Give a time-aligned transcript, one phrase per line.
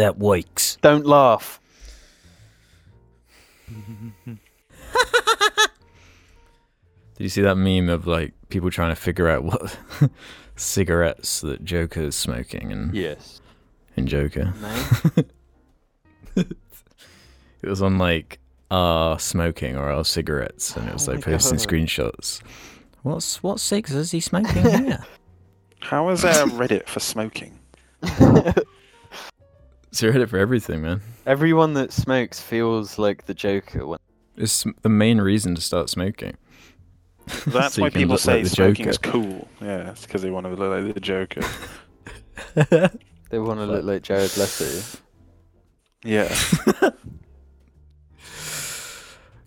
[0.00, 0.76] that works.
[0.82, 1.60] Don't laugh.
[4.26, 4.38] Did
[7.24, 9.76] you see that meme of like people trying to figure out what
[10.56, 13.40] cigarettes that Joker is smoking and Yes.
[13.96, 14.52] in Joker?
[14.60, 14.86] No.
[17.62, 18.38] It was on like
[18.70, 21.68] uh smoking or our cigarettes and it was Oh like my posting God.
[21.68, 22.40] screenshots.
[23.02, 25.04] What's what cigs is he smoking here?
[25.80, 27.58] How is there Reddit for smoking?
[29.92, 31.00] it's Reddit for everything, man.
[31.26, 33.86] Everyone that smokes feels like the Joker.
[33.86, 33.98] When...
[34.36, 36.36] It's the main reason to start smoking.
[37.46, 38.90] That's So why people look like say the smoking Joker.
[38.90, 39.48] is cool.
[39.60, 41.42] Yeah, it's because they want to look like the Joker.
[43.30, 44.82] They want to look like Jared Leto.
[46.02, 46.34] Yeah.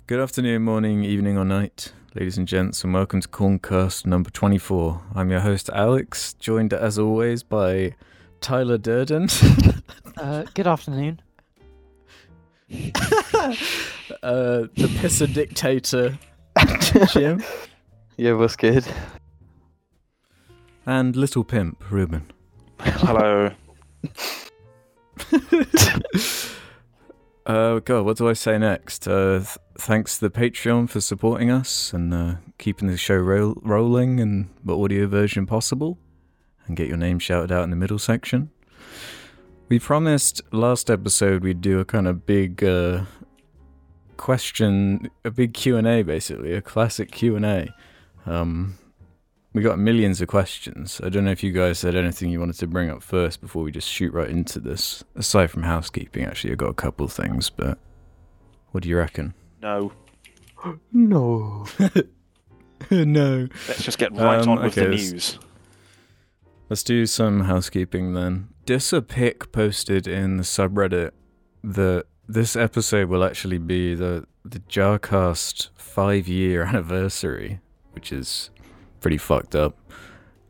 [0.07, 5.01] Good afternoon, morning, evening, or night, ladies and gents, and welcome to Corncast number 24.
[5.15, 7.95] I'm your host, Alex, joined as always by
[8.39, 9.27] Tyler Durden,
[10.17, 11.19] Uh, good afternoon.
[12.71, 13.53] uh,
[14.21, 16.17] the pisser dictator,
[17.11, 17.43] Jim,
[18.17, 18.85] Yeah, what's good?
[20.85, 22.31] and little pimp, Ruben.
[22.79, 23.51] Hello.
[27.45, 29.05] Uh, God, what do I say next?
[29.05, 33.59] Uh, th- thanks to the Patreon for supporting us and uh, keeping the show ro-
[33.61, 35.97] rolling and the audio version possible,
[36.67, 38.49] and get your name shouted out in the middle section.
[39.73, 43.05] We promised last episode we'd do a kind of big uh,
[44.17, 47.73] question, a big Q and A, basically a classic Q and A.
[48.27, 48.77] Um,
[49.51, 51.01] we got millions of questions.
[51.03, 53.63] I don't know if you guys had anything you wanted to bring up first before
[53.63, 55.03] we just shoot right into this.
[55.15, 57.79] Aside from housekeeping, actually, I got a couple of things, but
[58.73, 59.33] what do you reckon?
[59.59, 59.91] No.
[60.91, 61.65] No.
[62.91, 63.47] no.
[63.67, 65.39] Let's just get right Um, on with okay, the let's- news.
[66.69, 68.49] Let's do some housekeeping then.
[68.65, 71.11] Dissa Pick posted in the subreddit
[71.65, 77.59] that this episode will actually be the the Jarcast five year anniversary,
[77.91, 78.51] which is
[79.01, 79.77] pretty fucked up.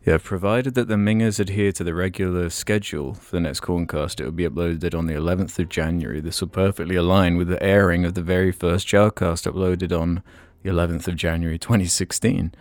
[0.05, 4.25] Yeah, provided that the Mingers adhere to the regular schedule for the next Corncast, it
[4.25, 6.19] will be uploaded on the 11th of January.
[6.19, 10.21] This will perfectly align with the airing of the very first Jarcast uploaded on
[10.61, 12.53] the 11th of January 2016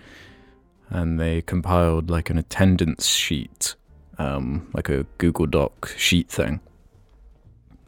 [0.88, 3.76] and they compiled like an attendance sheet,
[4.22, 6.60] um, like a Google Doc sheet thing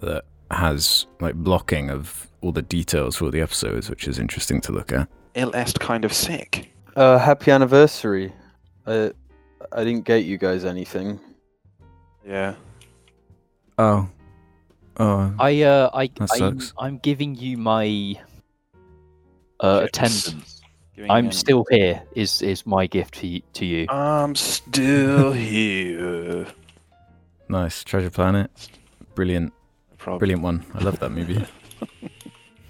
[0.00, 4.60] that has like blocking of all the details for all the episodes, which is interesting
[4.62, 5.08] to look at.
[5.34, 6.70] Il est kind of sick.
[6.96, 8.32] Uh, happy anniversary.
[8.86, 9.10] Uh,
[9.72, 11.18] I didn't get you guys anything.
[12.26, 12.54] Yeah.
[13.78, 14.08] Oh,
[14.98, 16.72] oh, I uh, I That I'm, sucks.
[16.78, 18.14] I'm giving you my
[19.58, 19.98] uh, Chips.
[19.98, 20.53] attendance.
[20.96, 22.02] Giving I'm him- still here.
[22.14, 23.86] Is is my gift to you, to you?
[23.88, 26.46] I'm still here.
[27.48, 28.50] nice Treasure Planet,
[29.14, 29.52] brilliant,
[29.98, 30.18] Probably.
[30.20, 30.64] brilliant one.
[30.74, 31.44] I love that movie.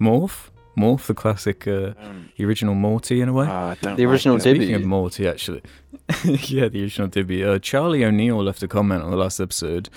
[0.00, 3.46] Morph, Morph, the classic, uh, Um, the original Morty in a way.
[3.46, 4.44] I don't The like original that.
[4.44, 4.56] Dibby.
[4.56, 5.62] Speaking of Morty, actually,
[6.24, 7.44] yeah, the original Dibby.
[7.44, 9.88] Uh, Charlie O'Neill left a comment on the last episode.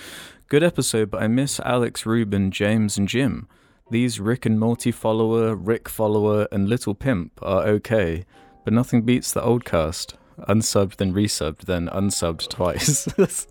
[0.48, 3.48] Good episode, but I miss Alex, Ruben, James, and Jim.
[3.88, 8.24] These Rick and Morty follower, Rick follower, and Little Pimp are okay,
[8.64, 10.16] but nothing beats the old cast.
[10.48, 13.06] Unsubbed, then resubbed, then unsubbed twice.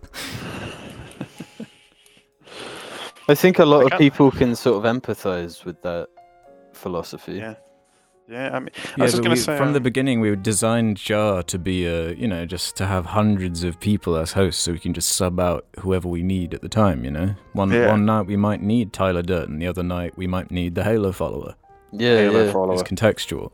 [3.28, 6.08] I think a lot of people can sort of empathize with that
[6.74, 7.36] philosophy.
[7.36, 7.54] Yeah.
[8.28, 10.42] Yeah, I mean, I was just gonna we- say from the um, beginning, we would
[10.42, 14.60] designed Jar to be a, you know, just to have hundreds of people as hosts,
[14.62, 17.04] so we can just sub out whoever we need at the time.
[17.04, 17.88] You know, one Yeah.
[17.88, 21.12] one night we might need Tyler Durden, the other night we might need the Halo
[21.12, 21.54] follower.
[21.92, 22.52] Yeah, Halo yeah.
[22.52, 22.74] follower.
[22.74, 23.52] It's contextual.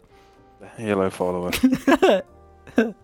[0.77, 1.51] Halo follower.
[2.77, 2.95] and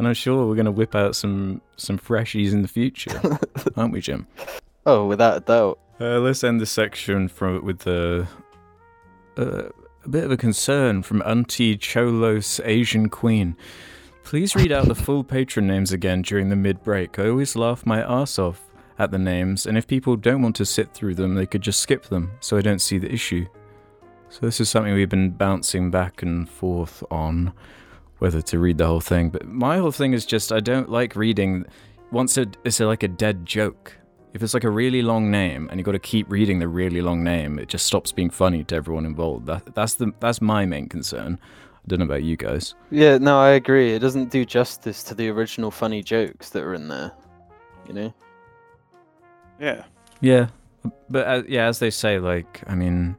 [0.00, 3.20] I'm sure we're gonna whip out some some freshies in the future,
[3.76, 4.26] aren't we, Jim?
[4.84, 5.78] Oh, without a doubt.
[6.00, 7.86] Uh, let's end this section from with
[9.36, 9.68] a, uh,
[10.04, 13.56] a bit of a concern from Auntie Cholos Asian Queen.
[14.22, 17.18] Please read out the full patron names again during the mid break.
[17.18, 18.62] I always laugh my ass off
[18.98, 21.80] at the names, and if people don't want to sit through them, they could just
[21.80, 23.46] skip them, so I don't see the issue.
[24.28, 27.52] So this is something we've been bouncing back and forth on
[28.18, 29.30] whether to read the whole thing.
[29.30, 31.66] But my whole thing is just I don't like reading
[32.10, 33.96] once it, it's like a dead joke.
[34.34, 37.00] If it's like a really long name and you've got to keep reading the really
[37.00, 39.46] long name, it just stops being funny to everyone involved.
[39.46, 41.38] That, that's the that's my main concern.
[41.42, 42.74] I don't know about you guys.
[42.90, 43.94] Yeah, no, I agree.
[43.94, 47.12] It doesn't do justice to the original funny jokes that are in there.
[47.86, 48.14] You know?
[49.58, 49.84] Yeah.
[50.20, 50.48] Yeah,
[51.08, 53.16] but uh, yeah, as they say, like I mean,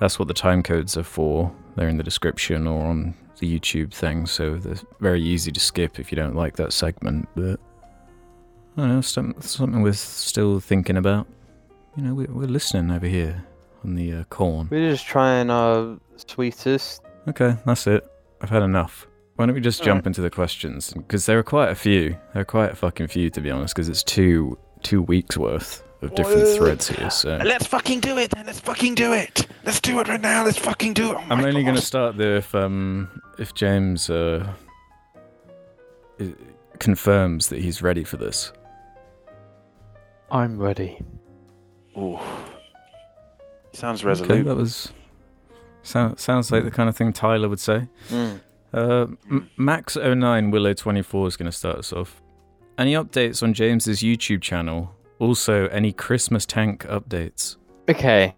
[0.00, 1.52] that's what the time codes are for.
[1.76, 5.98] They're in the description or on the YouTube thing, so they're very easy to skip
[5.98, 7.28] if you don't like that segment.
[7.34, 7.60] But
[8.76, 11.26] I don't know, some, something we're still thinking about.
[11.96, 13.44] You know, we, we're listening over here
[13.84, 14.68] on the uh, corn.
[14.70, 17.02] We're just trying our sweetest.
[17.28, 18.04] Okay, that's it.
[18.40, 19.06] I've had enough.
[19.36, 20.06] Why don't we just All jump right.
[20.08, 20.92] into the questions?
[20.92, 22.10] Because there are quite a few.
[22.32, 23.74] There are quite a fucking few, to be honest.
[23.74, 26.56] Because it's two two weeks worth of different What?
[26.58, 27.10] threads here.
[27.10, 28.46] So Let's fucking do it then.
[28.46, 29.46] Let's fucking do it.
[29.64, 30.44] Let's do it right now.
[30.44, 31.16] Let's fucking do it.
[31.16, 34.46] Oh I'm only going to start there if um if James uh
[36.20, 36.34] i-
[36.78, 38.52] confirms that he's ready for this.
[40.34, 40.98] I'm ready.
[41.96, 42.18] Ooh.
[43.72, 44.30] Sounds resolute.
[44.32, 44.92] Okay, that was
[45.82, 47.86] sound, sounds like the kind of thing Tyler would say.
[48.10, 48.40] Mm.
[48.72, 52.20] Uh, M- Max09 Willow24 is going to start us off.
[52.76, 54.92] Any updates on James's YouTube channel?
[55.20, 57.56] Also, any Christmas tank updates?
[57.88, 58.34] Okay.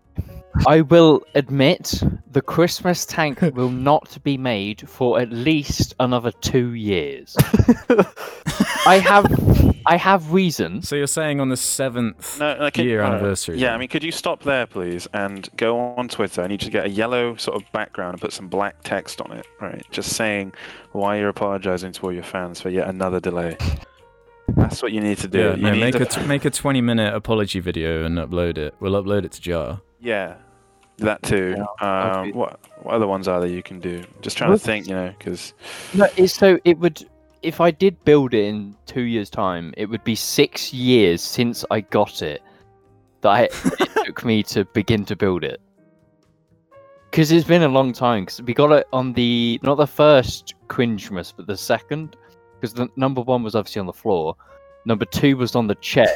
[0.67, 6.73] I will admit the Christmas tank will not be made for at least another two
[6.75, 7.37] years.
[8.87, 9.27] I have
[9.87, 10.89] I have reasons.
[10.89, 13.59] So you're saying on the seventh No, no, year uh, anniversary?
[13.59, 16.43] Yeah, I mean, could you stop there, please, and go on Twitter?
[16.43, 19.21] I need you to get a yellow sort of background and put some black text
[19.21, 19.85] on it, right?
[19.91, 20.53] Just saying
[20.93, 23.57] why you're apologizing to all your fans for yet another delay.
[24.57, 25.39] That's what you need to do.
[25.39, 28.17] yeah, you no, need make to- a t- make a 20 minute apology video and
[28.19, 28.75] upload it.
[28.81, 29.81] We'll upload it to Jar.
[30.01, 30.37] yeah,
[30.99, 31.57] that too.
[31.57, 34.03] Yeah, um, what what other ones are there you can do?
[34.23, 34.61] Just trying What?
[34.61, 35.55] to think, you know, because
[35.95, 37.07] No, it's so it would
[37.43, 41.65] if I did build it in two years' time, it would be six years since
[41.71, 42.43] I got it
[43.21, 45.61] that I, it took me to begin to build it.
[47.11, 48.25] Because it's been a long time.
[48.25, 52.17] Because we got it on the not the first Cringemas, but the second.
[52.61, 54.35] Because the number one was obviously on the floor,
[54.87, 56.09] number two was on the chair,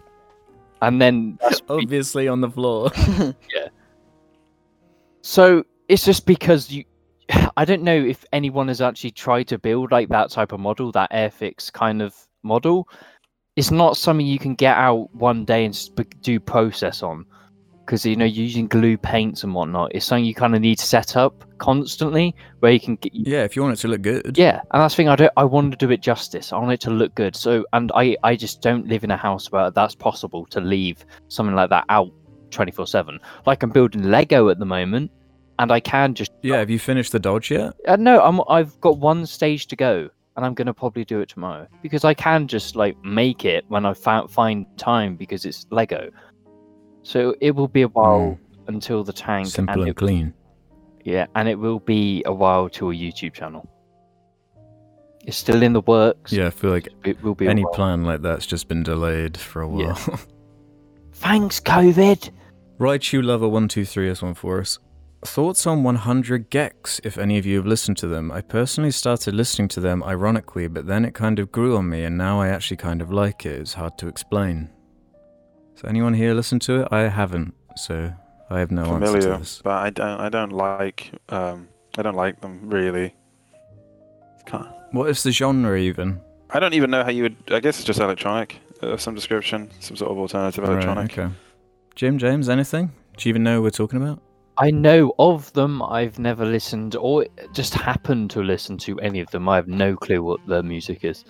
[0.82, 2.90] and then that's Obviously on the floor.
[5.22, 6.84] So it's just because you.
[7.56, 10.92] I don't know if anyone has actually tried to build like that type of model,
[10.92, 12.88] that Airfix kind of model.
[13.56, 17.26] It's not something you can get out one day and sp- do process on,
[17.84, 19.90] because you know using glue paints and whatnot.
[19.94, 23.12] It's something you kind of need to set up constantly, where you can get.
[23.12, 24.38] yeah, if you want it to look good.
[24.38, 25.08] Yeah, and that's the thing.
[25.08, 25.32] I don't.
[25.36, 26.52] I want to do it justice.
[26.52, 27.36] I want it to look good.
[27.36, 31.04] So, and I, I just don't live in a house where that's possible to leave
[31.28, 32.10] something like that out
[32.50, 33.18] twenty four seven.
[33.46, 35.10] Like I'm building Lego at the moment,
[35.58, 36.32] and I can just.
[36.42, 37.74] Yeah, have you finished the dodge yet?
[37.86, 38.40] Uh, no, I'm.
[38.48, 42.14] I've got one stage to go, and I'm gonna probably do it tomorrow because I
[42.14, 46.10] can just like make it when I fa- find time because it's Lego.
[47.02, 49.46] So it will be a while until the tank.
[49.48, 50.34] Simple and and it- clean.
[51.04, 53.66] yeah, and it will be a while to a YouTube channel.
[55.26, 56.32] It's still in the works.
[56.32, 59.60] Yeah, I feel like It will be any plan like that's just been delayed for
[59.60, 59.80] a while.
[60.08, 60.16] Yeah.
[61.12, 62.30] Thanks, COVID.
[62.80, 64.78] Raichu Lover one two three has one for us.
[65.22, 68.32] Thoughts on 100 gecs, if any of you have listened to them.
[68.32, 72.04] I personally started listening to them ironically, but then it kind of grew on me,
[72.04, 73.60] and now I actually kind of like it.
[73.60, 74.70] It's hard to explain.
[75.74, 76.88] So, anyone here listen to it?
[76.90, 78.14] I haven't, so
[78.48, 79.60] I have no answer to familiar, this.
[79.62, 80.20] but I don't.
[80.20, 81.10] I don't like.
[81.28, 81.68] Um,
[81.98, 83.14] I don't like them really.
[84.92, 86.20] What is the genre even?
[86.48, 87.36] I don't even know how you would.
[87.50, 91.12] I guess it's just electronic of some description, some sort of alternative Right, electronic.
[91.18, 91.30] okay.
[92.00, 92.90] Jim, James, anything?
[93.18, 94.22] Do you even know what we're talking about?
[94.56, 95.82] I know of them.
[95.82, 99.46] I've never listened or just happened to listen to any of them.
[99.50, 101.26] I have no clue what their music is.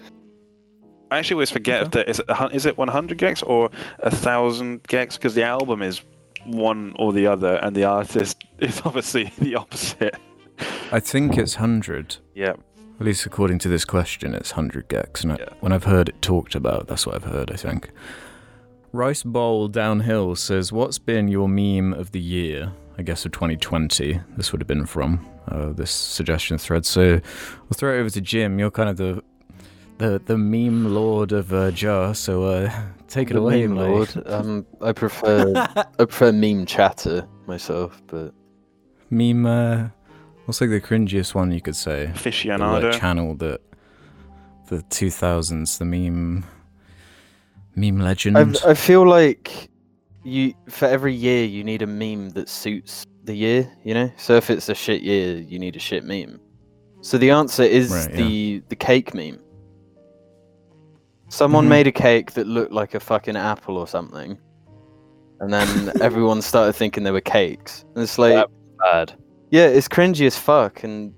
[1.11, 1.87] I actually always forget Okay.
[1.87, 5.83] if there, is it is it 100 gecs or a thousand gecs because the album
[5.83, 6.03] is
[6.47, 10.15] one or the other, and the artist is obviously the opposite.
[10.93, 12.19] I think it's 100.
[12.37, 12.51] Yeah,
[13.01, 15.25] At least according to this question, it's 100 gecs.
[15.25, 15.49] And I- Yeah.
[15.59, 17.91] when I've heard it talked about, that's what I've heard, I think.
[18.93, 22.73] Rice Bowl Downhill says, What's been your meme of the year?
[22.99, 24.21] I guess of 2020.
[24.37, 26.85] This would have been from uh, this suggestion thread.
[26.85, 28.59] So we'll throw it over to Jim.
[28.59, 29.23] You're kind of the
[29.99, 32.15] the, the meme lord of uh, Jar.
[32.15, 32.73] So uh,
[33.09, 33.89] take it The away, meme mate.
[34.17, 34.23] lord.
[34.27, 38.35] Um, I prefer I prefer meme chatter myself, but
[39.09, 39.47] meme.
[39.47, 39.89] Uh,
[40.47, 42.07] what's like the cringiest one you could say?
[42.07, 42.93] The, like, aficionado.
[42.99, 43.61] channel that
[44.69, 46.45] the 2000s, the meme
[47.75, 48.37] meme legend.
[48.37, 49.69] I, I feel like
[50.25, 53.71] you for every year you need a meme that suits the year.
[53.85, 56.41] You know, so if it's a shit year, you need a shit meme.
[57.03, 58.17] So the answer is Right, yeah.
[58.17, 59.39] the the cake meme.
[61.29, 61.69] Someone Mhm.
[61.69, 64.37] made a cake that looked like a fucking apple or something,
[65.41, 67.85] and then everyone started thinking they were cakes.
[67.95, 68.51] And it's like, Yep.
[68.79, 69.13] Bad.
[69.51, 71.15] yeah, it's cringy as fuck, and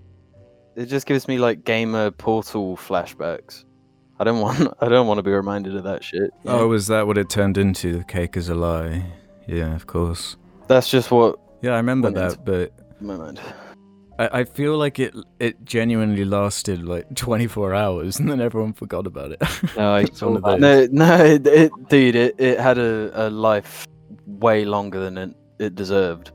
[0.76, 3.64] it just gives me like gamer portal flashbacks.
[4.22, 6.22] I don't want I don't want to be reminded of that shit.
[6.22, 6.60] you know?
[6.60, 7.98] Oh, was that what it turned into?
[7.98, 9.04] The cake is a lie.
[9.48, 10.36] Yeah, of course.
[10.68, 13.40] that's just what Yeah, I remember that, but in my mind.
[14.20, 19.08] I, I feel like it it genuinely lasted like 24 hours and then everyone forgot
[19.08, 19.42] about it.
[19.76, 20.60] No, I saw that.
[20.60, 23.88] No, no, it, it, dude, it, it had a, a life
[24.26, 26.30] way longer than it, it deserved.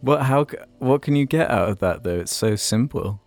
[0.00, 0.44] what how
[0.80, 2.18] what can you get out of that though?
[2.18, 3.20] It's so simple.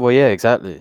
[0.00, 0.80] Well, yeah, exactly.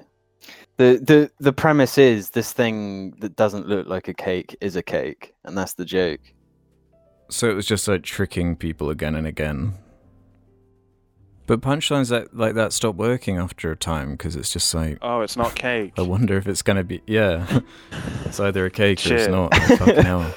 [0.77, 4.81] The, the the premise is this thing that doesn't look like a cake is a
[4.81, 6.21] cake, and that's the joke.
[7.29, 9.73] So it was just like tricking people again and again.
[11.47, 15.19] But punchlines that like that stop working after a time because it's just like Oh,
[15.19, 15.93] it's not cake.
[15.97, 17.59] I wonder if it's gonna be yeah.
[18.23, 19.53] it's either a cake or it's not.
[19.79, 20.33] Fucking hell.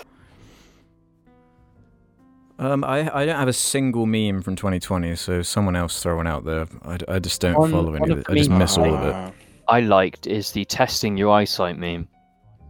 [2.62, 6.28] Um, I I don't have a single meme from 2020, so someone else throw one
[6.28, 6.66] out there.
[6.84, 8.26] I, I just don't One- follow any of of it.
[8.30, 9.34] I just miss all of it.
[9.68, 12.06] I liked is the testing your eyesight meme.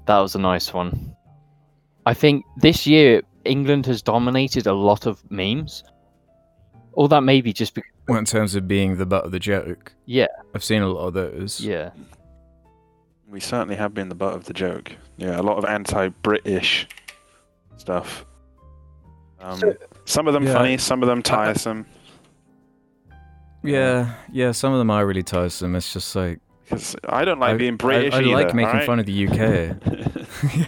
[0.06, 1.14] That was a nice one.
[2.06, 5.84] I think this year England has dominated a lot of memes.
[6.94, 9.38] All that may be just because Well, in terms of being the butt of the
[9.38, 11.61] joke, yeah, I've seen a lot of those.
[11.61, 11.90] yeah.
[13.28, 14.92] We certainly have been the butt of the joke.
[15.16, 16.87] Yeah, a lot of anti-British
[17.78, 18.26] stuff.
[19.42, 20.52] Um, So- some of them Yeah.
[20.54, 21.87] funny, some of them tiresome.
[23.62, 24.52] yeah, yeah.
[24.52, 25.75] Some of them are really tiresome.
[25.76, 28.30] It's just like 'Cause I don't like I- being British I, I either.
[28.30, 28.87] like making alright?
[28.87, 29.76] fun of the UK.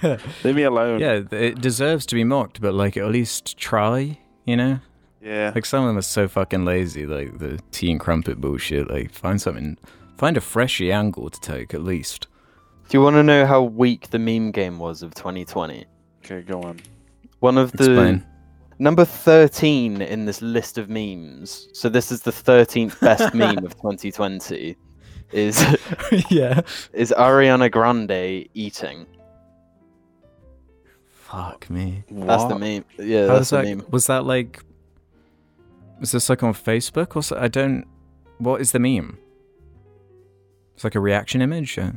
[0.03, 1.01] yeah, Leave me alone.
[1.01, 1.21] yeah.
[1.31, 4.19] It deserves to be mocked, but like at least try.
[4.45, 4.79] You know,
[5.23, 5.53] Yeah.
[5.55, 7.07] like some of them are so fucking lazy.
[7.07, 8.91] Like the tea and crumpet bullshit.
[8.91, 9.79] Like find something,
[10.19, 12.27] find a freshy angle to take at least.
[12.91, 15.87] Do you want to know how weak the meme game was of 2020?
[16.23, 16.81] Okay, go on.
[17.41, 18.25] One of the Explain.
[18.79, 21.69] Number 13 in this list of memes.
[21.73, 24.77] So this is the 13th best meme of 2020.
[25.33, 25.61] Is
[26.31, 26.61] yeah.
[26.93, 29.07] is Ariana Grande eating?
[31.11, 32.05] Fuck me.
[32.11, 32.85] That's the meme.
[32.99, 33.65] Yeah, How that's the that?
[33.65, 33.87] meme.
[33.91, 34.63] Was that like?
[35.99, 37.37] Was this like on Facebook or so?
[37.37, 37.85] I don't.
[38.39, 39.19] What is the meme?
[40.75, 41.77] It's like a reaction image.
[41.77, 41.93] Yeah.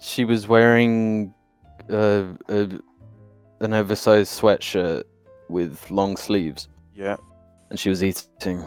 [0.00, 1.34] She was wearing
[1.90, 2.68] uh, a,
[3.60, 5.04] an oversized sweatshirt
[5.48, 7.16] with long sleeves, Yeah,
[7.70, 8.64] and she was eating.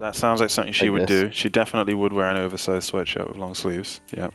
[0.00, 1.08] that sounds like something she I would guess.
[1.08, 1.30] do.
[1.32, 4.00] She definitely would wear an oversized sweatshirt with long sleeves.
[4.16, 4.30] Yeah.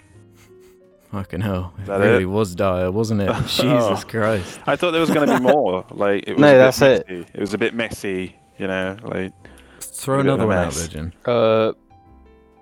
[1.11, 1.73] Fucking hell.
[1.79, 2.25] It that really it?
[2.25, 3.29] was dire, wasn't it?
[3.31, 3.41] Oh.
[3.41, 4.59] Jesus Christ.
[4.65, 5.85] I thought there was going to be more.
[5.91, 6.41] Like it was.
[6.41, 7.07] No, a bit that's it.
[7.07, 7.27] messy.
[7.33, 8.35] It was a bit messy.
[8.57, 9.31] You know, like
[9.79, 10.79] Throw A bit of another one out mess.
[10.79, 11.13] there, Jim.
[11.25, 11.73] Uh,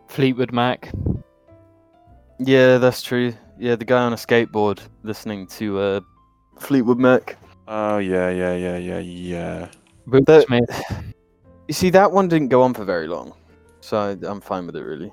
[0.10, 0.92] Fleetwood Mac.
[2.40, 3.34] Yeah, that's true.
[3.58, 6.00] Yeah, the guy on a skateboard listening to uh,
[6.60, 7.38] Fleetwood Mac.
[7.68, 9.68] Oh yeah, yeah, yeah, yeah, yeah.
[10.08, 11.14] Will But- Smith.
[11.68, 13.34] You see, that one didn't go on for very long,
[13.80, 15.12] so I, I'm fine with it, really.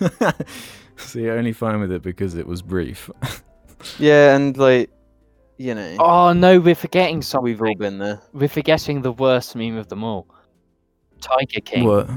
[0.96, 3.10] so you're only fine with it because it was brief.
[3.98, 4.90] Yeah, and like,
[5.56, 7.44] you know, Oh no, we're forgetting something.
[7.44, 8.20] we've all been there.
[8.34, 10.26] We're forgetting the worst meme of them all.
[11.22, 11.84] Tiger King.
[11.84, 12.10] What?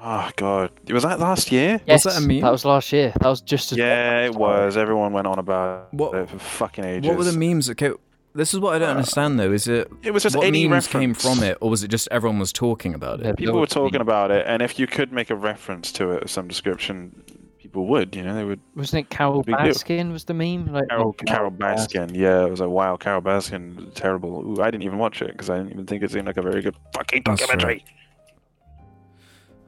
[0.00, 1.80] Oh god, was that last year?
[1.86, 2.40] Yes, Was that a meme?
[2.42, 3.12] That was last year.
[3.20, 4.76] That was just as Yeah, it was.
[4.76, 7.08] Everyone went on about What- it for fucking ages.
[7.08, 7.94] What were the memes that came?
[8.34, 9.50] This is what I don't Uh, understand though.
[9.50, 11.22] Is it It was just what any memes reference.
[11.22, 13.36] came from it, or was it just everyone was talking about Yeah, it?
[13.38, 14.02] People were talking meme.
[14.02, 17.20] about it, and if you could make a reference to it of some description,
[17.58, 18.14] people would.
[18.14, 18.60] You know, they would.
[18.76, 19.66] Wasn't it Carole Big deal.
[19.66, 20.72] Baskin was the meme?
[20.72, 24.44] Like Carole, oh, Carole Baskin, yeah, it was like wow, Carole Baskin, terrible.
[24.46, 26.42] Ooh, I didn't even watch it because I didn't even think it seemed like a
[26.42, 27.84] very good fucking That's documentary.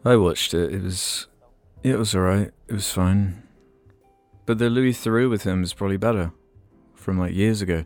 [0.04, 0.72] I watched it.
[0.72, 1.26] It was,
[1.82, 2.50] it was alright.
[2.68, 3.42] It was fine.
[4.46, 6.32] But the Louis Theroux with him is probably better,
[6.94, 7.84] from like years ago.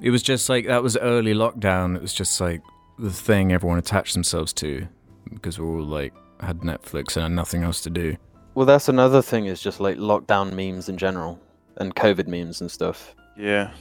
[0.00, 1.96] It was just like that was early lockdown.
[1.96, 2.60] It was just like
[2.98, 4.86] the thing everyone attached themselves to
[5.32, 8.16] because we're all like had Netflix and had nothing else to do.
[8.54, 11.40] Well, that's another thing is just like lockdown memes in general
[11.78, 13.14] and COVID memes and stuff.
[13.36, 13.72] Yeah,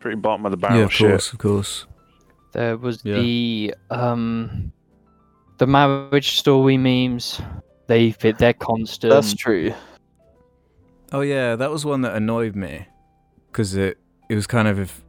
[0.00, 1.10] pretty bottom of the barrel yeah, of shit.
[1.10, 1.86] course, of course.
[2.52, 3.14] There was Yeah.
[3.16, 4.72] the um
[5.58, 7.40] the marriage story memes.
[7.86, 9.12] They fit they're constant.
[9.12, 9.72] That's true.
[11.12, 12.86] Oh yeah, that was one that annoyed me
[13.50, 13.98] because it
[14.28, 15.02] it was kind of if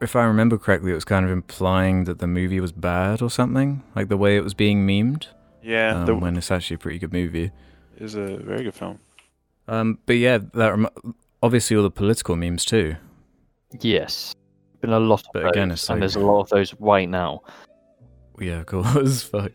[0.00, 3.30] if I remember correctly, it was kind of implying that the movie was bad or
[3.30, 5.26] something, like the way it was being memed.
[5.62, 7.50] Yeah, um, the, when it's actually a pretty good movie.
[7.96, 8.98] it was a very good film.
[9.66, 12.96] Um, but yeah, that rem- obviously all the political memes too.
[13.80, 14.34] Yes.
[14.80, 17.08] Been a lot of But those, again, it's and there's a lot of those right
[17.08, 17.42] now.
[18.38, 19.22] Yeah, of course.
[19.30, 19.52] Fuck.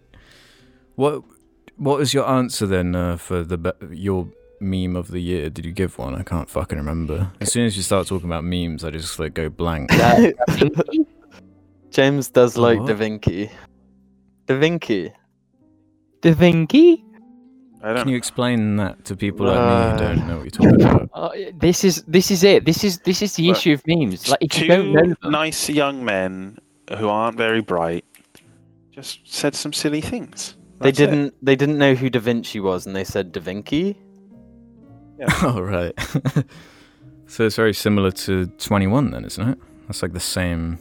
[1.00, 1.24] What
[1.78, 4.28] what was your answer then uh, for the be- your
[4.60, 5.50] meme of the year?
[5.50, 6.14] Did you give one?
[6.14, 7.32] I can't fucking remember.
[7.40, 9.92] As soon as you start talking about memes, I just like go blank.
[11.90, 12.90] James does like what?
[12.90, 13.50] Da Vinci.
[14.46, 15.14] Da Vinci.
[16.20, 17.06] Da Vinci?
[17.82, 18.00] I don't.
[18.00, 21.10] Can you explain that to people like me who don't know what you're talking about?
[21.20, 22.66] Uh, this is this is it.
[22.66, 24.30] This is this is the Look, issue of memes.
[24.30, 26.58] Like if you two don't know them, nice young men
[26.98, 28.04] who aren't very bright
[28.92, 30.56] just said some silly things.
[30.80, 31.06] They That's it.
[31.08, 31.34] didn't.
[31.42, 33.98] They didn't know who Da Vinci was, and they said Da Vinci.
[35.44, 35.94] oh right.
[37.28, 39.58] so it's very similar to Twenty One, then, isn't it?
[39.88, 40.80] That's like the same.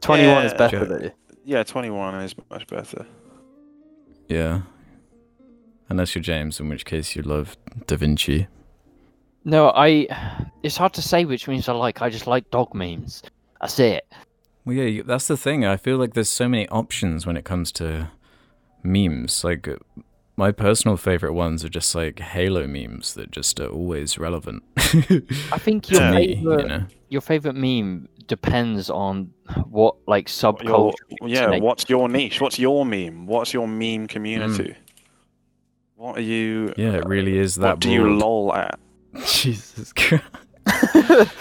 [0.00, 1.10] Twenty-one is better though.
[1.46, 3.06] Yeah, 21 is much better.
[4.28, 4.62] Yeah.
[5.88, 7.56] Unless you're James, in which case you love
[7.86, 8.48] Da Vinci.
[9.44, 10.08] No, I.
[10.64, 12.02] It's hard to say which memes I like.
[12.02, 13.22] I just like dog memes.
[13.60, 14.12] That's it.
[14.64, 15.64] Well, yeah, that's the thing.
[15.64, 18.10] I feel like there's so many options when it comes to
[18.86, 19.44] memes.
[19.44, 19.76] Like, uh,
[20.36, 25.58] my personal favorite ones are just like Halo memes that just are always relevant I
[25.58, 26.34] think your to me.
[26.36, 29.32] favorite, You know, your favorite meme depends on
[29.70, 30.94] what like What your- subculture.
[31.26, 31.62] yeah, make.
[31.62, 32.40] what's your niche?
[32.40, 33.26] What's your meme?
[33.26, 34.74] What's your meme community?
[35.94, 36.74] What are you?
[36.76, 37.70] yeah, it really is that.
[37.76, 38.18] what do you broad.
[38.18, 38.78] lol at?
[39.26, 40.22] Jesus Christ.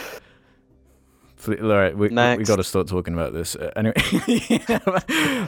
[1.47, 3.55] All right, we, we got to start talking about this.
[3.55, 3.93] Uh, anyway,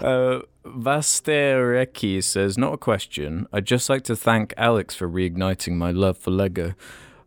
[0.01, 3.47] uh, Vastereki says, not a question.
[3.51, 6.73] I'd just like to thank Alex for reigniting my love for Lego.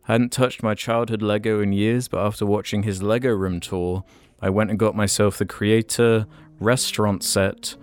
[0.09, 4.05] I hadn't touched my childhood Lego in years, but after watching his Lego room tour,
[4.41, 6.27] I went and got myself the Creator
[6.59, 7.77] restaurant set,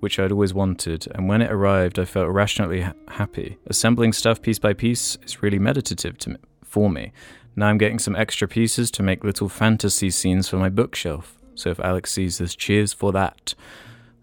[0.00, 1.06] which I'd always wanted.
[1.14, 3.58] And when it arrived, I felt irrationally ha- happy.
[3.66, 7.12] Assembling stuff piece by piece is really meditative to me, for me.
[7.56, 11.36] Now I'm getting some extra pieces to make little fantasy scenes for my bookshelf.
[11.54, 13.54] So if Alex sees this, cheers for that.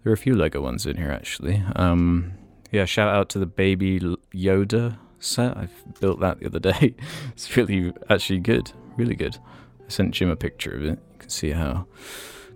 [0.02, 1.62] There are a few Lego ones in here actually.
[1.76, 2.32] Um,
[2.72, 4.00] yeah, shout out to the baby
[4.34, 5.56] Yoda set.
[5.56, 5.68] I
[6.00, 6.94] built that the other day.
[7.32, 9.36] It's really actually good, really good.
[9.80, 10.98] I sent Jim a picture of it.
[11.12, 11.86] You can see how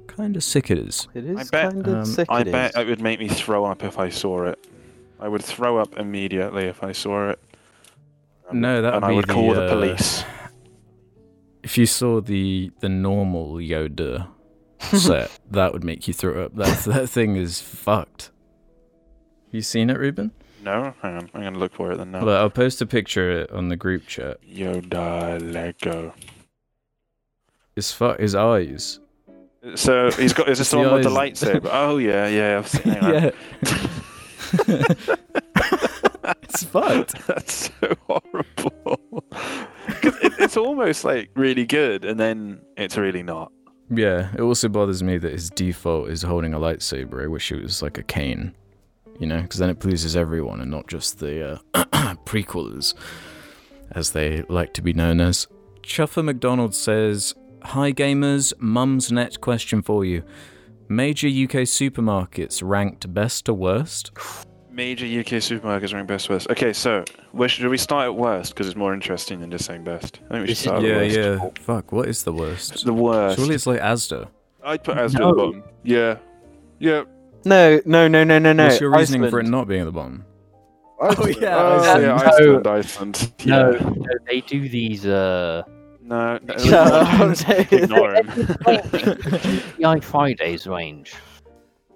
[0.08, 1.08] kind of sick it is.
[1.14, 2.26] It is I bet- kind of um, sick.
[2.30, 2.76] I it bet is.
[2.76, 4.58] it would make me throw up if I saw it.
[5.20, 7.38] I would throw up immediately if I saw it.
[8.50, 10.24] Um, No, that and would I be would call the, the uh, police.
[11.64, 14.28] If you saw the the normal Yoda
[14.80, 16.54] set, that would make you throw up.
[16.54, 18.30] That that thing is fucked.
[19.50, 20.30] You seen it, Ruben?
[20.62, 21.30] No, hang on.
[21.34, 22.10] I'm gonna look for it then.
[22.12, 22.24] Now.
[22.24, 24.38] Well, I'll post a picture on the group chat.
[24.46, 26.14] Yoda Lego.
[27.74, 29.00] His fu- his eyes.
[29.74, 30.48] So he's got.
[30.48, 31.68] Is this It's the the one with the lightsaber?
[31.72, 32.58] Oh yeah, yeah.
[32.58, 32.92] I've seen.
[32.92, 33.12] Hang on.
[33.14, 33.30] yeah.
[36.42, 37.26] it's fucked.
[37.26, 39.24] That's so horrible.
[40.04, 43.50] 'Cause it, it's almost like really good, and then it's really not.
[43.90, 47.22] Yeah, it also bothers me that his default is holding a lightsaber.
[47.22, 48.54] I wish it was like a cane,
[49.18, 51.84] you know, because then it pleases everyone and not just the uh,
[52.24, 52.94] prequels,
[53.92, 55.46] as they like to be known as.
[55.82, 60.22] Chuffer McDonald says, Hi gamers, Mumsnet question for you.
[60.88, 64.10] Major UK supermarkets ranked best to worst?
[64.74, 66.50] Major UK supermarkets rank best worst.
[66.50, 69.84] Okay, so where should we start at worst because it's more interesting than just saying
[69.84, 70.18] best.
[70.28, 71.16] I think we should start yeah, at worst.
[71.16, 71.34] yeah.
[71.34, 71.48] yeah.
[71.60, 72.84] Fuck, what is the worst?
[72.84, 73.36] The worst.
[73.38, 74.28] Surely it's like Asda.
[74.64, 75.28] I'd put Asda No.
[75.28, 75.64] at the bottom.
[75.84, 76.18] Yeah,
[76.80, 77.04] yeah.
[77.44, 78.64] No, no, no, no, no, no.
[78.64, 80.24] What's your reasoning for it not being at the bottom?
[81.00, 81.36] Iceland.
[81.40, 82.02] yeah, oh, Iceland.
[82.02, 82.14] yeah, No.
[82.16, 83.32] Iceland, Iceland.
[83.46, 83.78] No, Yeah.
[83.80, 85.06] no, they do these.
[85.06, 85.62] Uh,
[86.02, 88.30] No, no, Shut ignore him.
[89.78, 91.14] GI Fridays range.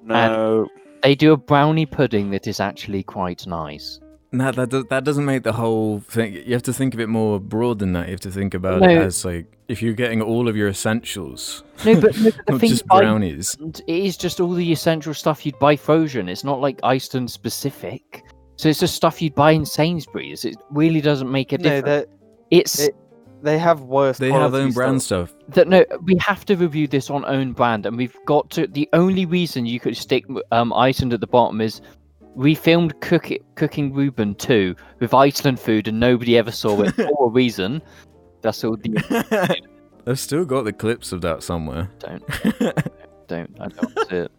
[0.02, 0.68] no,
[1.02, 4.00] They do a brownie pudding that is actually quite nice.
[4.30, 6.34] Nah, that does, that doesn't make the whole thing.
[6.34, 8.06] You have to think of it more broad than that.
[8.08, 8.88] You have to think about No.
[8.88, 12.42] it as like if you're getting all of your essentials, No, but, no, but the
[12.52, 13.56] not thing just I- brownies.
[13.60, 16.28] it is just all the essential stuff you'd buy frozen.
[16.28, 18.22] It's not like Iceland specific.
[18.56, 20.44] So it's just stuff you'd buy in Sainsbury's.
[20.44, 22.06] It really doesn't make a No, difference.
[22.50, 22.96] it's it-
[23.42, 24.18] they have worse.
[24.18, 25.30] They have quality own brand stuff.
[25.30, 25.40] stuff.
[25.54, 28.66] that no, we have to review this on own brand, and we've got to.
[28.66, 31.80] The only reason you could stick um, Iceland at the bottom is
[32.34, 37.26] we filmed Cook Cooking Ruben 2 with Iceland food, and nobody ever saw it for
[37.26, 37.82] a reason.
[38.42, 38.76] That's all.
[38.76, 39.56] The
[40.06, 41.90] I've still got the clips of that somewhere.
[41.98, 42.24] don't
[43.28, 44.32] don't I don't see it.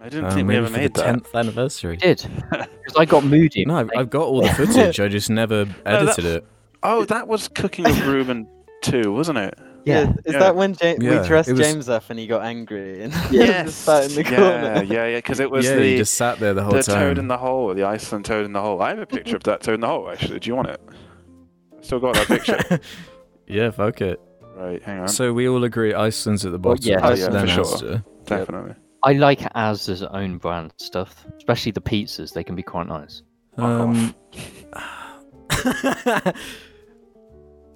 [0.00, 1.06] I didn't Uh, think we ever made the that.
[1.06, 1.96] tenth anniversary.
[1.96, 3.64] Did because I got moody.
[3.64, 5.00] No, I've, I've got all the footage.
[5.00, 6.46] I just never edited it.
[6.82, 8.46] Oh, that was Cooking with Ruben
[8.82, 9.58] 2, wasn't it?
[9.84, 10.38] Yeah, is yeah.
[10.40, 13.74] that when ja- Yeah, we dressed was- James up and he got angry and Yes.
[13.74, 14.38] sat in the corner?
[14.44, 15.16] yeah, yeah, yeah.
[15.16, 17.00] because it was yeah, the, just sat there the whole the time.
[17.00, 18.82] toad in the hole, the Iceland toad in the hole.
[18.82, 20.40] I have a picture of that toad in the hole, actually.
[20.40, 20.80] Do you want it?
[21.80, 22.80] Still got that picture.
[23.46, 24.20] yeah, fuck it.
[24.56, 25.08] right, hang on.
[25.08, 26.90] So we all agree Iceland's at the Well, bottom.
[26.90, 27.64] yeah, Oh, yeah, for sure.
[27.64, 28.04] Asda.
[28.26, 28.74] Definitely.
[29.04, 32.32] I like Asda's own brand stuff, especially the pizzas.
[32.34, 33.22] They can be quite nice.
[33.56, 34.14] Um,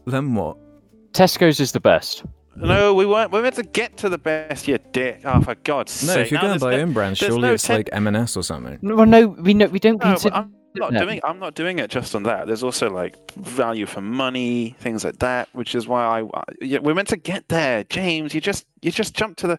[0.07, 0.57] then what?
[1.13, 2.25] Tesco's is the best.
[2.57, 3.33] No, we weren't.
[3.33, 5.23] We meant to get to the best, you dick.
[5.25, 6.17] Oh, for God's No, sake.
[6.17, 8.37] No, if you're going to buy no- own brands, surely no it's ten- like M&S
[8.37, 8.79] or something.
[8.83, 10.35] No, well, no, we no, we don't No, consider.
[10.37, 11.03] I'm not them.
[11.07, 11.21] doing.
[11.25, 12.47] I'm not doing it just on that.
[12.47, 16.23] There's also like value for money, things like that, which is why I.
[16.23, 18.35] I yeah, we're meant to get there, James.
[18.35, 19.59] You just you just jumped to the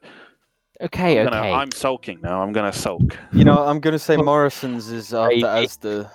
[0.82, 1.36] Okay, I'm, okay.
[1.38, 2.41] gonna, I'm sulking now.
[2.41, 3.17] I'm gonna sulk.
[3.32, 5.43] You know, I'm gonna say Morrison's is after Baby.
[5.43, 6.12] Asda.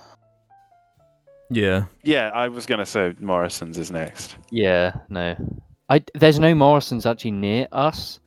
[1.49, 1.85] Yeah.
[2.03, 4.35] Yeah, I was gonna say Morrison's is next.
[4.51, 5.35] Yeah, no.
[5.89, 8.19] I there's no Morrison's actually near us.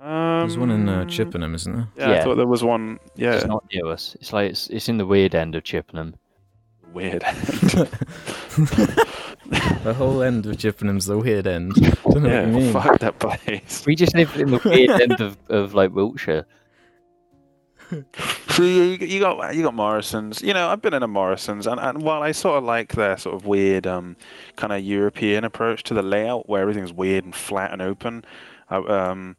[0.00, 1.88] Um, There's one in uh, Chippenham, isn't there?
[1.96, 2.24] Yeah, I Yeah.
[2.24, 2.98] thought there was one.
[3.16, 4.14] Yeah, It's not near us.
[4.20, 6.16] It's like it's, it's in the weird end of Chippenham.
[6.92, 7.22] weird.
[9.82, 11.74] the whole end of Chippenham's the weird end.
[12.04, 12.72] Don't know what yeah, you mean.
[12.72, 13.84] fuck that place.
[13.86, 16.46] We just live in the weird end of, of like Wiltshire.
[18.50, 20.40] So you, you got you got Morrison's.
[20.42, 23.16] You know, I've been in a Morrison's, and, and while I sort of like their
[23.16, 24.16] sort of weird, um,
[24.56, 28.24] kind of European approach to the layout, where everything's weird and flat and open,
[28.70, 29.36] I, um,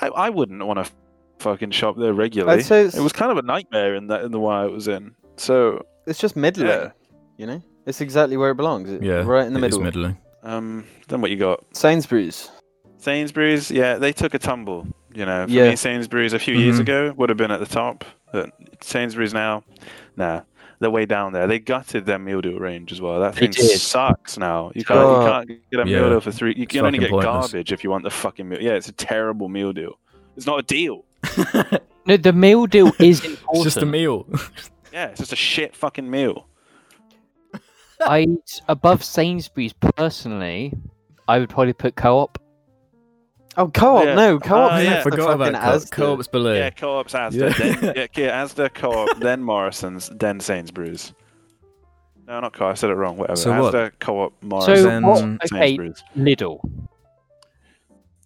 [0.00, 0.92] I, I wouldn't want to
[1.38, 2.58] fucking shop there regularly.
[2.60, 4.66] I'd say it's, It was kind of a nightmare in that in the one I
[4.66, 5.14] was in.
[5.36, 6.90] So, it's just middling, Yeah.
[7.38, 8.90] You know, it's exactly where it belongs.
[8.90, 10.02] It- Yeah, right in the it is middle.
[10.02, 10.18] middling.
[10.42, 11.64] um, then what you got?
[11.74, 12.50] Sainsbury's.
[12.98, 14.86] Sainsbury's, yeah, they took a tumble.
[15.12, 15.70] You know, for Yeah.
[15.70, 16.80] me, Sainsbury's a few years Mhm.
[16.82, 18.04] ago would have been at the top.
[18.32, 19.64] But Sainsbury's now,
[20.16, 20.42] nah,
[20.78, 21.46] they're way down there.
[21.48, 23.18] They gutted their meal deal range as well.
[23.20, 24.70] That thing sucks now.
[24.74, 25.20] You can't, Oh.
[25.20, 26.00] you can't get a Yeah.
[26.00, 26.54] meal deal for three.
[26.56, 27.50] You can only get pointless.
[27.50, 28.60] garbage if you want the fucking meal.
[28.62, 29.98] Yeah, it's a terrible meal deal.
[30.36, 31.04] It's not a deal.
[32.06, 33.48] No, the meal deal is important.
[33.52, 34.26] It's just a meal.
[34.90, 36.46] Yeah, it's just a shit fucking meal.
[38.00, 38.26] I
[38.68, 40.72] above Sainsbury's personally,
[41.28, 42.39] I would probably put co-op.
[43.56, 44.04] Oh, co-op.
[44.04, 44.14] Yeah.
[44.14, 44.72] No, co-op.
[44.72, 44.90] Uh, is yeah.
[44.90, 45.90] next to Forgot about fucking co- Asda.
[45.90, 46.54] co-op's below.
[46.54, 47.48] Yeah, co-op's Asda, Yeah.
[47.80, 51.12] then yeah, yeah, Asda, co-op, then Morrison's, then Sainsbury's.
[52.28, 52.70] No, not co-op.
[52.70, 53.16] I said it wrong.
[53.16, 53.36] Whatever.
[53.36, 53.98] So what?
[53.98, 55.22] Co-op, So Morrison's, Then- what?
[55.24, 56.02] Okay, Sainsbury's.
[56.16, 56.60] Lidl.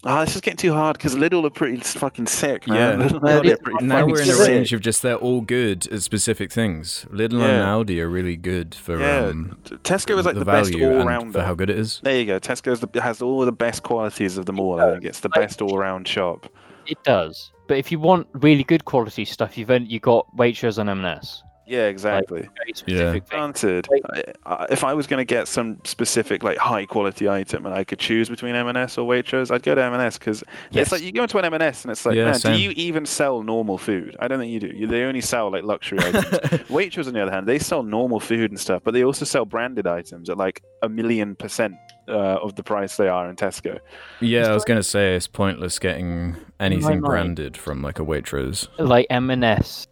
[0.07, 3.01] Ah, this is getting too hard because Lidl are pretty fucking sick, man.
[3.01, 3.09] Yeah.
[3.09, 4.49] Lidl Yeah, pretty now we're in a sick.
[4.49, 7.07] range of just they're all good at specific things.
[7.11, 7.73] Lidl Yeah.
[7.73, 11.33] and Aldi are really good for Yeah, um, Tesco is like the, best value all-rounder.
[11.39, 12.01] for how good it is.
[12.03, 12.39] There you go.
[12.39, 14.79] Tesco's the, has all the best qualities of them all.
[14.81, 16.47] I think it's the best all-round shop.
[16.87, 17.51] It does.
[17.67, 21.43] But if you want really good quality stuff, you've only, you got Waitrose and M&S.
[21.67, 22.41] Yeah, exactly.
[22.57, 23.31] Very specific things.
[23.31, 27.65] Granted, I, I, if I was going to get some specific like high quality item
[27.67, 30.83] and I could choose between M&S or Waitrose, I'd go to M&S because Yes.
[30.85, 32.57] it's like you go into an M&S and it's like, Yeah, man, same.
[32.57, 34.17] do you even sell normal food?
[34.21, 34.67] I don't think you do.
[34.77, 36.25] You, they only sell like luxury items.
[36.69, 39.45] Waitrose, on the other hand, they sell normal food and stuff, but they also sell
[39.45, 41.75] branded items at like a million percent
[42.09, 43.79] uh, of the price they are in Tesco.
[44.21, 48.69] yeah, I was gonna say it's pointless getting anything branded from like a Waitrose.
[48.79, 49.87] Like M&S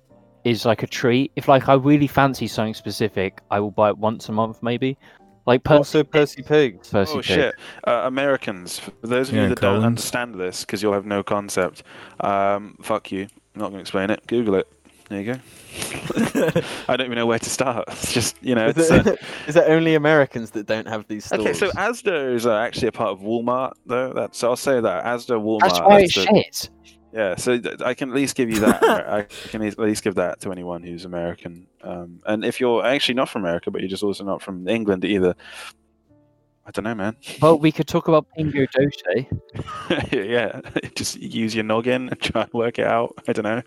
[0.45, 1.33] is like a treat.
[1.37, 4.97] If like I really fancy something specific, I will buy it once a month maybe.
[5.47, 6.89] Like per- Also, Percy Pigs.
[6.89, 7.25] Percy oh Pig.
[7.25, 7.55] shit!
[7.85, 11.23] Uh, Americans, for those of Yeah, you that don't understand this, because you'll have no
[11.25, 11.83] concept.
[12.21, 13.23] Um, fuck you.
[13.55, 14.25] I'm not going to explain it.
[14.29, 14.69] Google it.
[15.09, 15.41] There you go.
[16.89, 17.85] I don't even know where to start.
[17.89, 18.69] It's just you know.
[18.69, 19.17] Is It's, it, uh,
[19.49, 21.41] is it only Americans that don't have these stores?
[21.41, 24.13] okay, so Asda is uh, actually a part of Walmart, though.
[24.13, 25.61] That's so I'll say that Asda, Walmart.
[25.61, 26.71] That's why it's the- shit.
[27.13, 28.83] Yeah, so I can at least give you that.
[28.83, 31.67] I can at least give that to anyone who's American.
[31.83, 35.05] Um, and if you're actually not from America, but you're just also not from England
[35.05, 35.35] either,
[36.65, 37.17] I don't know, man.
[37.43, 40.11] Well, we could talk about Pingo Doce.
[40.13, 40.61] yeah,
[40.95, 43.15] just use your noggin and try and work it out.
[43.29, 43.63] I don't know.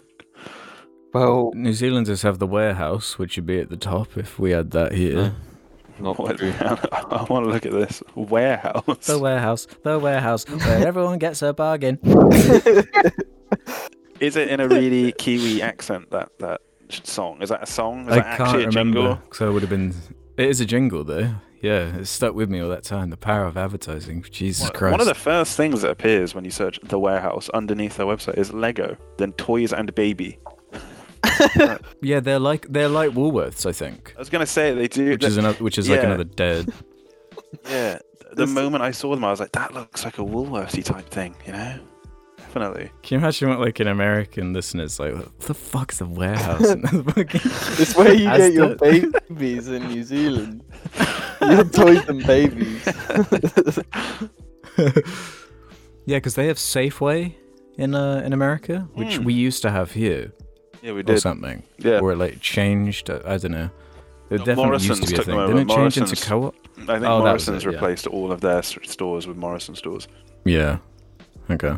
[1.13, 4.71] Well, New Zealanders have the warehouse, which would be at the top if we had
[4.71, 5.35] that here.
[5.99, 6.51] not What- true.
[6.59, 9.05] I want to look at this warehouse.
[9.05, 11.99] The warehouse, the warehouse, where everyone gets a bargain.
[14.19, 16.09] Is it in a really Kiwi accent?
[16.11, 18.07] That that song is that a song?
[18.07, 19.21] Is I that can't actually a remember, jingle?
[19.33, 19.93] so it would have been.
[20.37, 21.35] It is a jingle though.
[21.61, 23.09] Yeah, it stuck with me all that time.
[23.09, 24.23] The power of advertising.
[24.29, 24.91] Jesus Christ.
[24.91, 28.37] One of the first things that appears when you search the warehouse underneath their website
[28.37, 30.37] is Lego, then toys and baby.
[32.01, 34.13] Yeah, they're like they're like Woolworths, I think.
[34.15, 35.09] I was gonna say they do.
[35.09, 36.71] Which is another, which is like another dead.
[37.69, 37.99] yeah.
[38.33, 41.35] The moment I saw them, I was like, that looks like a Woolworthsy type thing,
[41.45, 41.79] you know?
[42.55, 42.89] Definitely.
[43.03, 45.13] Can you imagine what like an American listener's like?
[45.13, 46.61] What the fuck's a warehouse?
[46.69, 49.27] And the It's where you get your Asda.
[49.27, 50.63] babies in New Zealand.
[51.41, 52.81] Your toys and babies.
[56.05, 57.35] yeah, because they have Safeway
[57.77, 59.25] in uh, in America, which Hmm.
[59.25, 60.31] we used to have here
[60.81, 61.19] Yeah, we or did.
[61.19, 61.99] something, Yeah.
[61.99, 63.09] or it like changed.
[63.09, 63.69] uh, I don't know.
[64.29, 65.35] It No, definitely used to be a thing.
[65.35, 65.75] Didn't it over.
[65.89, 66.55] change into co-op?
[66.87, 67.73] I think Oh, Morrison's it, yeah.
[67.73, 70.07] replaced all of their stores with Morrison stores.
[70.45, 70.77] Yeah.
[71.51, 71.75] Okay.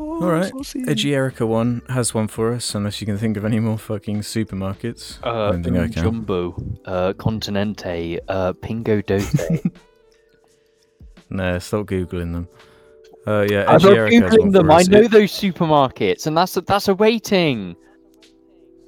[0.00, 0.52] Oh, All right.
[0.86, 4.20] Edgy Erica one has one for us, unless you can think of any more fucking
[4.20, 5.18] supermarkets.
[5.24, 6.02] I Uh, don't think I um, can.
[6.04, 9.60] Jumbo, uh, Continente, uh, Pingo Doce.
[11.30, 12.48] No, stop googling them.
[13.26, 14.66] Uh, yeah, I'm not Erica has one googling them.
[14.66, 14.88] for I us.
[14.88, 17.76] know those supermarkets, and that's a, that's a rating.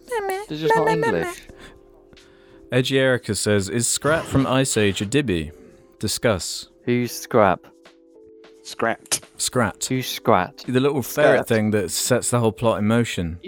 [0.06, 1.48] It's just not English.
[2.72, 5.52] Edgy Erica says, "Is Scrap from Ice Age a dibby?
[5.98, 7.60] Discuss." Who's Scrap?
[8.70, 9.20] Scrapped.
[9.36, 9.84] Scrat.
[9.88, 10.64] Who's Scrat?
[10.68, 11.48] The little ferret Scrat.
[11.48, 13.38] thing that sets the whole plot in motion.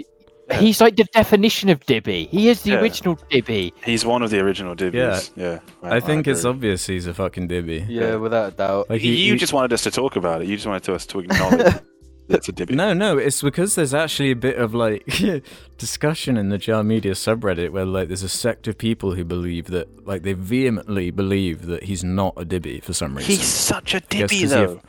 [0.59, 2.27] He's like the definition of Dibby.
[2.29, 2.81] He is the Yeah.
[2.81, 3.71] original Dibby.
[3.85, 5.31] He's one of the original Dibbies.
[5.35, 5.59] Yeah.
[5.81, 6.49] I think it's agree.
[6.51, 7.85] obvious he's a fucking dibby.
[7.87, 8.89] Yeah, without a doubt.
[8.89, 10.47] Like you he- he- just wanted us to talk about it.
[10.49, 11.83] You just wanted us to acknowledge that
[12.29, 12.75] it's a Dibby.
[12.75, 15.05] No, no, it's because there's actually a bit of like
[15.77, 19.67] discussion in the Jar Media subreddit where like there's a sect of people who believe
[19.67, 23.31] that like they vehemently believe that he's not a dibby for some reason.
[23.31, 24.81] He's such a guess Dibby 'cause he- though.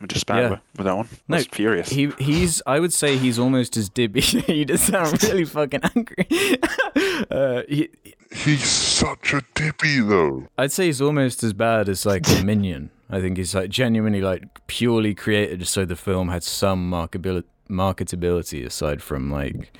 [0.00, 0.50] I'm just bad Yeah.
[0.50, 1.08] with, with that one.
[1.28, 1.88] No, I was furious.
[1.90, 4.48] He he's I would say he's almost as dibby.
[4.56, 6.26] you just sound really fucking angry.
[7.30, 7.88] uh, he,
[8.32, 10.46] He's such a dippy though.
[10.56, 12.90] I'd say he's almost as bad as like a minion.
[13.10, 18.64] I think he's like genuinely like purely created so the film had some markability, marketability
[18.64, 19.76] aside from like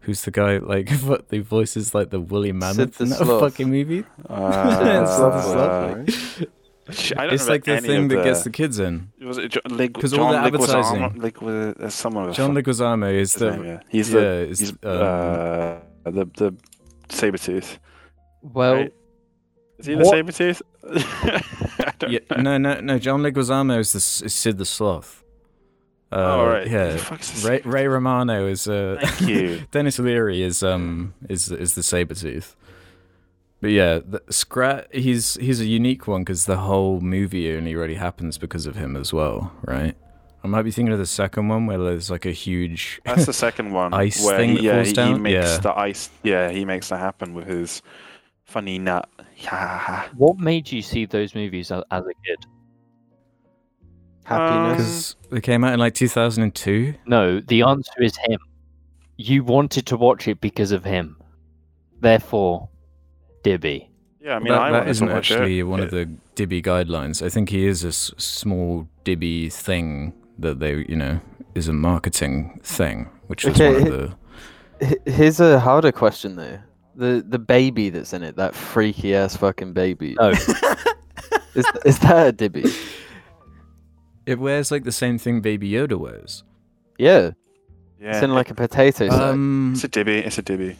[0.00, 3.40] who's the guy like what the voices like the woolly mammoth the in that Sloth.
[3.52, 4.04] fucking movie.
[4.28, 6.42] Uh, Sloth,
[6.88, 7.04] sloth, right?
[7.06, 9.08] sh- I don't It's like the thing of that gets the- the kids in.
[9.22, 11.20] Was it John, Lig- 'Cause John all the Leguizamo- advertising.
[11.22, 13.80] Ligu- there's someone John fuck- Leguizamo is his the name, yeah.
[13.88, 15.76] He's yeah, the he's um, uh,
[16.10, 16.54] the the
[17.08, 17.78] saber tooth.
[18.42, 18.92] Well, Right.
[19.78, 20.10] Is he the What?
[20.10, 20.62] saber tooth?
[22.08, 22.98] Yeah, no, no, no.
[22.98, 25.24] John Leguizamo is the s- is Sid the Sloth.
[26.12, 26.66] Uh, oh, right.
[26.66, 26.92] Yeah.
[26.92, 29.62] the fuck's the Ray, Ray Romano is uh, Thank you.
[29.72, 32.54] Denis Leary is um is is the saber tooth.
[33.60, 37.96] But yeah, the, Scrat he's he's a unique one because the whole movie only really
[37.96, 39.96] happens because of him as well, right?
[40.44, 43.32] I might be thinking of the second one where there's like a huge That's the
[43.32, 43.92] second one.
[43.94, 45.58] Ice where thing he, that yeah, falls he, he makes Yeah.
[45.58, 46.10] the ice.
[46.22, 47.82] Yeah, he makes that happen with his
[48.44, 49.08] funny nut.
[49.36, 50.08] Yeah.
[50.16, 52.46] what made you see those movies as, as a kid?
[54.24, 54.70] Happiness.
[54.70, 56.94] Um, because they came out in like 2002.
[57.06, 58.38] No, the answer is him.
[59.16, 61.16] You wanted to watch it because of him.
[62.00, 62.68] Therefore,
[63.44, 63.88] Dibby.
[64.20, 65.62] Yeah, I mean, that, I that wanted to isn't actually it.
[65.64, 67.24] one of the Dibby guidelines.
[67.24, 71.20] I think he is a s- small Dibby thing that they, you know,
[71.54, 73.92] is a marketing thing, which is Okay, one of
[74.80, 74.86] the.
[74.86, 76.58] H- Here's a harder question though.
[76.96, 80.16] The the baby that's in it, that freaky ass fucking baby.
[80.18, 80.30] Oh.
[81.54, 82.70] Is is that a dibby?
[84.26, 86.44] It wears like the same thing Baby Yoda wears.
[86.98, 87.30] Yeah.
[88.00, 89.18] Yeah, It's in like a potato sack.
[89.18, 90.24] Um, it's a dibby.
[90.24, 90.76] It's a dibby.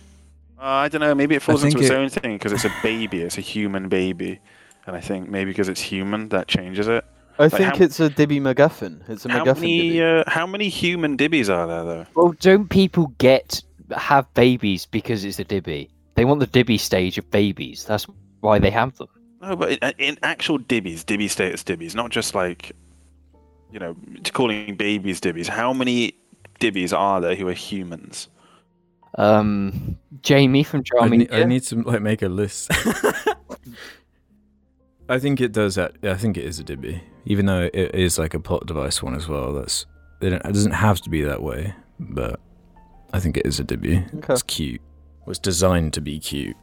[0.61, 1.15] Uh, I don't know.
[1.15, 3.21] Maybe it falls into its it- own thing because it's a baby.
[3.23, 4.41] It's a human baby,
[4.87, 7.05] and I think maybe because it's human that changes it.
[7.39, 9.09] I like think how- it's a dibby MacGuffin.
[9.09, 9.91] It's a How MacGuffin many?
[9.93, 10.21] dibby.
[10.21, 12.07] Uh, how many human dibbies are there though?
[12.17, 13.63] Well, don't people get
[13.97, 15.89] have babies because it's a Dibby?
[16.17, 17.85] They want the Dibby stage of babies.
[17.85, 18.07] That's
[18.41, 19.07] why they have them.
[19.41, 22.73] No, but in, in actual dibbies, dibby status dibbies, not just like,
[23.73, 23.95] you know,
[24.33, 25.47] calling babies dibbies.
[25.47, 26.15] How many
[26.59, 28.27] dibbies are there who are humans?
[29.17, 32.71] Um, Jamie from I, ne- I need to like make a list.
[35.09, 35.77] I think it does.
[35.77, 39.03] That I think it is a Dibby, even though it is like a plot device
[39.03, 39.55] one as well.
[39.55, 39.87] That's
[40.21, 42.41] it, it doesn't have to be that way, but
[43.13, 44.15] I think it is a Dibby.
[44.19, 44.33] Okay.
[44.33, 44.81] It's cute.
[45.23, 46.57] It was designed to be cute.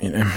[0.00, 0.32] You know.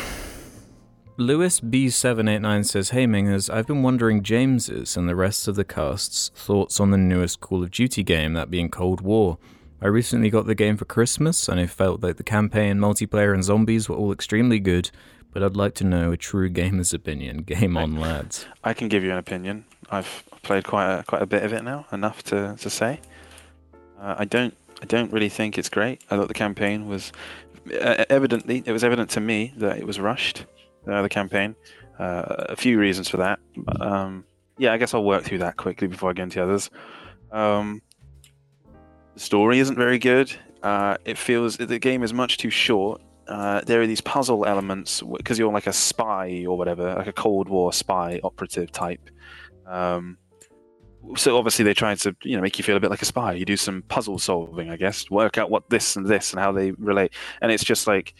[1.17, 6.29] Lewis B789 says, Hey Mingers, I've been wondering James's and the rest of the cast's
[6.35, 9.37] thoughts on the newest Call of Duty game, that being Cold War.
[9.85, 13.43] I recently got the game for Christmas and I felt like the campaign, multiplayer, and
[13.43, 14.89] zombies were all extremely good,
[15.31, 17.37] but I'd like to know a true gamer's opinion.
[17.43, 18.47] Game on, lads.
[18.63, 19.63] I can give you an opinion.
[19.91, 22.99] I've played quite a, quite a bit of it now, enough to, to say.
[24.01, 26.01] Uh, I don't I don't really think it's great.
[26.09, 27.11] I thought the campaign was
[27.71, 30.47] uh, evidently it was evident to me that it was rushed.
[30.87, 31.55] Uh, the campaign,
[31.99, 33.37] uh, a few reasons for that.
[33.79, 34.25] Um,
[34.57, 36.71] yeah, I guess I'll work through that quickly before I get into others.
[37.31, 37.83] Um,
[39.15, 40.35] story isn't very good.
[40.63, 43.01] Uh, it feels the game is much too short.
[43.27, 47.13] Uh, there are these puzzle elements because you're like a spy or whatever, like a
[47.13, 49.09] Cold War spy operative type.
[49.67, 50.17] Um,
[51.15, 53.33] so obviously they try to you know make you feel a bit like a spy.
[53.33, 56.51] You do some puzzle solving, I guess, work out what this and this and how
[56.51, 58.13] they relate, and it's just like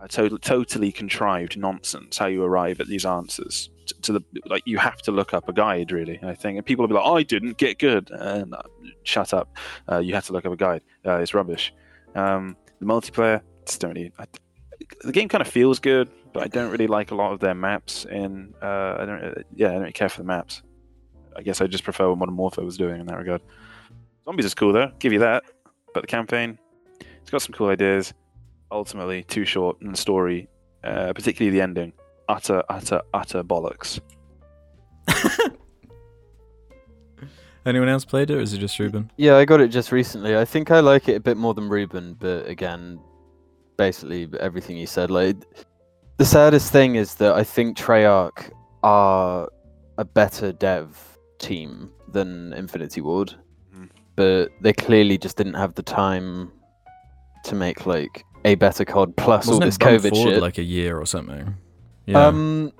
[0.00, 3.70] a to- totally contrived nonsense how you arrive at these answers.
[4.02, 6.18] To the like, you have to look up a guide, really.
[6.22, 8.62] I think, and people will be like, "I didn't get good," and uh,
[9.02, 9.56] shut up.
[9.90, 10.82] Uh, you have to look up a guide.
[11.06, 11.72] Uh, it's rubbish.
[12.14, 14.12] Um, the multiplayer, just don't really.
[14.18, 14.26] I,
[15.02, 17.54] the game kind of feels good, but I don't really like a lot of their
[17.54, 18.04] maps.
[18.04, 20.62] In uh, I don't, uh, yeah, I don't really care for the maps.
[21.36, 23.42] I guess I just prefer what Modern Warfare was doing in that regard.
[24.24, 25.44] Zombies is cool though, give you that.
[25.94, 26.58] But the campaign,
[27.00, 28.12] it's got some cool ideas.
[28.70, 30.48] Ultimately, too short, and the story,
[30.84, 31.92] uh, particularly the ending,
[32.28, 34.00] utter, utter, utter bollocks.
[37.66, 39.10] Anyone else played it, or is it just Ruben?
[39.16, 40.36] Yeah, I got it just recently.
[40.36, 42.98] I think I like it a bit more than Ruben, but again,
[43.76, 45.10] basically everything you said.
[45.10, 45.36] Like,
[46.16, 48.50] the saddest thing is that I think Treyarch
[48.82, 49.48] are
[49.98, 50.96] a better dev
[51.38, 53.34] team than Infinity Ward,
[53.76, 53.90] Mhm.
[54.16, 56.50] but they clearly just didn't have the time
[57.44, 60.42] to make like a better COD plus Wasn't all this bumped COVID forward shit.
[60.42, 61.54] like a year or something?
[62.08, 62.26] Yeah.
[62.26, 62.72] Um,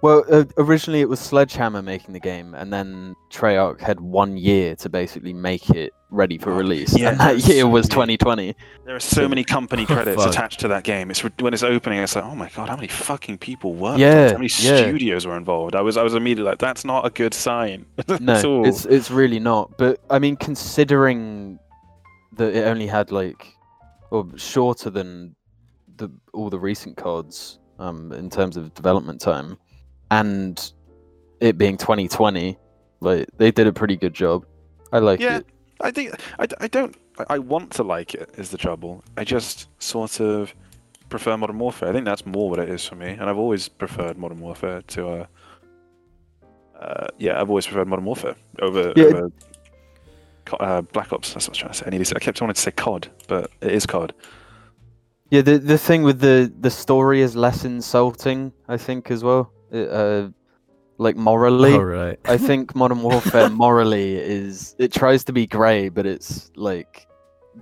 [0.00, 4.76] well, uh, originally it was Sledgehammer making the game, and then Treyarch had one year
[4.76, 7.90] to basically make it ready for release, yeah, and that year so was weird.
[7.90, 8.54] 2020.
[8.84, 10.30] There are so many company credits fuck.
[10.30, 11.10] attached to that game.
[11.10, 13.98] It's when it's opening, it's like, oh my god, how many fucking people worked?
[13.98, 14.76] Yeah, how many yeah.
[14.76, 15.74] studios were involved?
[15.74, 17.86] I was, I was immediately like, that's not a good sign.
[18.20, 19.76] No, it's it's really not.
[19.78, 21.58] But I mean, considering
[22.34, 23.46] that it only had like,
[24.10, 25.34] or shorter than
[25.96, 29.58] the all the recent CODs, um, in terms of development time,
[30.10, 30.72] and
[31.40, 32.56] it being 2020,
[33.00, 34.44] like they did a pretty good job.
[34.92, 35.38] I like Yeah.
[35.38, 35.46] it.
[35.80, 36.96] I think I, I don't.
[37.28, 38.30] I- want to like it.
[38.38, 39.04] Is the trouble?
[39.16, 40.52] I just sort of
[41.10, 41.88] prefer Modern Warfare.
[41.90, 44.82] I think that's more what it is for me, and I've always preferred Modern Warfare
[44.82, 45.08] to.
[45.08, 45.26] Uh,
[46.80, 49.04] uh, yeah, I've always preferred Modern Warfare over, Yeah.
[49.04, 49.30] over
[50.60, 51.32] uh, Black Ops.
[51.34, 51.84] That's what I was trying to say.
[51.86, 54.12] I, nearly said, I kept wanting to say COD, but it is COD.
[55.34, 59.50] Yeah, the the thing with the the story is less insulting, I think, as well.
[59.72, 60.28] It, uh,
[60.98, 62.18] like morally, All right.
[62.24, 67.08] I think Modern Warfare morally is it tries to be grey, but it's like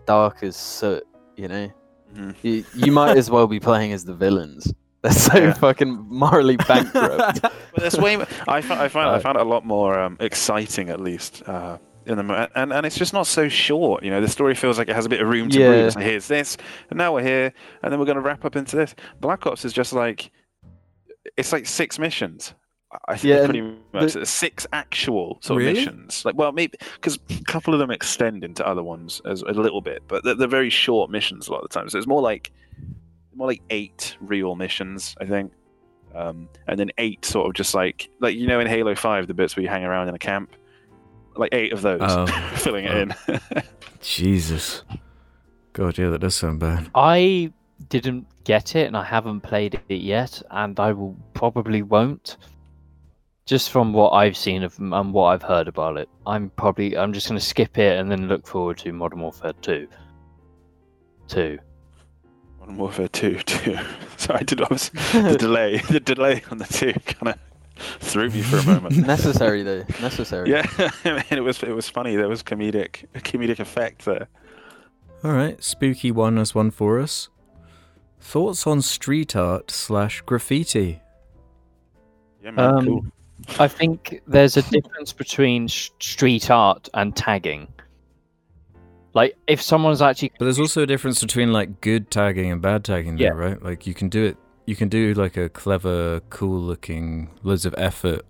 [0.04, 1.04] dark as soot.
[1.36, 1.66] You know,
[2.14, 2.34] Mhm.
[2.42, 4.62] you, you might as well be playing as the villains.
[5.02, 5.54] They're so Yeah.
[5.54, 7.40] fucking morally bankrupt.
[7.40, 8.14] But there's way.
[8.46, 9.22] I find I find I Right.
[9.22, 11.42] found it a lot more um, exciting, at least.
[11.46, 14.02] Uh, in the and and it's just not so short.
[14.02, 15.68] You know, the story feels like it has a bit of room to Yeah.
[15.70, 15.92] breathe.
[15.92, 16.56] So here's this,
[16.90, 18.94] and now we're here, and then we're going to wrap up into this.
[19.20, 20.30] Black Ops is just like
[21.36, 22.54] it's like six missions.
[22.92, 23.60] I- I think Yeah, pretty
[23.92, 25.70] much the- six actual sort Really?
[25.70, 26.24] of missions.
[26.24, 29.80] Like, well, maybe because a couple of them extend into other ones as a little
[29.80, 31.88] bit, but they're, they're very short missions a lot of the time.
[31.88, 32.50] So it's more like
[33.34, 35.52] more like eight real missions, I think
[36.14, 39.32] um, and then eight sort of just like like you know in Halo Five the
[39.32, 40.50] bits where you hang around in a camp,
[41.36, 42.26] like eight of those, Oh.
[42.56, 43.34] filling it Oh.
[43.56, 43.62] in.
[44.00, 44.82] Jesus.
[45.72, 46.90] God, yeah, that does sound bad.
[46.94, 47.52] I
[47.88, 52.36] didn't get it and I haven't played it yet, and I will probably won't.
[53.44, 57.12] Just from what I've seen of and what I've heard about it, I'm probably I'm
[57.12, 59.88] just going to skip it and then look forward to Modern Warfare 2.
[61.28, 61.58] 2.
[62.60, 63.76] Modern Warfare Two, Two.
[64.16, 64.60] Sorry, I did.
[64.62, 67.38] I was the delay, the delay on the two kind of
[68.00, 68.96] threw me for a moment.
[69.06, 70.50] Necessary though, necessary.
[70.50, 70.66] yeah,
[71.04, 72.16] I mean, it was it was funny.
[72.16, 74.28] There was comedic a comedic effect there.
[75.24, 77.28] All right, spooky one as one for us.
[78.20, 81.00] Thoughts on street art slash graffiti?
[82.42, 83.04] Yeah, man, Um, cool.
[83.58, 87.66] I think there's a difference between sh- street art and tagging.
[89.14, 92.84] Like if someone's actually But there's also a difference between like good tagging and bad
[92.84, 93.30] tagging, though, Yeah.
[93.30, 93.62] right?
[93.62, 94.36] Like you can do it.
[94.66, 98.24] You can do like a clever, cool-looking, loads of effort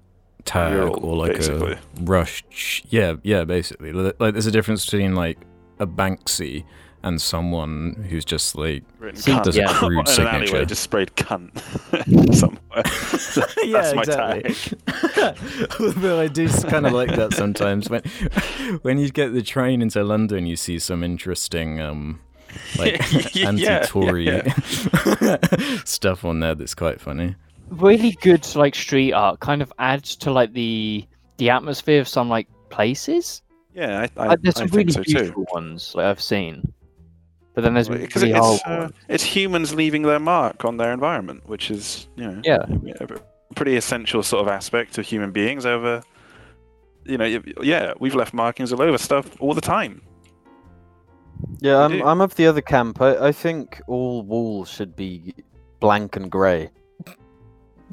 [0.44, 1.72] tag, Mural, or like basically.
[1.72, 2.82] a rush.
[2.88, 3.92] Yeah, yeah, basically.
[3.92, 5.38] Like there's a difference between like
[5.78, 6.64] a Banksy
[7.04, 9.72] and someone who's just like Written see, cunt does a yeah.
[9.72, 10.34] crude in an signature.
[10.34, 11.50] alleyway, just sprayed cunt
[12.34, 12.82] somewhere.
[13.72, 14.56] That's my tag.
[16.00, 18.02] but I do kind of like that sometimes when
[18.82, 22.20] when you get the train into London, you see some interesting um
[22.78, 24.54] like anti-Tory yeah,
[25.84, 27.34] stuff on there that's quite funny.
[27.70, 31.06] really good like street art kind of adds to like the
[31.38, 33.42] the atmosphere of some like places.
[33.74, 35.12] Yeah, I, I, Like, there's I some think really so too.
[35.14, 36.72] beautiful ones like I've seen,
[37.54, 41.48] but then there's Because really it's, uh, it's humans leaving their mark on their environment,
[41.48, 42.64] which is, you know, Yeah.
[43.00, 46.02] a pretty essential sort of aspect of human beings over,
[47.04, 47.24] you know,
[47.62, 50.02] yeah, we've left markings all over stuff all the time.
[51.60, 52.02] Yeah, I I'm, do.
[52.02, 53.00] I'm of the other camp.
[53.00, 55.34] I, I think all walls should be
[55.80, 56.70] blank and grey.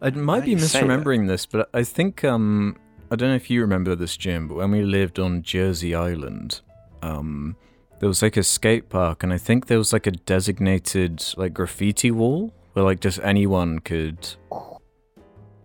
[0.00, 1.00] I might Now be you say that.
[1.04, 2.76] misremembering this, but I think um
[3.10, 6.60] I don't know if you remember this, Jim, but when we lived on Jersey Island,
[7.02, 7.56] um
[8.00, 11.54] there was like a skate park, and I think there was like a designated like
[11.54, 14.34] graffiti wall where like just anyone could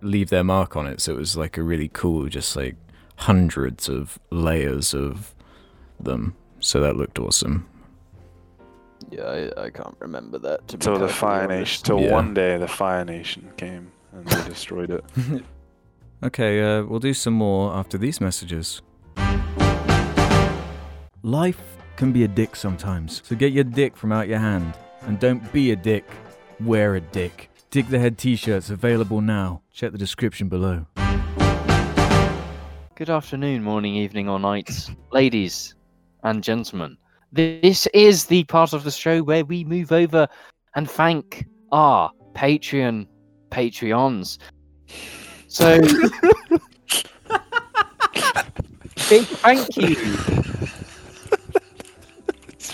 [0.01, 1.01] leave their mark on it.
[1.01, 2.75] So it was like a really cool, just like
[3.17, 5.33] hundreds of layers of
[5.99, 6.35] them.
[6.59, 7.67] So that looked awesome.
[9.09, 10.67] Yeah, I, I can't remember that.
[10.69, 11.59] To be Till the Fire honest.
[11.59, 12.11] Nation, till Yeah.
[12.13, 15.03] one day the Fire Nation came and they destroyed it.
[16.23, 18.81] Okay, uh, we'll do some more after these messages.
[21.21, 21.61] Life
[21.95, 24.73] can be a dick sometimes, so get your dick from out your hand.
[25.01, 26.05] And don't be a dick,
[26.59, 27.51] wear a dick.
[27.69, 29.61] Dick the Head t shirts available now.
[29.71, 30.87] Check the description below.
[32.95, 35.75] Good afternoon, morning, evening, or night, ladies
[36.23, 36.97] and gentlemen.
[37.31, 40.27] This is the part of the show where we move over
[40.75, 43.07] and thank our Patreon
[43.49, 44.37] Patreons.
[45.47, 45.79] So,
[49.09, 49.95] big thank you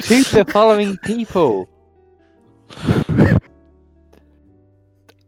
[0.04, 1.70] to the following people.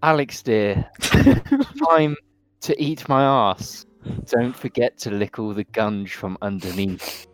[0.03, 0.89] Alex, dear,
[1.89, 2.16] time
[2.61, 3.86] to eat my ass.
[4.26, 7.26] Don't forget to lick all the gunge from underneath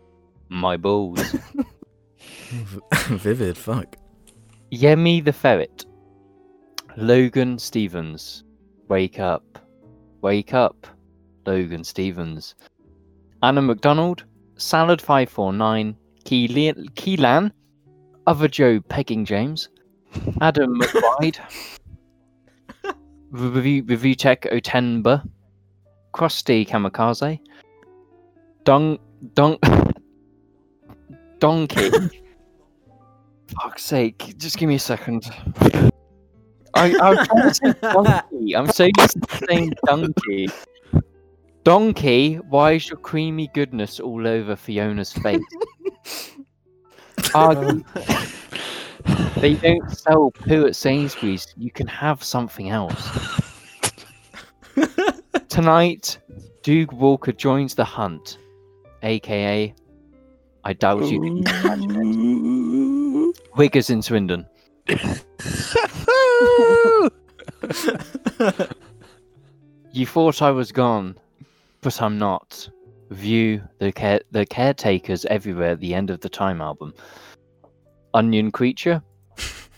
[0.52, 1.20] my balls.
[3.08, 3.96] Vivid, fuck.
[4.70, 5.86] Yemi the ferret.
[6.96, 8.44] Logan Stevens.
[8.88, 9.58] Wake up.
[10.20, 10.86] Wake up.
[11.46, 12.54] Logan Stevens.
[13.42, 14.24] Anna McDonald.
[14.56, 15.94] Salad549.
[16.24, 16.90] Keelan.
[16.90, 17.50] Keelan.
[18.26, 19.68] Other Joe Pegging James.
[20.40, 21.38] Adam McBride.
[23.30, 25.26] Review, Review Tech Otenba.
[26.14, 27.40] Krusty Kamikaze.
[28.64, 28.98] Dong.
[29.34, 29.58] Dong.
[31.42, 31.90] Donkey.
[33.48, 35.28] Fuck's sake, just give me a second.
[36.72, 38.56] I, I'm trying to say donkey.
[38.56, 40.48] I'm so used to saying donkey.
[41.64, 45.42] Donkey, why is your creamy goodness all over Fiona's face?
[47.34, 47.82] Argue.
[49.38, 51.52] they don't sell poo at Sainsbury's.
[51.56, 53.10] You can have something else.
[55.48, 56.18] Tonight,
[56.62, 58.38] Duke Walker joins the hunt,
[59.02, 59.74] aka,
[60.64, 63.38] I doubt you can imagine it.
[63.56, 64.46] Wiggers in Swindon.
[69.94, 71.16] You thought I was gone,
[71.82, 72.66] but I'm not.
[73.10, 76.94] View the care the caretakers everywhere at the end of the Time album.
[78.14, 79.02] Onion creature,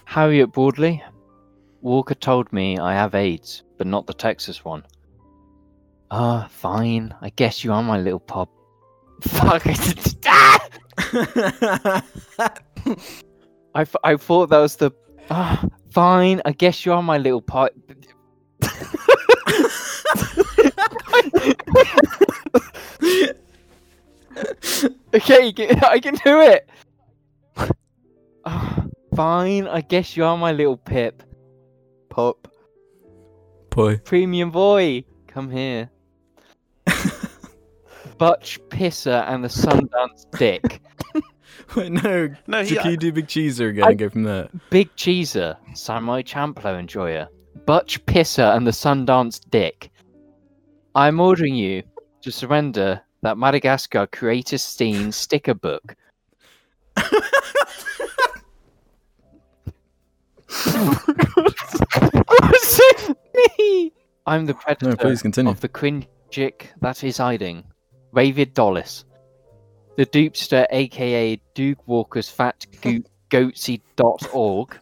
[0.04, 1.02] Harriet Broadley.
[1.82, 4.84] Walker told me I have AIDS, but not the Texas one.
[6.12, 7.12] Ah, fine.
[7.20, 8.50] I guess you are my little pop.
[9.22, 9.66] Fuck!
[10.26, 10.68] Ah!
[13.74, 14.92] I, I thought that was the.
[15.30, 16.40] Ah, fine.
[16.44, 17.72] I guess you are my little pot.
[25.14, 26.68] okay, I can do it.
[28.46, 28.84] Ah,
[29.16, 29.66] fine.
[29.66, 31.22] I guess you are my little pip.
[32.10, 32.46] Pop.
[33.70, 33.96] Boy.
[34.04, 35.88] Premium boy, come here.
[38.18, 40.80] Butch Pisser and the Sundance Dick.
[41.76, 42.28] Wait, no.
[42.46, 44.48] No, he, Can you do Big Cheeser again I- and go from there?
[44.70, 47.28] Big Cheeser, Samurai Champloo enjoyer.
[47.66, 49.90] Butch Pisser and the Sundance Dick.
[50.94, 51.82] I'm ordering you
[52.22, 55.96] to surrender that Madagascar Creator Steen sticker book.
[61.46, 63.16] What's it
[63.58, 63.92] me?
[64.26, 65.50] I'm the predator No, please continue.
[65.50, 67.64] of the Quinjic that is hiding.
[68.14, 69.04] Ravid Dollis.
[69.96, 74.78] The Dupester, aka Duke Walker's Fat Go- Goatsy.org.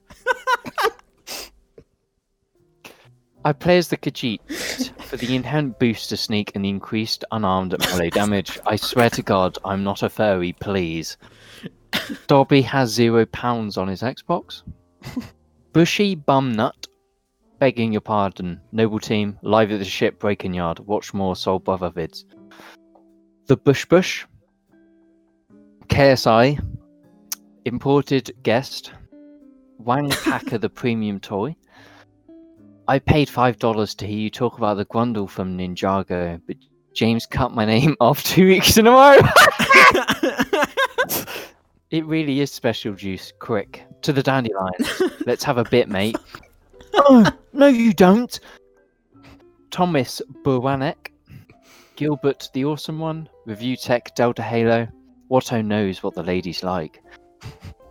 [3.45, 8.11] I play as the Khajiit for the inherent booster sneak and the increased unarmed melee
[8.11, 8.59] damage.
[8.65, 11.17] I swear to God, I'm not a furry, please.
[12.29, 14.63] Dobby has zero pounds on his Xbox.
[15.73, 16.87] Bushy Bumnut,
[17.59, 18.61] begging your pardon.
[18.71, 20.79] Noble team, live at the ship breaking yard.
[20.79, 22.25] Watch more Soul Brother vids.
[23.47, 24.25] The Bush Bush,
[25.89, 26.61] KSI,
[27.65, 28.93] imported guest,
[29.79, 31.57] Wang Packer the premium toy.
[32.89, 36.57] I paid five dollars to hear you talk about the Grundle from Ninjago, but
[36.95, 39.19] James cut my name off two weeks in a row.
[41.91, 43.33] it really is special juice.
[43.39, 45.03] Quick to the dandelions.
[45.27, 46.17] Let's have a bit, mate.
[46.95, 48.39] oh, no, you don't.
[49.71, 51.12] Thomas Burwanek,
[52.03, 54.89] Gilbert the Awesome One, Review Tech Delta Halo.
[55.31, 57.01] Watto knows what the ladies like.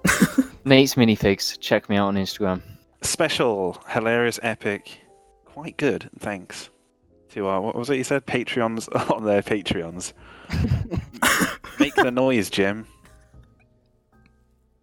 [0.66, 1.58] Nate's minifigs.
[1.62, 2.62] Check me out on Instagram.
[3.02, 5.00] special, hilarious, epic,
[5.46, 6.10] quite good.
[6.20, 6.70] Thanks
[7.30, 8.26] to our what was it you said?
[8.26, 10.12] Patreons on their Patreons.
[11.80, 12.88] Make the noise, Jim.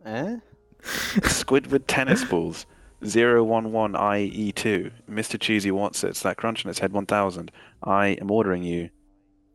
[0.06, 0.38] Eh?
[0.80, 2.64] Squidward tennis balls.
[3.02, 4.90] 011IE2.
[5.10, 5.38] Mr.
[5.38, 7.52] Cheesy What's It's that crunch in its head 1000.
[7.82, 8.88] I am ordering you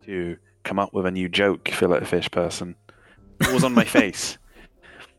[0.06, 2.76] to come up with a new joke, fillet fish person.
[3.38, 4.38] What was on my face?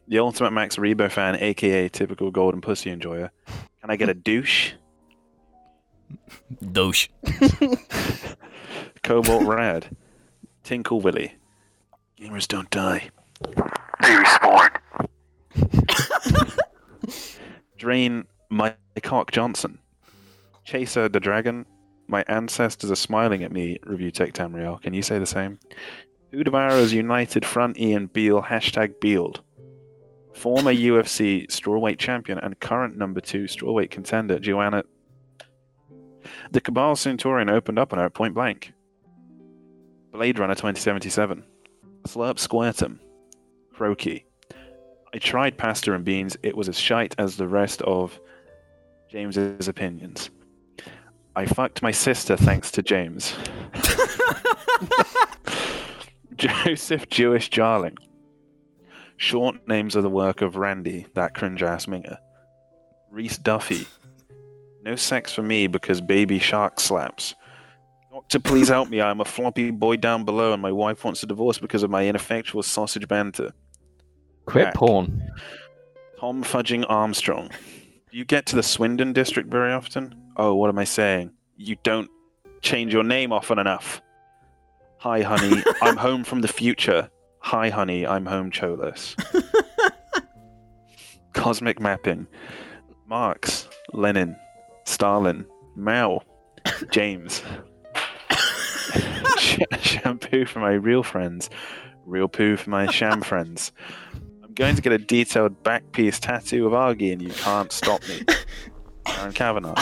[0.08, 3.30] The Ultimate Max Rebo fan, aka typical golden pussy enjoyer.
[3.80, 4.72] Can I get a douche?
[6.72, 7.08] Douche.
[9.02, 9.96] Cobalt Rad.
[10.62, 11.34] Tinkle Willy.
[12.18, 13.10] Gamers don't die.
[14.00, 14.70] They respawn.
[17.76, 19.78] Drain my cock Johnson.
[20.64, 21.66] Chaser the Dragon.
[22.06, 24.80] My ancestors are smiling at me, review Tech Tamriel.
[24.80, 25.58] Can you say the same?
[26.30, 29.40] Who United Front Ian Beale, hashtag Beald.
[30.34, 34.82] Former UFC strawweight champion and current number two strawweight contender, Joanna.
[36.50, 38.72] The Cabal Centurion opened up on her at point blank.
[40.12, 41.44] Blade Runner 2077.
[42.08, 42.98] Slurp Squirtum.
[43.72, 44.26] Croaky.
[45.14, 46.36] I tried pasta and beans.
[46.42, 48.18] It was as shite as the rest of
[49.10, 50.30] James's opinions.
[51.36, 53.34] I fucked my sister thanks to James.
[56.36, 57.96] Joseph Jewish Jarling.
[59.16, 62.18] Short names are the work of Randy, that cringe ass minger.
[63.10, 63.86] Reese Duffy.
[64.84, 67.34] No sex for me because baby shark slaps.
[68.12, 69.00] Doctor, please help me.
[69.00, 72.06] I'm a floppy boy down below, and my wife wants a divorce because of my
[72.06, 73.52] ineffectual sausage banter.
[74.46, 74.74] Quit Jack.
[74.74, 75.30] porn.
[76.20, 77.50] Tom Fudging Armstrong.
[78.10, 80.14] Do you get to the Swindon district very often?
[80.36, 81.30] Oh, what am I saying?
[81.56, 82.10] You don't
[82.60, 84.02] change your name often enough.
[84.98, 85.62] Hi, honey.
[85.82, 87.10] I'm home from the future.
[87.40, 88.06] Hi, honey.
[88.06, 89.14] I'm home Cholas.
[91.34, 92.26] Cosmic mapping.
[93.06, 93.68] Marx.
[93.92, 94.36] Lenin.
[94.84, 95.46] Stalin.
[95.76, 96.22] Mao.
[96.90, 97.42] James.
[99.38, 101.50] Sh- shampoo for my real friends.
[102.06, 103.72] Real poo for my sham friends.
[104.42, 108.00] I'm going to get a detailed back piece tattoo of Argy and you can't stop
[108.08, 108.22] me.
[109.06, 109.74] Aaron Kavanagh.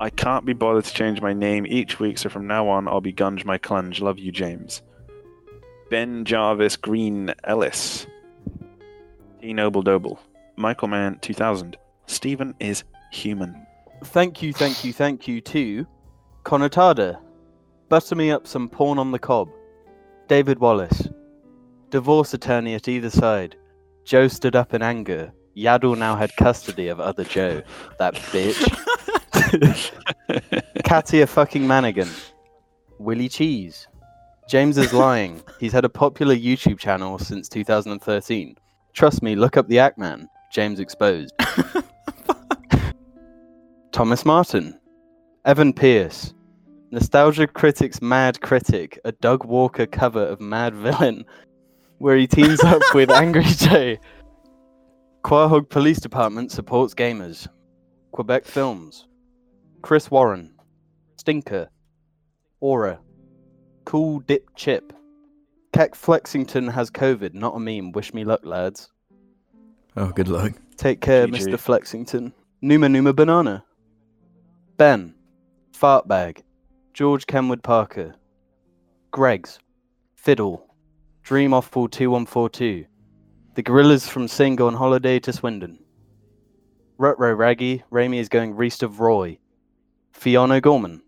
[0.00, 3.00] I can't be bothered to change my name each week, so from now on I'll
[3.00, 4.00] be Gunge My Clunge.
[4.00, 4.82] Love you, James.
[5.90, 8.06] Ben Jarvis Green Ellis.
[9.40, 10.20] T Noble Doble.
[10.56, 11.76] Michael Mann 2000.
[12.06, 13.66] Stephen is human.
[14.04, 15.86] Thank you, thank you, thank you to
[16.44, 17.18] Connotada.
[17.88, 19.48] Butter me up some porn on the cob.
[20.28, 21.08] David Wallace.
[21.90, 23.56] Divorce attorney at either side.
[24.04, 25.32] Joe stood up in anger.
[25.58, 27.62] Yaddle now had custody of other Joe.
[27.98, 29.92] That bitch.
[30.84, 32.08] Katia fucking Madigan.
[32.98, 33.88] Willie Cheese.
[34.48, 35.42] James is lying.
[35.60, 38.56] He's had a popular YouTube channel since 2013.
[38.94, 40.28] Trust me, look up the Act Man.
[40.52, 41.32] James exposed.
[43.92, 44.78] Thomas Martin.
[45.44, 46.34] Evan Pierce.
[46.90, 51.22] Nostalgia Critic's Mad Critic, a Doug Walker cover of Mad Villain,
[51.98, 53.96] where he teams up with Angry Joe.
[55.22, 57.48] Quahog Police Department supports gamers.
[58.12, 59.06] Quebec Films.
[59.82, 60.52] Chris Warren.
[61.16, 61.68] Stinker.
[62.60, 63.00] Aura.
[63.84, 64.92] Cool Dip Chip.
[65.72, 67.92] Keck Flexington has COVID, not a meme.
[67.92, 68.90] Wish me luck, lads.
[69.96, 70.52] Oh, good luck.
[70.76, 71.48] Take care, GG.
[71.48, 71.58] Mr.
[71.58, 72.32] Flexington.
[72.62, 73.64] Numa Numa Banana.
[74.76, 75.14] Ben.
[75.72, 76.42] Fartbag.
[76.94, 78.14] George Kenwood Parker.
[79.10, 79.58] Greg's.
[80.14, 80.64] Fiddle.
[81.22, 82.86] Dream Offball 2142.
[83.58, 85.80] The Gorillas from Sing on holiday to Swindon.
[86.96, 87.82] Rutro Raggy.
[87.90, 89.36] Raimi is going Reest of Roy.
[90.12, 91.02] Fiona Gorman.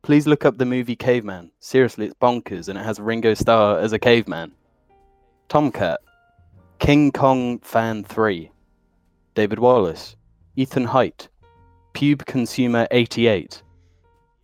[0.00, 1.52] Please look up the movie Caveman.
[1.58, 4.52] Seriously, it's bonkers and it has Ringo Starr as a caveman.
[5.50, 6.00] Tomcat.
[6.78, 8.50] King Kong Fan 3.
[9.34, 10.16] David Wallace.
[10.56, 11.28] Ethan Height.
[11.92, 13.62] Pube Consumer 88.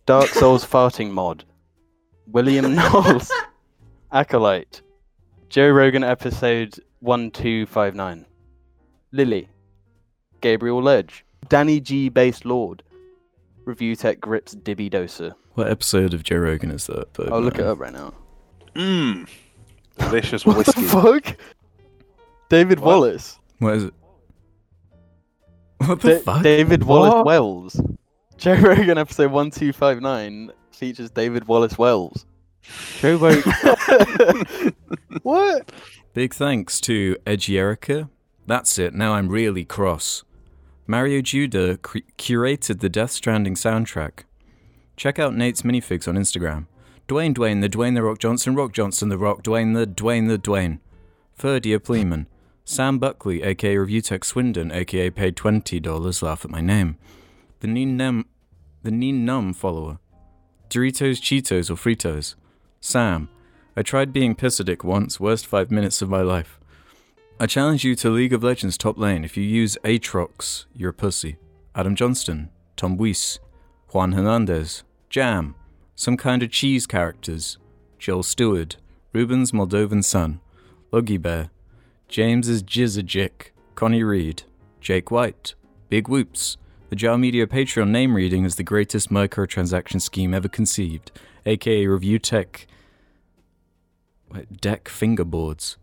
[0.05, 1.45] Dark Souls Farting Mod.
[2.27, 3.31] William Knowles.
[4.11, 4.83] Acolyte.
[5.49, 8.25] Joe Rogan episode 1259.
[9.11, 9.49] Lily.
[10.41, 11.25] Gabriel Ledge.
[11.49, 12.09] Danny G.
[12.09, 12.83] Based Lord.
[13.65, 15.33] Review Tech Grips Dibby Doser.
[15.55, 17.11] What episode of Joe Rogan is that?
[17.13, 18.13] But, I'll look it up right now.
[18.75, 19.27] Mmm.
[19.97, 20.81] Delicious What whiskey.
[20.81, 21.37] the fuck?
[22.49, 22.87] David What?
[22.87, 23.39] Wallace.
[23.59, 23.93] What is it?
[25.79, 26.43] What the Da- fuck?
[26.43, 27.25] David Wallace What?
[27.25, 27.81] Wells.
[28.37, 32.25] Joe Rogan episode 1259 features David Wallace Wells.
[32.99, 34.73] Joe Rogan.
[35.23, 35.71] what?
[36.13, 38.09] Big thanks to Edgy Erica.
[38.45, 40.23] That's it, now I'm really cross.
[40.87, 44.23] Mario Judah cre- curated the Death Stranding soundtrack.
[44.95, 46.65] Check out Nate's minifigs on Instagram.
[47.07, 50.39] Dwayne Dwayne, the Dwayne the Rock Johnson, Rock Johnson the Rock, Dwayne the Dwayne the
[50.39, 50.79] Dwayne.
[51.37, 52.25] Ferdia Pleeman.
[52.65, 56.97] Sam Buckley, aka Review Tech Swindon, aka paid $20, laugh at my name.
[57.61, 58.25] The Neen Nem,
[58.83, 59.99] the Neen Num follower.
[60.69, 62.35] Doritos, Cheetos, or Fritos.
[62.87, 63.27] Sam.
[63.75, 66.57] I tried being Pissadic once, worst five minutes of my life.
[67.37, 69.25] I challenge you to League of Legends top lane.
[69.25, 71.35] If you use Aatrox, you're a pussy.
[71.75, 73.39] Adam Johnston, Tom Weiss,
[73.89, 75.53] Juan Hernandez, Jam,
[75.95, 77.57] some kind of cheese characters,
[77.99, 78.77] Joel Stewart,
[79.13, 80.39] Ruben's Moldovan son,
[80.91, 81.49] Luggy Bear,
[82.07, 84.43] James's Jizzajik, Connie Reed,
[84.79, 85.55] Jake White,
[85.89, 86.57] Big Whoops.
[86.89, 91.11] The Jar Media Patreon name reading is the greatest microtransaction scheme ever conceived,
[91.45, 92.65] aka Review Tech
[94.61, 95.75] Deck Fingerboards.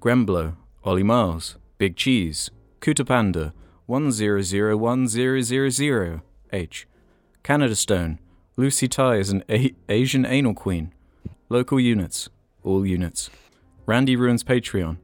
[0.00, 0.54] Gremblo,
[0.84, 2.50] Ollie Miles, Big Cheese,
[2.80, 3.52] Kuta Panda,
[3.88, 6.84] 1001000H,
[7.42, 8.18] Canada Stone,
[8.56, 10.92] Lucy Ty is an a- Asian anal queen.
[11.48, 12.28] Local units,
[12.62, 13.30] all units.
[13.86, 14.98] Randy Ruins Patreon.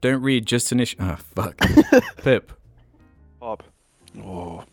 [0.00, 0.98] Don't read, just initial.
[1.02, 1.56] Ah, fuck.
[2.18, 2.52] Pip.
[3.40, 3.62] Bob.
[4.22, 4.64] Oh.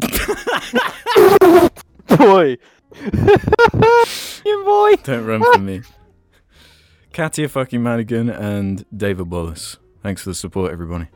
[2.16, 2.56] boy.
[4.44, 4.94] Your boy.
[5.02, 5.82] Don't run from me.
[7.14, 9.76] Katia fucking Madigan and David Wallace.
[10.02, 11.06] Thanks for the support, everybody.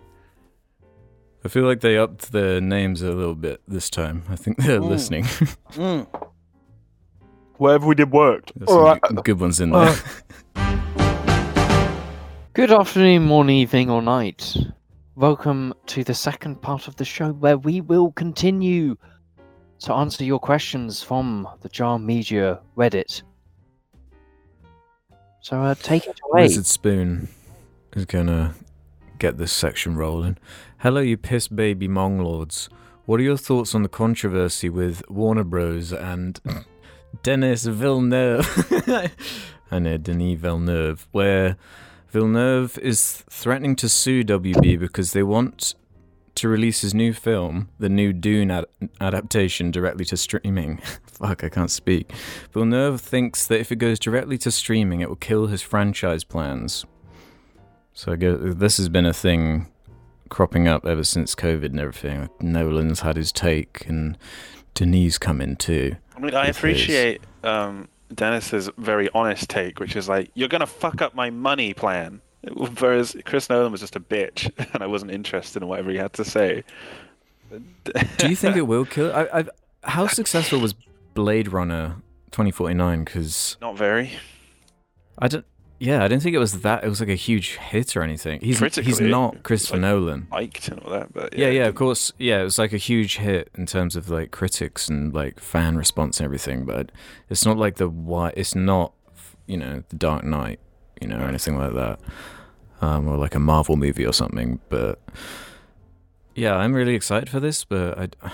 [1.44, 4.22] I feel like they upped their names a little bit this time.
[4.28, 4.88] I think they're Mm.
[4.88, 5.24] listening.
[5.72, 6.06] Mm.
[7.56, 8.52] Whatever we did worked.
[8.54, 9.02] There's Alright.
[9.02, 9.96] good, good ones in there.
[12.52, 14.56] Good afternoon, morning, evening, or night.
[15.16, 18.94] Welcome to the second part of the show where we will continue
[19.80, 23.22] to answer your questions from the Jar Media Reddit.
[25.40, 26.42] So uh, take it away.
[26.42, 27.28] Wizard Spoon
[27.94, 28.54] is gonna
[29.18, 30.36] get this section rolling.
[30.78, 32.68] Hello, you piss baby monglords.
[33.06, 35.92] What are your thoughts on the controversy with Warner Bros.
[35.92, 36.40] and
[37.22, 38.46] Denis Villeneuve?
[39.70, 41.56] I know, Denis Villeneuve, where
[42.10, 45.74] Villeneuve is threatening to sue WB because they want
[46.38, 48.66] to release his new film, the new Dune ad-
[49.00, 50.78] adaptation, directly to streaming.
[51.06, 52.12] Fuck, I can't speak.
[52.52, 56.84] Villeneuve thinks that if it goes directly to streaming, it will kill his franchise plans.
[57.92, 59.66] So I guess this has been a thing
[60.28, 62.28] cropping up ever since COVID and everything.
[62.40, 64.16] Nolan's had his take, and
[64.74, 65.96] Denis come in too.
[66.16, 71.02] I mean, I appreciate um, Denis's very honest take, which is like, "You're gonna fuck
[71.02, 72.20] up my money plan."
[72.54, 76.12] Whereas Chris Nolan was just a bitch, and I wasn't interested in whatever he had
[76.14, 76.64] to say.
[77.50, 79.12] Do you think it will kill?
[79.14, 79.44] I, I,
[79.84, 80.74] how successful was
[81.14, 81.96] Blade Runner
[82.32, 83.04] 2049?
[83.04, 84.12] Because Not very.
[85.18, 85.44] I don't.
[85.80, 86.82] Yeah, I don't think it was that.
[86.82, 88.40] It was like a huge hit or anything.
[88.40, 90.26] He's he's not Christopher like- Nolan.
[90.32, 92.12] liked and all that, but Yeah, it yeah, of course.
[92.18, 95.76] Yeah, it was like a huge hit in terms of like critics and like fan
[95.76, 96.64] response and everything.
[96.64, 96.90] But
[97.30, 98.32] it's not like the why.
[98.36, 98.92] It's not,
[99.46, 100.58] you know, the Dark Knight,
[101.00, 102.00] you know, or anything like that,
[102.80, 104.60] um, or like a Marvel movie or something.
[104.68, 105.00] But
[106.34, 107.64] yeah, I'm really excited for this.
[107.64, 108.30] But I,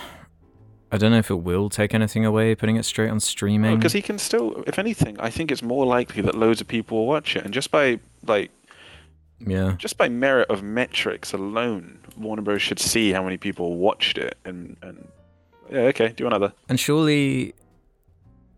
[0.93, 3.77] I don't know if it will take anything away putting it straight on streaming.
[3.77, 4.63] because he can still.
[4.67, 7.53] If anything, I think it's more likely that loads of people will watch it, and
[7.53, 8.51] just by like
[9.41, 12.63] yeah, just by merit of metrics alone, Warner Bros.
[12.63, 15.09] should see how many people watched it, and and
[15.71, 16.53] yeah, okay, do another.
[16.69, 17.55] and surely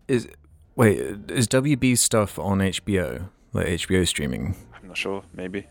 [0.08, 0.28] is
[0.76, 4.54] wait is WB stuff on HBO like HBO streaming?
[4.74, 5.66] I'm not sure, maybe.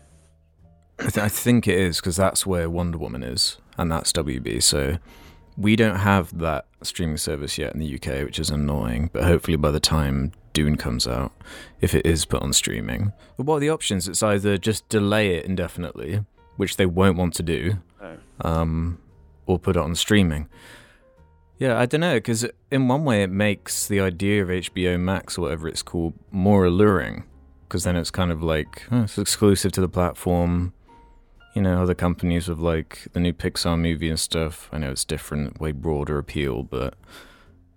[0.98, 4.62] I, th- I think it is because that's where Wonder Woman is, and that's WB.
[4.62, 4.98] So
[5.56, 9.10] we don't have that streaming service yet in the UK, which is annoying.
[9.12, 11.32] But hopefully, by the time Dune comes out,
[11.80, 14.08] if it is put on streaming, well, what are the options?
[14.08, 16.24] It's either just delay it indefinitely,
[16.56, 18.16] which they won't want to do, No.
[18.40, 18.98] um,
[19.46, 20.48] or put it on streaming.
[21.58, 25.38] Yeah, I don't know, because in one way it makes the idea of HBO Max
[25.38, 27.24] or whatever it's called more alluring,
[27.66, 30.72] because then it's kind of like oh, it's exclusive to the platform.
[31.56, 34.68] You know, other companies with like the new Pixar movie and stuff.
[34.72, 36.92] I know it's different, way broader appeal, but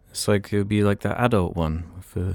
[0.10, 1.86] it's like it would be like that adult one.
[2.02, 2.34] For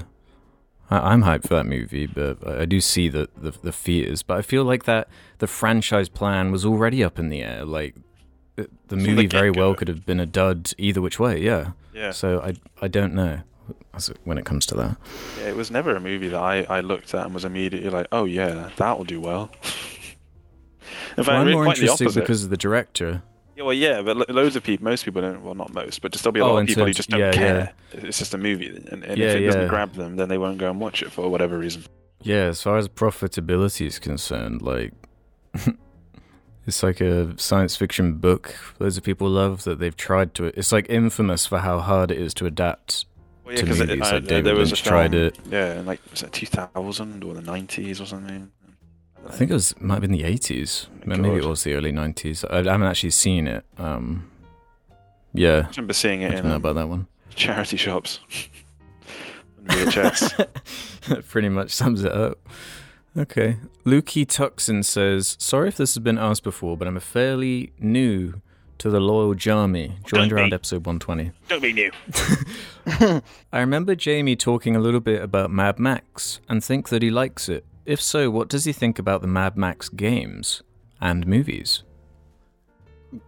[0.89, 4.23] I, I'm hyped for that movie, but I, do see the, the the fears.
[4.23, 7.63] But I feel like that the franchise plan was already up in the air.
[7.63, 7.93] Like
[8.55, 11.39] the, the From the movie very well could have been a dud either which way.
[11.39, 11.73] Yeah.
[11.93, 12.09] Yeah.
[12.09, 13.41] So I I don't know
[14.23, 14.97] when it comes to that.
[15.39, 18.07] Yeah, it was never a movie that I, I looked at and was immediately like,
[18.11, 19.51] oh yeah, that'll do well.
[21.17, 23.21] In fact, Well, I'm really more interested because of the director.
[23.55, 25.41] Yeah, well, yeah, but loads of people, most people don't.
[25.41, 27.09] Well, not most, but just there'll be a Oh, lot in of people who just
[27.09, 27.73] don't yeah, care.
[27.93, 29.45] It's just a movie, and, and Yeah, if it yeah.
[29.47, 31.83] doesn't grab them, then they won't go and watch it for whatever reason.
[32.21, 34.91] Yeah, as far as profitability is concerned, like
[36.67, 38.55] it's like a science fiction book.
[38.79, 40.45] Loads of people love that they've tried to.
[40.59, 43.05] It's like infamous for how hard it is to adapt
[43.45, 44.01] Well, yeah, to 'cause it- movies.
[44.01, 45.39] I- like David there was Lynch a tried film- it.
[45.49, 48.51] Yeah, in like was it 2000 or the 90s or something?
[49.27, 50.87] I think it was might have been the eighties.
[51.05, 52.43] Maybe it was the early nineties.
[52.45, 53.65] I, haven't actually seen it.
[53.77, 54.29] Um,
[55.33, 56.27] yeah, I remember seeing it.
[56.27, 57.07] I don't in know about that one.
[57.35, 58.19] charity shops.
[59.67, 62.37] That pretty much sums it up.
[63.17, 63.57] Okay.
[63.85, 68.41] Lukey Tuxin says, Sorry if this has been asked before, but I'm a fairly new
[68.77, 70.03] to the loyal Jarmy.
[70.05, 70.55] Joined Don't around be.
[70.55, 71.31] episode 120.
[71.47, 71.91] Don't be new.
[73.53, 77.47] I remember Jamie talking a little bit about Mad Max and think that he likes
[77.47, 77.65] it.
[77.85, 80.63] If so, what does he think about the Mad Max games
[80.99, 81.83] and movies?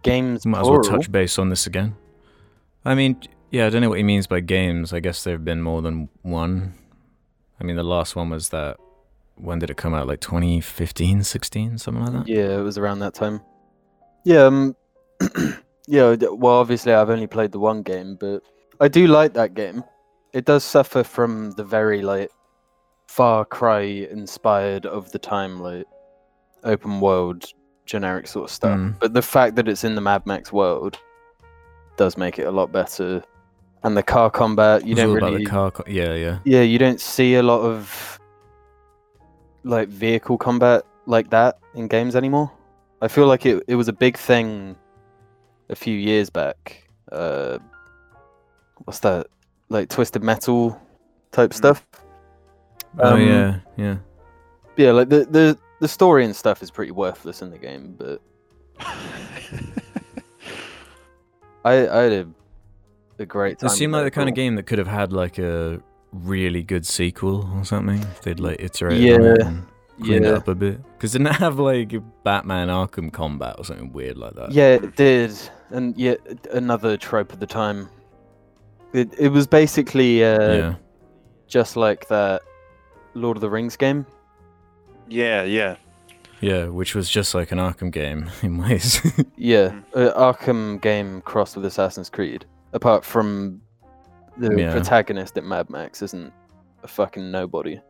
[0.02, 1.96] Games Might as well touch base on this again.
[2.84, 4.92] I mean, yeah, I don't know what he means by games.
[4.92, 6.74] I guess there have been more than one.
[7.60, 8.76] I mean, the last one was that.
[9.36, 10.08] When did it come out?
[10.08, 12.28] Like 2015, 16, something like that?
[12.28, 13.40] Yeah, it was around that time.
[14.24, 14.74] Yeah, um,
[15.86, 16.16] yeah.
[16.20, 18.42] Well, obviously, I've only played the one game, but
[18.80, 19.84] I do like that game.
[20.32, 22.30] It does suffer from the very like
[23.08, 23.80] Far Cry
[24.10, 25.84] inspired of the time, like
[26.64, 27.44] open world
[27.86, 28.78] generic sort of stuff.
[28.78, 28.98] Mm.
[29.00, 30.98] But the fact that it's in the Mad Max world
[31.96, 33.22] does make it a lot better.
[33.84, 34.86] and the car combat.
[34.86, 35.70] You don't all really, car.
[35.70, 36.38] Co- yeah, yeah.
[36.44, 38.18] yeah, you don't see a lot of
[39.64, 42.50] like vehicle combat like that in games anymore.
[43.00, 44.76] I feel like it, it was a big thing
[45.70, 46.88] a few years back.
[47.12, 47.58] Uh,
[48.84, 49.28] what's that?
[49.68, 50.80] Like Twisted Metal
[51.32, 51.54] type Mm.
[51.54, 51.86] stuff.
[52.98, 53.96] Oh Um, yeah, yeah.
[54.76, 58.20] Yeah, like the, the the story and stuff is pretty worthless in the game, but
[61.64, 62.28] I I had a,
[63.18, 63.70] a great time.
[63.70, 65.82] It seemed like the kind of game that could have had like a
[66.12, 68.00] really good sequel or something.
[68.00, 69.66] If they'd like iterated on it Yeah, and
[70.00, 70.82] cleaned it up a bit.
[70.92, 74.52] Because didn't it have like Batman Arkham combat or something weird like that?
[74.52, 75.36] Yeah, it did,
[75.70, 76.20] and yet
[76.52, 77.88] another trope of the time.
[78.92, 80.74] It it was basically uh, yeah.
[81.46, 82.42] just like that
[83.14, 84.06] Lord of the Rings game.
[85.08, 85.76] yeah, yeah.
[86.40, 89.00] Yeah, which was just like an Arkham game in ways.
[89.36, 89.82] Yeah, Mm.
[89.94, 92.44] uh, Arkham game crossed with Assassin's Creed.
[92.72, 93.60] Apart from
[94.36, 94.70] the Yeah.
[94.72, 96.32] protagonist at Mad Max isn't
[96.84, 97.80] a fucking nobody.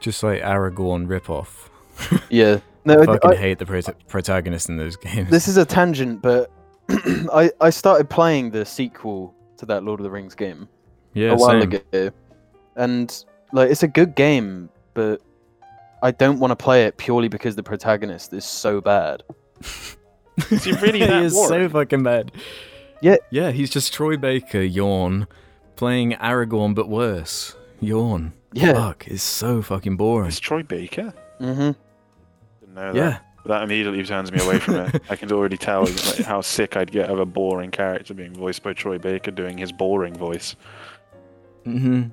[0.00, 1.68] just like Aragorn ripoff.
[2.30, 5.28] Yeah, no, I I- fucking I- hate the prota- protagonist in those games.
[5.30, 6.50] this is a tangent, but
[6.88, 10.68] I I started playing the sequel to that Lord of the Rings game
[11.14, 11.72] yeah, a while same.
[11.72, 12.10] ago,
[12.78, 15.20] and like it's a good game, but
[16.02, 19.22] I don't want to play it purely because the protagonist is so bad.
[20.50, 22.30] Is he really he that is so fucking bad.
[23.00, 23.16] Yeah.
[23.30, 25.26] Yeah, he's just Troy Baker, yawn,
[25.74, 27.56] playing Aragorn but worse.
[27.80, 28.32] Yawn.
[28.52, 28.72] Yeah.
[28.74, 30.28] Fuck, it's so fucking boring.
[30.28, 31.12] It's Troy Baker.
[31.40, 31.72] Mm-hmm.
[32.60, 32.94] Didn't know that.
[32.94, 33.18] Yeah.
[33.46, 35.02] That immediately turns me away from it.
[35.10, 38.62] I can already tell like, how sick I'd get of a boring character being voiced
[38.62, 40.54] by Troy Baker doing his boring voice.
[41.64, 42.04] hmm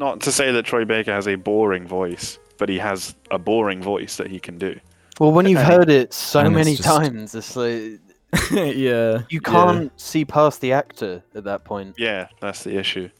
[0.00, 3.82] Not to say that Troy Baker has a boring voice, but he has a boring
[3.82, 4.80] voice that he can do.
[5.20, 8.00] Well, when you've heard it so And it's many just- times, it's like
[8.50, 9.22] yeah.
[9.28, 11.96] you can't see past the actor at that point.
[11.98, 13.10] Yeah, that's the issue.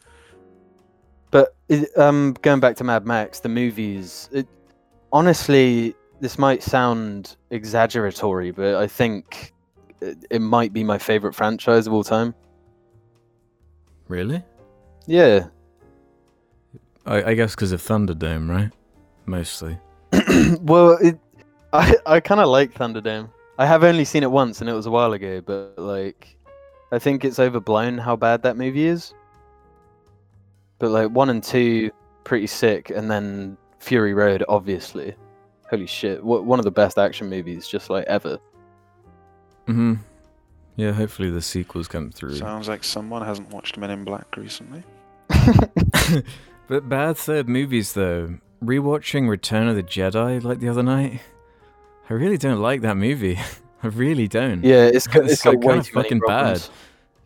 [1.31, 4.31] But it, um, going back to Mad Max, the movies.
[4.33, 4.49] It,
[5.13, 9.53] honestly, this might sound exaggeratory, but I think
[10.01, 12.35] it, it might be my favorite franchise of all time.
[14.09, 14.43] Really?
[15.07, 15.49] Yeah.
[17.11, 18.71] I, I guess because of Thunderdome, right?
[19.27, 19.77] Mostly.
[20.61, 21.19] well, it,
[21.73, 23.29] I I kind of like Thunderdome.
[23.59, 25.41] I have only seen it once, and it was a while ago.
[25.41, 26.37] But like,
[26.93, 29.13] I think it's overblown how bad that movie is.
[30.79, 31.91] But like one and two,
[32.23, 35.15] pretty sick, and then Fury Road, obviously.
[35.69, 36.23] Holy shit!
[36.23, 38.39] What one of the best action movies, just like ever.
[39.67, 39.95] hmm
[40.77, 42.37] Yeah, hopefully the sequels come through.
[42.37, 44.85] Sounds like someone hasn't watched Men in Black recently.
[46.71, 48.39] but bad third movies though.
[48.65, 51.21] Rewatching Return of the Jedi like the other night,
[52.09, 53.39] I really don't like that movie.
[53.83, 54.63] I really don't.
[54.65, 56.63] yeah, it's got It's it's got like way kinda too many fucking bad.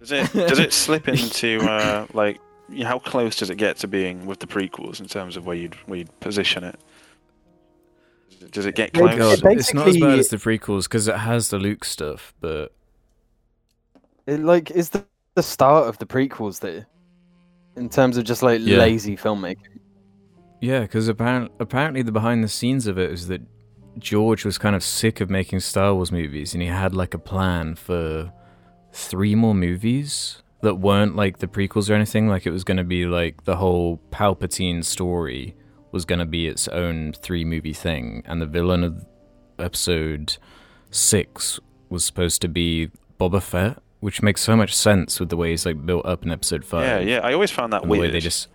[0.01, 2.41] Does it does it slip into uh, like
[2.83, 5.75] how close does it get to being with the prequels in terms of where you'd
[5.87, 6.79] where you'd position it?
[8.51, 9.39] Does it- get Yeah, close?
[9.39, 12.33] it God, it's not as bad as the prequels because it has the Luke stuff,
[12.41, 12.73] but
[14.27, 16.87] It like is the the start of the prequels there,
[17.77, 18.79] in terms of just like Yeah.
[18.79, 19.79] lazy filmmaking.
[20.61, 23.43] yeah, because apparent, apparently the behind the scenes of it is that
[23.99, 27.19] George was kind of sick of making Star Wars movies, and he had like a
[27.19, 28.33] plan for
[28.93, 32.27] three more movies that weren't like the prequels or anything.
[32.29, 35.55] Like it was going to be like the whole Palpatine story
[35.93, 39.05] was going to be its own three movie thing, and the villain of
[39.59, 40.39] episode
[40.91, 45.51] six was supposed to be Boba Fett, which makes so much sense with the way
[45.51, 46.85] he's like built up in episode five.
[46.87, 47.21] Yeah, yeah.
[47.27, 48.13] I always found that and the way weird.
[48.15, 48.49] they just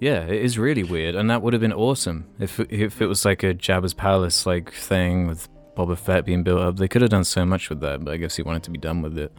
[0.00, 3.24] yeah it is really weird and that would have been awesome if if it was
[3.24, 7.10] like a Jabba's palace like thing with Boba Fett being built up they could have
[7.10, 9.32] done so much with that but I guess he wanted to be done with it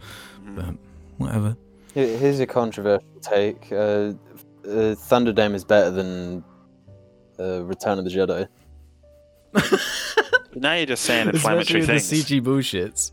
[0.43, 0.55] Mhm.
[0.55, 0.75] but
[1.17, 1.57] whatever
[1.93, 3.71] Here's a controversial take.
[3.71, 6.43] Uh, uh, Thunderdome is better than
[7.39, 8.47] uh, Return of the Jedi.
[10.55, 12.27] Now you're just saying inflammatory Especially things.
[12.27, 13.11] the CG bullshits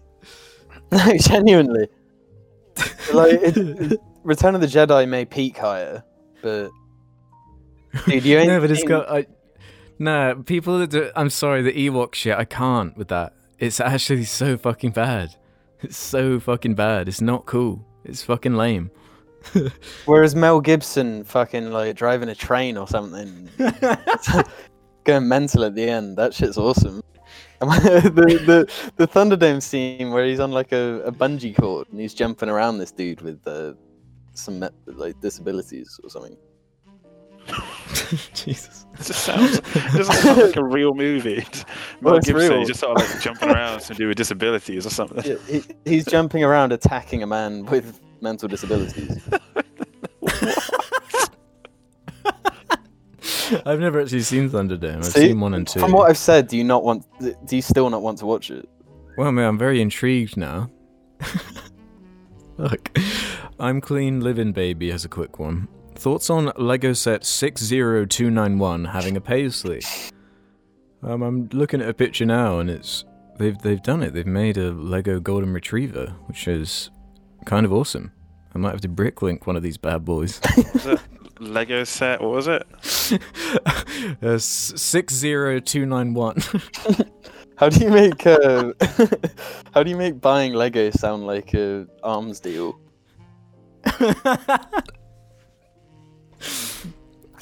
[1.07, 1.89] No, genuinely.
[3.13, 6.03] Like it, Return of the Jedi may peak higher,
[6.41, 6.71] but
[8.07, 9.27] dude, you ain't no but it's got I
[9.99, 14.25] no people that do, I'm sorry the Ewok shit I can't with that it's actually
[14.25, 15.35] so fucking bad
[15.81, 18.91] it's so fucking bad it's not cool it's fucking lame
[20.07, 23.49] Whereas Mel Gibson fucking like driving a train or something,
[25.05, 26.17] going mental at the end.
[26.17, 27.03] That shit's awesome.
[27.63, 27.71] And
[28.05, 28.11] the,
[28.45, 32.49] the the Thunderdome scene where he's on like a, a bungee cord and he's jumping
[32.49, 33.75] around this dude with uh,
[34.35, 36.37] some me- like disabilities or something.
[38.35, 39.65] Jesus It just sounds it
[39.97, 41.45] doesn't sound like a real movie.
[42.01, 42.59] Well, it's Gibson real.
[42.59, 45.25] he's just sort of like jumping around to do with disabilities or something.
[45.25, 49.21] Yeah, he, he's jumping around attacking a man with mental disabilities.
[53.67, 54.99] I've never actually seen Thunderdome.
[54.99, 55.81] I've See, seen one and two.
[55.81, 57.05] From what I've said, do you not want?
[57.21, 58.69] Do you still not want to watch it?
[59.17, 60.71] Well, man, I'm very intrigued now.
[62.59, 62.97] Look,
[63.59, 65.69] I'm clean living baby has a quick one.
[65.95, 69.83] Thoughts on Lego set 60291 having a paisley?
[71.03, 73.05] Um, I'm looking at a picture now and it's
[73.39, 74.15] they've they've done it.
[74.15, 76.91] They've made a Lego golden retriever, which is
[77.45, 78.13] kind of awesome.
[78.55, 80.41] I might have to bricklink one of these bad boys.
[81.43, 82.21] Was it Lego set?
[82.21, 82.63] What was it?
[84.23, 86.37] uh, 60291.
[87.57, 88.73] How do you make uh,
[89.75, 92.79] How do you make buying Lego sound like a arms deal?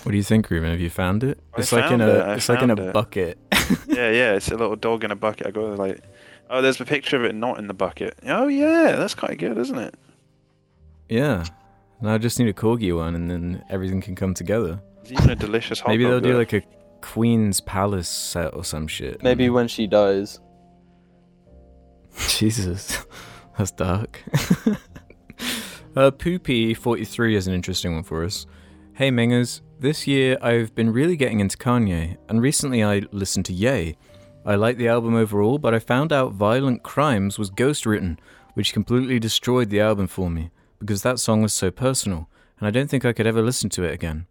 [0.02, 0.70] What do you think, Ruben?
[0.70, 1.38] Have you found it?
[1.54, 2.94] I It's like in a it, it's like in a it.
[2.94, 3.38] bucket.
[3.86, 4.32] yeah, yeah.
[4.32, 5.46] It's a little dog in a bucket.
[5.46, 6.02] I got like,
[6.48, 8.18] oh, there's a picture of it not in the bucket.
[8.26, 9.94] Oh yeah, that's quite good, isn't it?
[11.10, 11.44] Yeah.
[12.02, 14.80] Now I just need a corgi one, and then everything can come together.
[14.96, 16.38] There's even a delicious hot Maybe they'll do there.
[16.38, 16.62] like a
[17.00, 19.22] Queen's Palace set or some shit.
[19.22, 20.40] Maybe when she dies.
[22.28, 23.04] Jesus,
[23.58, 24.20] that's dark.
[25.96, 28.46] uh, Poopy43 is an interesting one for us.
[28.94, 33.52] Hey Mingers, this year I've been really getting into Kanye, and recently I listened to
[33.52, 33.96] Ye.
[34.44, 38.18] I like the album overall, but I found out Violent Crimes was ghost written,
[38.54, 40.50] which completely destroyed the album for me,
[40.80, 42.28] because that song was so personal,
[42.58, 44.26] and I don't think I could ever listen to it again.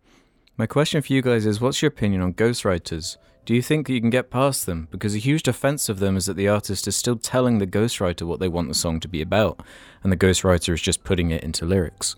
[0.57, 3.15] My question for you guys is what's your opinion on ghostwriters?
[3.45, 4.89] Do you think you can get past them?
[4.91, 8.23] Because a huge defense of them is that the artist is still telling the ghostwriter
[8.23, 9.61] what they want the song to be about,
[10.03, 12.15] and the ghostwriter is just putting it into lyrics.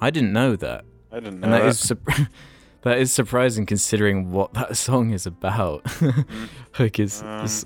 [0.00, 1.68] I didn't know that, I didn't know and that that.
[1.68, 2.28] is surp-
[2.82, 5.84] that is surprising considering what that song is about.
[6.78, 7.36] like, it's, mm.
[7.38, 7.64] it's-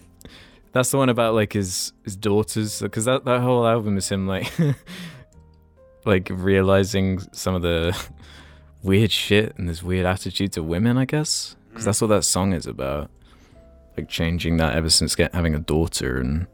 [0.73, 4.27] that's the one about like his his daughters, because that that whole album is him
[4.27, 4.53] like
[6.05, 7.97] like realizing some of the
[8.83, 11.57] weird shit and this weird attitude to women, I guess.
[11.69, 13.11] Because that's what that song is about.
[13.97, 16.47] Like changing that ever since get, having a daughter, and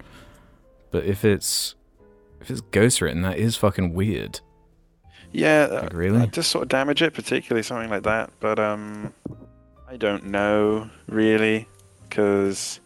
[0.91, 1.75] but if it's
[2.41, 4.41] if it's ghost written, that is fucking weird.
[5.33, 6.19] Yeah, Like, uh, really?
[6.21, 8.31] that just sort of damage it, particularly something like that.
[8.41, 9.13] But um,
[9.89, 11.69] I don't know really,
[12.09, 12.81] because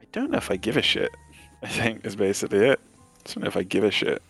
[0.00, 1.10] I don't know if I give a shit.
[1.62, 2.80] I think is basically it.
[2.80, 4.22] I don't know if I give a shit.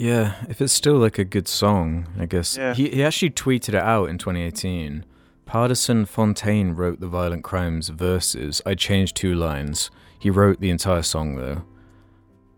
[0.00, 2.56] Yeah, if it's still like a good song, I guess.
[2.56, 2.72] Yeah.
[2.72, 5.04] He he actually tweeted it out in 2018.
[5.44, 8.62] Partisan Fontaine wrote the Violent Crimes verses.
[8.64, 9.90] I changed two lines.
[10.18, 11.64] He wrote the entire song though.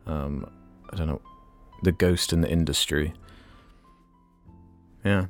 [0.07, 0.47] Um,
[0.93, 1.21] I don't know,
[1.83, 3.13] the ghost in the industry.
[5.05, 5.27] Yeah,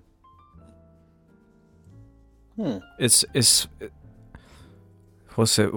[2.56, 2.78] Hmm.
[2.98, 3.68] it's it's.
[5.36, 5.68] What's it?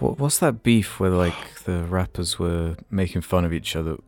[0.00, 3.98] What's that beef where like the rappers were making fun of each other?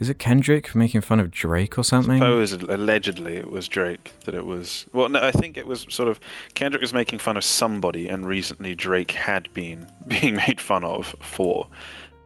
[0.00, 2.18] Is it Kendrick making fun of Drake or something?
[2.18, 4.86] Suppose allegedly it was Drake that it was.
[4.94, 6.18] Well, no, I think it was sort of
[6.54, 11.14] Kendrick was making fun of somebody, and recently Drake had been being made fun of
[11.20, 11.68] for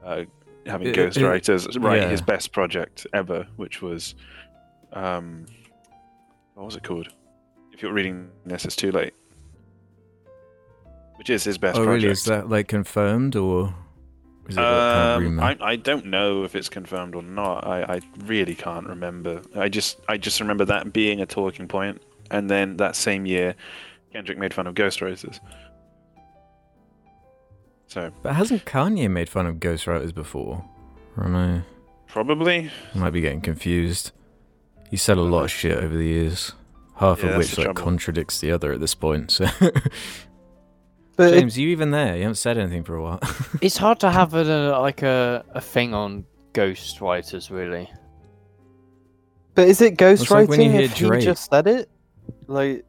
[0.05, 0.23] uh,
[0.67, 2.11] having It- it- ghostwriters writing yeah.
[2.11, 4.15] his best project ever, which was
[4.93, 5.47] um,
[6.55, 7.09] what was it called?
[7.73, 9.15] If you're reading this, it's too late.
[11.17, 12.03] Which is his best oh, project.
[12.03, 12.13] really?
[12.13, 13.75] Is that like confirmed or
[14.49, 15.41] is it kind of Um.
[15.41, 17.67] I, I don't know if it's confirmed or not.
[17.67, 19.43] I, I really can't remember.
[19.57, 23.55] I just I just remember that being a talking point, and then that same year,
[24.13, 25.41] Kendrick made fun of ghostwriters.
[27.87, 30.65] So But hasn't Kanye made fun of Ghost ghostwriters before?
[31.17, 31.63] Or am I,
[32.09, 34.11] probably I might be getting confused.
[34.91, 36.53] He said a lot of shit over the years,
[36.97, 37.83] half Yeah, of which like trouble.
[37.83, 39.31] contradicts the other at this point.
[39.31, 39.47] So,
[41.17, 42.17] But it- James, you even there?
[42.17, 43.21] You haven't said anything for a while.
[43.61, 47.89] It's hard to have a, like a, a thing on ghost writers, really.
[49.55, 50.83] But is it It's like when you ghostwriting hear
[51.15, 51.89] if he just said it?
[52.49, 52.85] Like,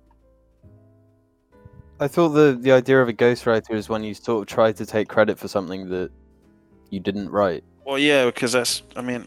[2.00, 4.86] I thought the the idea of a ghostwriter is when you sort of try to
[4.86, 6.10] take credit for something that
[6.90, 7.64] you didn't write.
[7.86, 9.26] well, yeah, because that's I mean.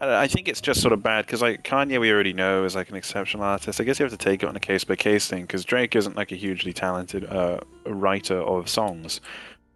[0.00, 2.74] I I think it's just sort of bad because like Kanye, we already know is
[2.74, 3.80] like an exceptional artist.
[3.80, 5.96] I guess you have to take it on a case by case thing because Drake
[5.96, 9.20] isn't like a hugely talented uh, writer of songs,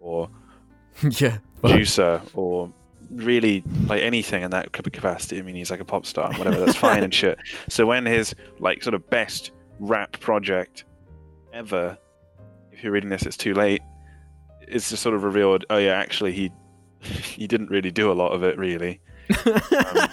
[0.01, 0.29] or
[1.03, 1.39] yeah.
[1.61, 2.73] producer or
[3.11, 5.39] really like anything in that cap- capacity.
[5.39, 6.59] I mean, he's like a pop star, whatever.
[6.65, 7.39] That's fine and shit.
[7.69, 10.85] So when his like sort of best rap project
[11.53, 11.99] ever,
[12.71, 13.83] if you're reading this, it's too late.
[14.63, 15.65] It's just sort of revealed.
[15.71, 16.51] Oh yeah, actually he
[17.01, 19.01] he didn't really do a lot of it really.
[19.31, 20.09] Um,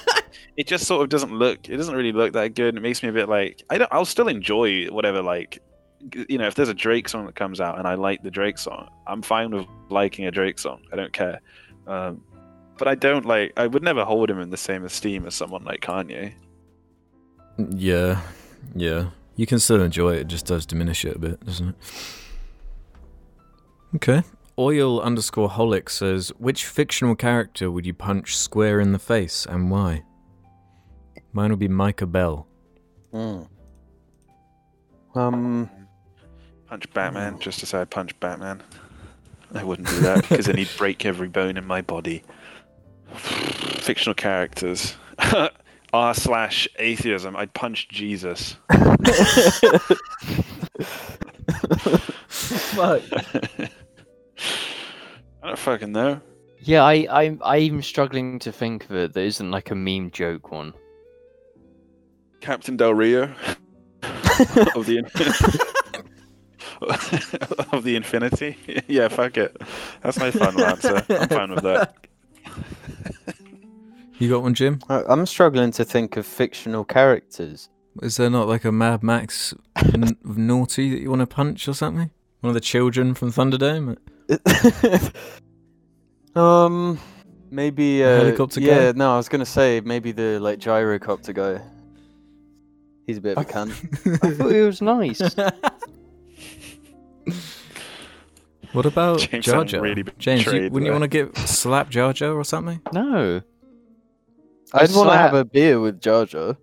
[0.57, 1.69] it just sort of doesn't look.
[1.69, 2.75] It doesn't really look that good.
[2.75, 3.91] It makes me a bit like I don't.
[3.91, 5.61] I'll still enjoy whatever like.
[6.27, 8.57] You know, if there's a Drake song that comes out and I like the Drake
[8.57, 10.81] song, I'm fine with liking a Drake song.
[10.93, 11.41] I don't care.
[11.87, 12.23] Um,
[12.77, 13.53] but I don't like.
[13.57, 16.33] I would never hold him in the same esteem as someone like Kanye.
[17.57, 18.21] Yeah,
[18.75, 19.09] yeah.
[19.35, 21.75] You can still enjoy it, it just does diminish it a bit, doesn't it?
[23.95, 24.23] Okay.
[24.59, 29.71] Oil underscore holic says, which fictional character would you punch square in the face and
[29.71, 30.03] why?
[31.31, 32.45] Mine would be Micah Bell.
[33.13, 33.43] Hmm.
[35.15, 35.69] Um.
[36.67, 38.61] Punch Batman, just to say I punch Batman.
[39.55, 42.21] I wouldn't do that because then he'd break every bone in my body.
[43.15, 44.97] Fictional characters.
[45.93, 47.35] R slash atheism.
[47.37, 48.57] I'd punch Jesus.
[52.27, 53.01] Fuck.
[55.43, 56.21] I don't fucking know.
[56.61, 60.51] Yeah, I, I, I'm struggling to think of it that isn't like a meme joke
[60.51, 60.73] one.
[62.41, 63.23] Captain Del Rio
[64.03, 65.03] of the
[67.73, 68.57] of the Infinity.
[68.87, 69.55] yeah, fuck it.
[70.01, 71.03] That's my final answer.
[71.09, 71.95] I'm fine with that.
[74.17, 74.79] You got one, Jim?
[74.89, 77.69] I- I'm struggling to think of fictional characters.
[78.01, 81.73] Is there not like a Mad Max n- naughty that you want to punch or
[81.73, 82.11] something?
[82.41, 83.97] One of the children from Thunderdome?
[86.35, 86.99] um,
[87.49, 88.67] maybe uh, helicopter guy?
[88.67, 91.61] Yeah, no, I was gonna say maybe the like gyrocopter guy.
[93.07, 93.71] He's a bit of a cunt.
[94.23, 95.19] I thought he was nice.
[98.73, 99.81] what about James Jar Jar?
[99.81, 102.81] really James, you, wouldn't you want to get slap Jar Jar or something?
[102.93, 103.41] No,
[104.73, 106.57] I'd want to have a beer with Jar Jar.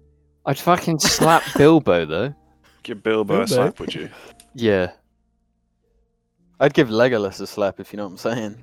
[0.44, 2.34] I'd fucking slap Bilbo though.
[2.84, 4.08] Give Bilbo a slap, would you?
[4.54, 4.92] Yeah.
[6.58, 8.62] I'd give Legolas a slap if you know what I'm saying.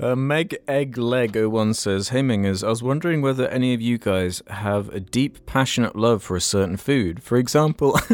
[0.00, 3.98] uh, Meg Egg Leg 01 says, Hey Mingers, I was wondering whether any of you
[3.98, 7.22] guys have a deep, passionate love for a certain food.
[7.22, 7.98] For example,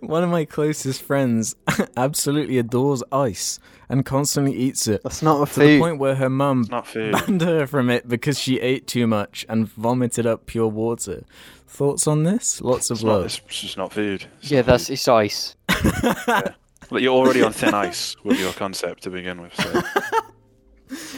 [0.00, 1.56] one of my closest friends
[1.96, 3.58] absolutely adores ice
[3.88, 5.02] and constantly eats it.
[5.02, 7.12] That's not a To the point where her mum It's not food.
[7.12, 11.24] banned her from it because she ate too much and vomited up pure water.
[11.70, 12.60] Thoughts on this?
[12.60, 13.24] Lots of It's, not, love.
[13.24, 14.26] it's just not food.
[14.40, 14.92] It's Yeah, not that's food.
[14.94, 15.56] it's ice.
[16.90, 19.54] But you're already on thin ice with your concept to begin with.
[19.54, 19.80] So.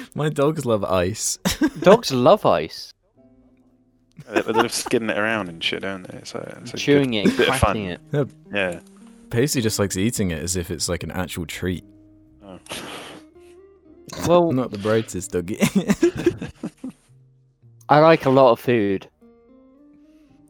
[0.15, 1.39] My dogs love ice.
[1.81, 2.93] Dogs love ice.
[4.29, 6.21] They're, they're skidding it around and shit, don't they?
[6.25, 8.21] So it's a Chewing good it and bit of cracking fun.
[8.21, 8.29] it.
[8.55, 8.81] Yeah.
[9.31, 11.85] Paisley just likes eating it as if it's like an actual treat.
[12.45, 12.59] Oh.
[14.29, 15.59] Well, Not the brightest doggy.
[17.89, 19.09] I like a lot of food.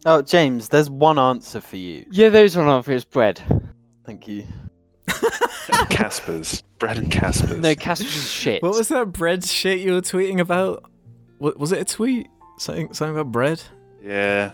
[0.05, 2.05] Oh, James, there's one answer for you.
[2.11, 3.41] Yeah, there's one off is bread.
[4.05, 4.45] Thank you.
[5.07, 6.63] Caspers.
[6.79, 7.61] Bread and Caspers.
[7.61, 8.63] No, Casper's is shit.
[8.63, 10.91] what was that bread shit you were tweeting about?
[11.39, 12.29] What was it a tweet?
[12.59, 13.63] Something something about bread?
[14.03, 14.53] Yeah.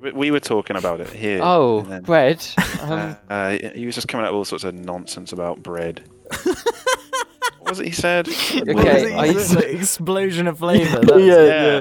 [0.00, 1.40] We- We were talking about it here.
[1.42, 2.44] Oh, then, bread.
[2.58, 6.02] uh, Um, uh, he was just coming up with all sorts of nonsense about bread.
[6.44, 8.26] what was it he said?
[8.52, 9.12] What Okay, was it?
[9.14, 11.18] I- You said, like, explosion of flavour.
[11.18, 11.80] Yeah,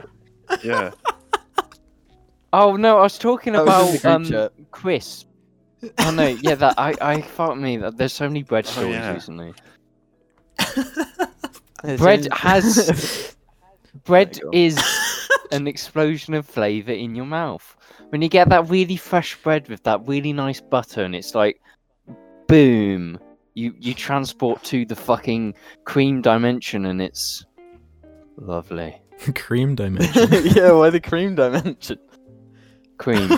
[0.51, 0.57] yeah.
[0.63, 0.91] Yeah.
[2.53, 4.53] Oh no, I was talking That was in about group um chat.
[4.71, 5.27] crisp.
[5.99, 7.77] Oh no, yeah, that I I fuck me.
[7.77, 9.13] That there's so many bread Oh, stories yeah.
[9.13, 9.53] recently.
[11.97, 13.35] Bread has
[14.05, 14.49] bread go.
[14.51, 14.77] is
[15.51, 17.75] an explosion of flavour in your mouth.
[18.09, 21.61] When you get that really fresh bread with that really nice butter, and it's like,
[22.47, 23.19] boom,
[23.53, 25.53] you you transport to the fucking
[25.85, 27.45] cream dimension, and it's
[28.37, 28.99] lovely.
[29.35, 30.29] Cream dimension.
[30.55, 31.97] yeah, why the cream dimension?
[32.97, 33.29] Cream.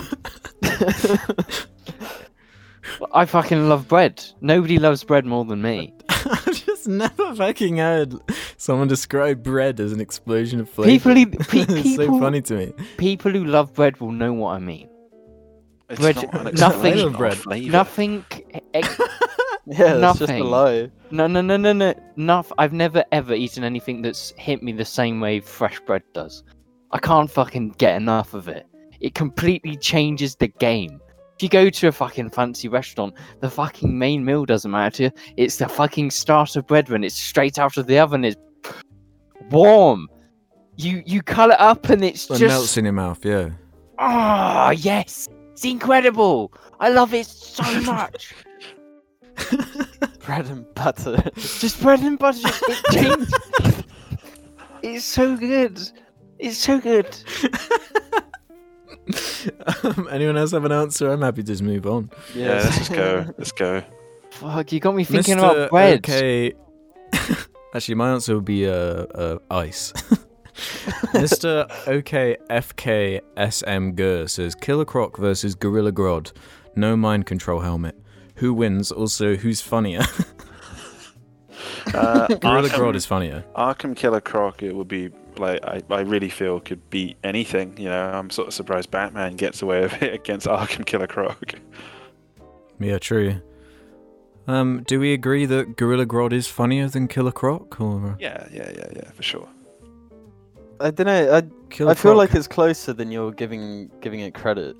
[3.14, 4.22] I fucking love bread.
[4.40, 5.92] Nobody loves bread more than me.
[6.08, 8.14] I've just never fucking heard
[8.56, 11.14] someone describe bread as an explosion of flavour.
[11.14, 12.72] People, who- pe- it's so funny to me.
[12.96, 14.88] people who love bread will know what I mean.
[15.88, 17.36] It's Bread- not an nothing- of bread.
[17.36, 17.70] flavour.
[17.72, 18.24] Nothing.
[18.74, 19.00] ex-
[19.66, 20.44] Yeah, that's just a Nothing.
[20.50, 20.90] lie.
[21.12, 21.94] No, no, no, no, no.
[22.16, 26.42] Noth- I've never ever eaten anything that's hit me the same way fresh bread does.
[26.90, 28.66] I can't fucking get enough of it.
[29.00, 31.00] It completely changes the game.
[31.36, 35.02] If you go to a fucking fancy restaurant, the fucking main meal doesn't matter to
[35.04, 35.10] you.
[35.38, 38.24] It's the fucking starter bread when it's straight out of the oven.
[38.24, 38.36] It's
[39.50, 40.08] warm.
[40.76, 43.50] You you cut it up and it's It just melts in your mouth, yeah.
[43.98, 46.52] oh yes, it's incredible.
[46.78, 48.34] I love it so much.
[50.26, 51.22] Bread and butter.
[51.36, 52.38] Just bread and butter.
[52.44, 53.84] It changed.
[54.82, 55.80] it's so good.
[56.38, 57.16] It's so good.
[59.84, 61.10] Um, anyone else have an answer?
[61.10, 62.10] I'm happy to just move on.
[62.34, 63.26] Yeah, let's just go.
[63.38, 63.82] Let's go.
[64.30, 65.38] Fuck, you got me thinking Mr.
[65.38, 65.98] about bread.
[65.98, 66.52] Okay.
[67.74, 69.92] Actually, my answer would be uh, uh ice.
[71.14, 71.68] Mr.
[71.86, 76.32] OKFK SM Gur says Killer Croc versus Gorilla Grodd.
[76.76, 77.96] No mind control helmet.
[78.36, 78.92] Who wins?
[78.92, 80.02] Also, who's funnier?
[81.94, 83.44] Uh, Gorilla Arkham- Grodd is funnier.
[83.56, 87.76] Arkham Killer Croc, it would be like I, I really feel could beat anything.
[87.78, 91.54] You know, I'm sort of surprised Batman gets away with it against Arkham Killer Croc.
[92.78, 93.40] Yeah, true.
[94.46, 97.80] Um, do we agree that Gorilla Grodd is funnier than Killer Croc?
[97.80, 99.48] Or Yeah, yeah, yeah, yeah, for sure.
[100.80, 101.34] I don't know.
[101.36, 104.76] I Killer I feel Croc- like it's closer than you're giving giving it credit.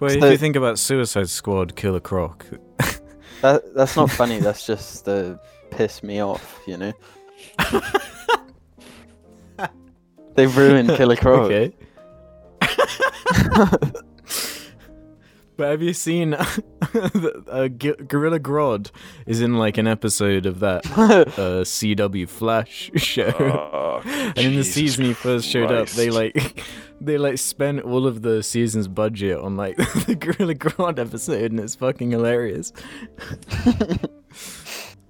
[0.00, 2.46] Well, if you think about Suicide Squad, Killer Croc.
[3.42, 4.38] That that's not funny.
[4.38, 5.34] that's just uh,
[5.70, 6.60] piss me off.
[6.66, 6.92] You know.
[10.34, 11.50] They've ruined Killer Croc.
[11.50, 11.72] Okay.
[15.56, 18.90] But have you seen the- uh, G- Gorilla Grodd
[19.24, 23.30] is in like an episode of that uh, CW Flash show.
[23.38, 26.64] Oh, and in the season he first showed up, they like
[27.00, 31.60] they like spent all of the season's budget on like the Gorilla Grodd episode, and
[31.60, 32.72] it's fucking hilarious.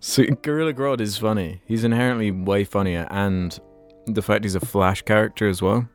[0.05, 1.63] So Gorilla Grodd is funny.
[1.65, 3.59] He's inherently way funnier, and
[4.07, 5.89] the fact he's a Flash character as well.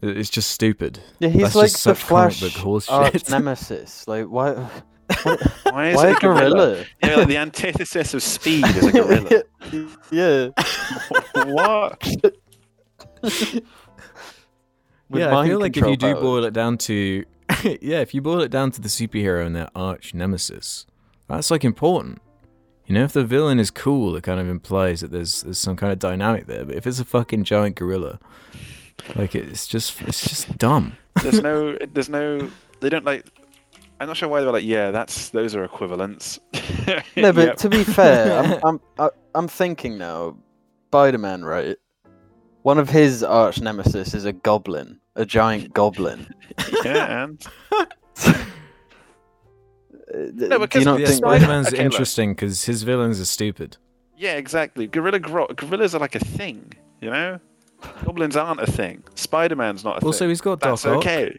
[0.00, 1.00] It's just stupid.
[1.18, 3.30] Yeah, he's That's like just the such comic Flash book horse arch shit.
[3.30, 4.06] nemesis.
[4.06, 4.52] Like why?
[4.52, 6.84] Why is Why it a gorilla?
[7.02, 9.42] Yeah, like the antithesis of speed is a gorilla.
[10.12, 10.48] yeah.
[11.52, 12.16] what?
[15.10, 17.24] yeah, I feel like if you do control boil it down to,
[17.64, 20.86] yeah, if you boil it down to the superhero and their arch nemesis,
[21.28, 22.20] that's like important.
[22.86, 25.76] You know, if the villain is cool, it kind of implies that there's there's some
[25.76, 26.64] kind of dynamic there.
[26.64, 28.18] But if it's a fucking giant gorilla,
[29.16, 30.96] like it's just it's just dumb.
[31.22, 33.24] There's no, there's no, they don't like.
[34.00, 36.40] I'm not sure why they were like, yeah, that's those are equivalents.
[37.16, 37.56] No, but Yep.
[37.58, 40.36] to be fair, I'm I'm I- I'm thinking now,
[40.88, 41.76] Spider-Man, right?
[42.62, 46.26] One of his arch nemesis is a goblin, a giant goblin.
[46.84, 47.46] yeah, and
[50.14, 53.24] No, do you because not think Spider- Spider Man's okay, interesting because his villains are
[53.24, 53.76] stupid.
[54.16, 54.86] yeah, exactly.
[54.86, 57.38] Gorilla gro- gorillas are like a thing, you know.
[58.04, 59.02] Goblins aren't a thing.
[59.14, 60.06] Spider-Man's not a Also, thing.
[60.06, 60.98] Also, he's got That's Doc Ock.
[61.00, 61.38] okay.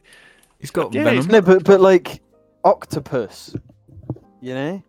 [0.59, 1.15] He's got Yeah, Venom.
[1.17, 2.21] he's No, but but like
[2.63, 3.55] octopus,
[4.41, 4.83] you know,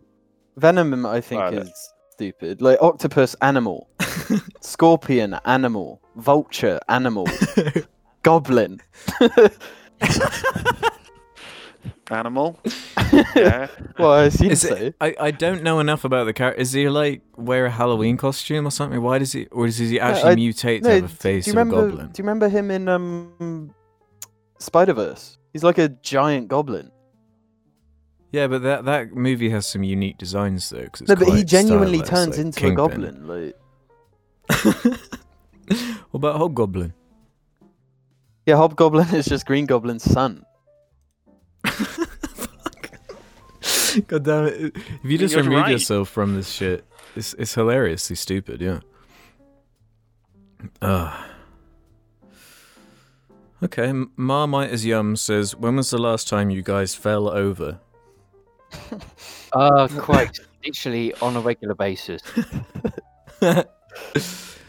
[0.57, 1.53] Venom I think Right.
[1.55, 1.71] is
[2.11, 2.61] stupid.
[2.61, 3.89] Like octopus, animal,
[4.61, 7.27] scorpion, animal, vulture, animal,
[8.23, 8.81] goblin.
[12.11, 12.59] Animal.
[13.35, 13.67] Yeah.
[13.97, 14.75] well, I assume Is so.
[14.75, 16.59] it, I, I don't know enough about the character.
[16.59, 19.01] Is he like wear a Halloween costume or something?
[19.01, 21.45] Why does he, or does he actually I- mutate No, to have a d- face
[21.45, 22.07] do you of a goblin?
[22.07, 23.73] Do you remember him in um
[24.59, 25.37] Spider Verse?
[25.53, 26.91] He's like a giant goblin.
[28.33, 30.85] Yeah, but that that movie has some unique designs though.
[30.87, 32.73] 'cause it's No, but he genuinely stylized, turns like into Kingpin.
[32.73, 33.27] a goblin.
[33.27, 33.55] Like,
[36.11, 36.93] what about Hobgoblin?
[38.45, 40.43] yeah, Hobgoblin is just Green Goblin's son.
[44.07, 44.75] God damn it!
[44.75, 45.71] If you just You're remove right.
[45.71, 46.85] yourself from this shit,
[47.15, 48.61] it's it's hilariously stupid.
[48.61, 48.79] Yeah.
[50.81, 51.25] Ugh.
[53.63, 57.79] Okay, M- Marmite as Yum says, "When was the last time you guys fell over?"
[59.53, 62.21] Uh, quite literally on a regular basis.
[63.41, 63.63] I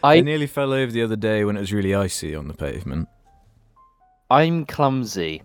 [0.04, 3.08] I nearly fell over the other day when it was really icy on the pavement.
[4.30, 5.42] I'm clumsy.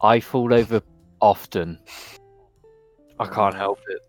[0.00, 0.80] I fall over
[1.26, 1.78] often.
[3.18, 4.00] I can't help it.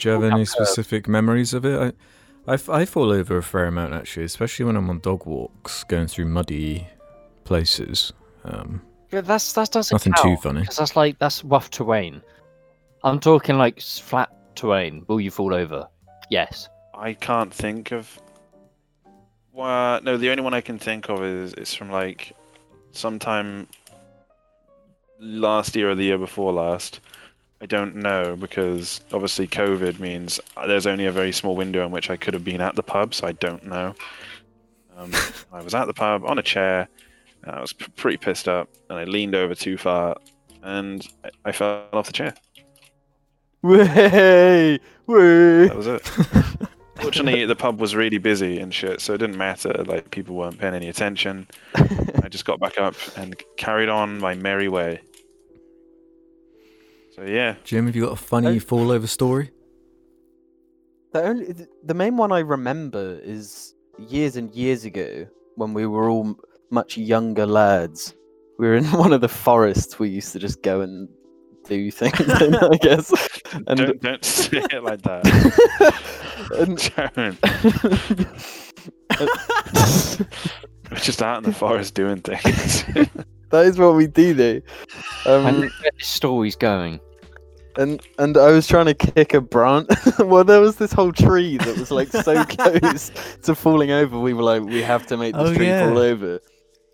[0.00, 1.96] Do you have any specific memories of it?
[2.46, 6.08] I, I fall over a fair amount actually, especially when I'm on dog walks, going
[6.08, 6.86] through muddy
[7.44, 8.12] places.
[8.44, 8.82] Um,
[9.12, 10.60] Yeah, that's that doesn't nothing count, too funny.
[10.62, 12.22] Because that's like that's rough terrain.
[13.04, 15.04] I'm talking like flat terrain.
[15.08, 15.86] Will you fall over?
[16.30, 16.68] Yes.
[16.94, 18.20] I can't think of.
[19.52, 22.34] Well, no, the only one I can think of is it's from like
[22.92, 23.68] sometime
[25.20, 27.00] last year or the year before last.
[27.60, 32.08] I don't know because obviously COVID means there's only a very small window in which
[32.08, 33.94] I could have been at the pub, so I don't know.
[34.96, 35.12] Um,
[35.52, 36.88] I was at the pub on a chair,
[37.42, 40.16] and I was p- pretty pissed up, and I leaned over too far,
[40.62, 42.34] and I, I fell off the chair.
[43.62, 45.66] Way, way.
[45.66, 46.00] That was it.
[47.00, 49.84] Fortunately, the pub was really busy and shit, so it didn't matter.
[49.84, 51.46] Like people weren't paying any attention.
[51.74, 55.00] I just got back up and carried on my merry way.
[57.18, 59.50] So yeah, Jim, have you got a funny I- fall over story?
[61.12, 61.54] The only,
[61.84, 65.26] the main one I remember is years and years ago
[65.56, 66.36] when we were all
[66.70, 68.14] much younger lads.
[68.58, 69.98] We were in one of the forests.
[69.98, 71.08] We used to just go and
[71.64, 72.20] do things.
[72.40, 73.12] in, I guess.
[73.66, 75.24] And don't don't say it like that.
[76.58, 76.76] and
[77.16, 77.38] Don't.
[80.90, 82.84] We're just out in the forest doing things.
[83.50, 84.60] that is what we do, though.
[85.24, 87.00] I know Um, where this story's going.
[87.78, 89.88] And and I was trying to kick a branch.
[90.18, 93.10] well, there was this whole tree that was like so close
[93.44, 94.18] to falling over.
[94.18, 95.86] We were like, we have to make this Oh, tree yeah.
[95.88, 96.40] fall over.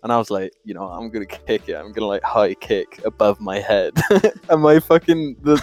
[0.03, 1.73] And I was like, you know, I'm gonna kick it.
[1.73, 3.93] I'm gonna like high kick above my head,
[4.49, 5.57] and my fucking the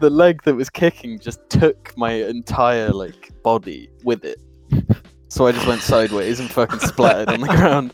[0.00, 4.38] the leg that was kicking just took my entire like body with it.
[5.28, 7.92] So I just went sideways and fucking splattered on the ground.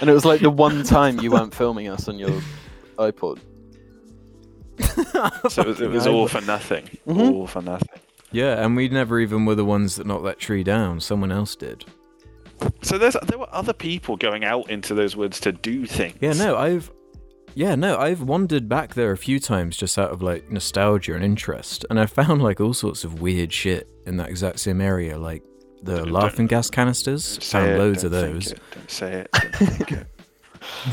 [0.00, 2.42] And it was like the one time you weren't filming us on your
[2.98, 3.38] iPod.
[5.50, 6.88] So it was, it was all for nothing.
[7.06, 7.32] Mhm.
[7.32, 8.00] All for nothing.
[8.32, 11.00] Yeah, and we never even were the ones that knocked that tree down.
[11.00, 11.84] Someone else did.
[12.82, 16.16] So there's there were other people going out into those woods to do things.
[16.20, 16.90] Yeah, no, I've
[17.54, 21.24] yeah, no, I've wandered back there a few times just out of like nostalgia and
[21.24, 25.18] interest, and I found like all sorts of weird shit in that exact same area,
[25.18, 25.42] like
[25.82, 27.38] the Don't- laughing don't- gas canisters.
[27.38, 28.52] Don't Found it, loads of don't think those.
[28.52, 29.28] it, Don't say it.
[29.32, 29.92] Don't think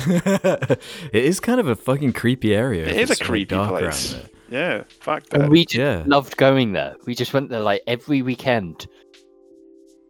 [0.07, 0.80] it.
[1.14, 2.88] it is kind of a fucking creepy area.
[2.88, 4.14] It is a creepy dark place.
[4.14, 4.23] there.
[4.49, 5.49] Yeah, fuck And that.
[5.49, 6.03] we just Yeah.
[6.06, 6.95] loved going there.
[7.06, 8.88] We just went there like every weekend.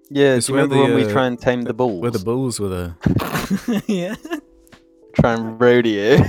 [0.10, 2.02] Yeah, It's do you remember the, when we uh, try and tame the bulls?
[2.02, 2.96] Where the bulls were there.
[3.88, 4.16] yeah.
[5.20, 6.18] Try and rodeo.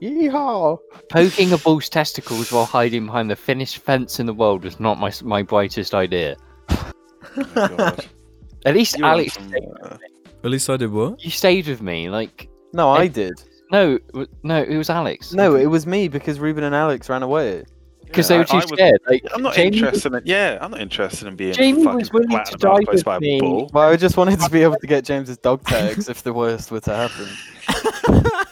[0.00, 0.78] Yeehaw!
[1.10, 4.98] Poking a bull's testicles while hiding behind the thinnest fence in the world was not
[4.98, 6.36] my my brightest idea.
[7.36, 7.96] Oh.
[8.64, 9.96] At least You're Alex, some, stayed- uh,
[10.44, 11.24] At least I did what?
[11.24, 12.08] you stayed with me.
[12.10, 13.34] Like No, I did.
[13.70, 15.32] no, it no, it was Alex.
[15.32, 17.64] No, it was me because Ruben and Alex ran away.
[18.04, 19.00] because yeah, they were I- too I was- scared.
[19.08, 20.22] Like I'm not Jamie interested in.
[20.24, 22.94] Yeah, I'm not interested in being Jamie fucking was willing to flattened about die place
[22.96, 23.40] with by a me.
[23.40, 23.70] bull.
[23.72, 26.70] Well, I just wanted to be able to get James's dog tags if the worst
[26.70, 27.28] were to happen.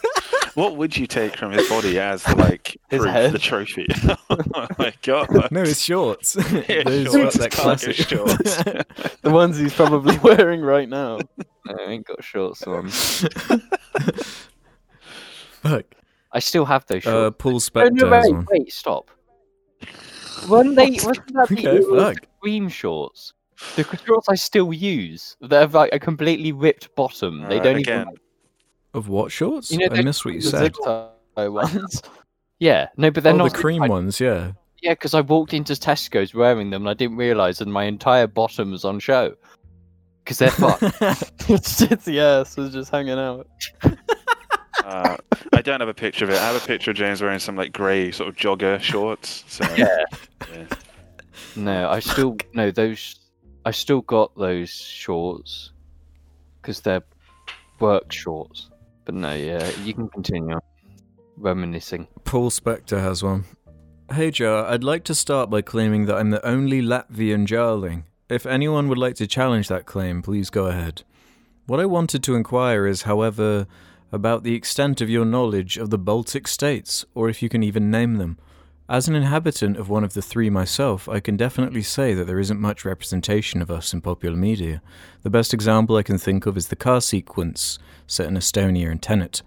[0.54, 3.32] What would you take from his body as like His proof, head.
[3.32, 3.86] the trophy?
[4.30, 5.28] oh my god!
[5.52, 6.36] No, it's shorts.
[6.68, 8.56] Yeah, Those shorts, that cargo classic shorts.
[9.22, 11.20] The ones he's probably wearing right now.
[11.78, 12.88] I ain't got shorts on.
[15.62, 15.84] Fuck.
[16.32, 17.36] I still have those Uh, shorts.
[17.38, 18.46] Paul no, Spector no, has wait, one.
[18.50, 19.10] wait, stop.
[20.48, 21.68] When they wasn't that the
[22.10, 22.16] Okay,
[22.46, 23.34] Eagle shorts?
[23.76, 25.36] The shorts I still use.
[25.42, 27.42] They have like a completely ripped bottom.
[27.48, 28.02] They Uh, don't again.
[28.02, 28.14] even.
[28.94, 29.70] Of what shorts?
[29.70, 30.74] You know, I the- missed what you The said.
[30.74, 30.76] zip
[31.36, 32.02] ones.
[32.58, 34.52] Yeah, no, but they're oh, not the cream I- ones, yeah.
[34.82, 38.26] Yeah, because I walked into Tesco's wearing them and I didn't realise, and my entire
[38.26, 39.34] bottom was on show.
[40.30, 40.82] Because they're fucked.
[41.48, 43.48] Shitty ass was just hanging out.
[44.82, 45.16] Uh,
[45.52, 46.38] I don't have a picture of it.
[46.38, 49.44] I have a picture of James wearing some like grey sort of jogger shorts.
[49.46, 50.04] So Yeah.
[50.52, 50.64] yeah.
[51.54, 53.20] no, I still no those.
[53.66, 55.72] I still got those shorts
[56.60, 57.02] because they're
[57.78, 58.70] work shorts.
[59.04, 60.58] But no, yeah, you can continue
[61.36, 62.08] reminiscing.
[62.24, 63.44] Paul Spector has one.
[64.10, 68.06] Hey Jar, I'd like to start by claiming that I'm the only Latvian Jarling.
[68.30, 71.02] If anyone would like to challenge that claim, please go ahead.
[71.66, 73.66] What I wanted to inquire is, however,
[74.12, 77.90] about the extent of your knowledge of the Baltic states, or if you can even
[77.90, 78.38] name them.
[78.88, 82.38] As an inhabitant of one of the three myself, I can definitely say that there
[82.38, 84.80] isn't much representation of us in popular media.
[85.22, 89.02] The best example I can think of is the car sequence set in Estonia and
[89.02, 89.42] Tenet.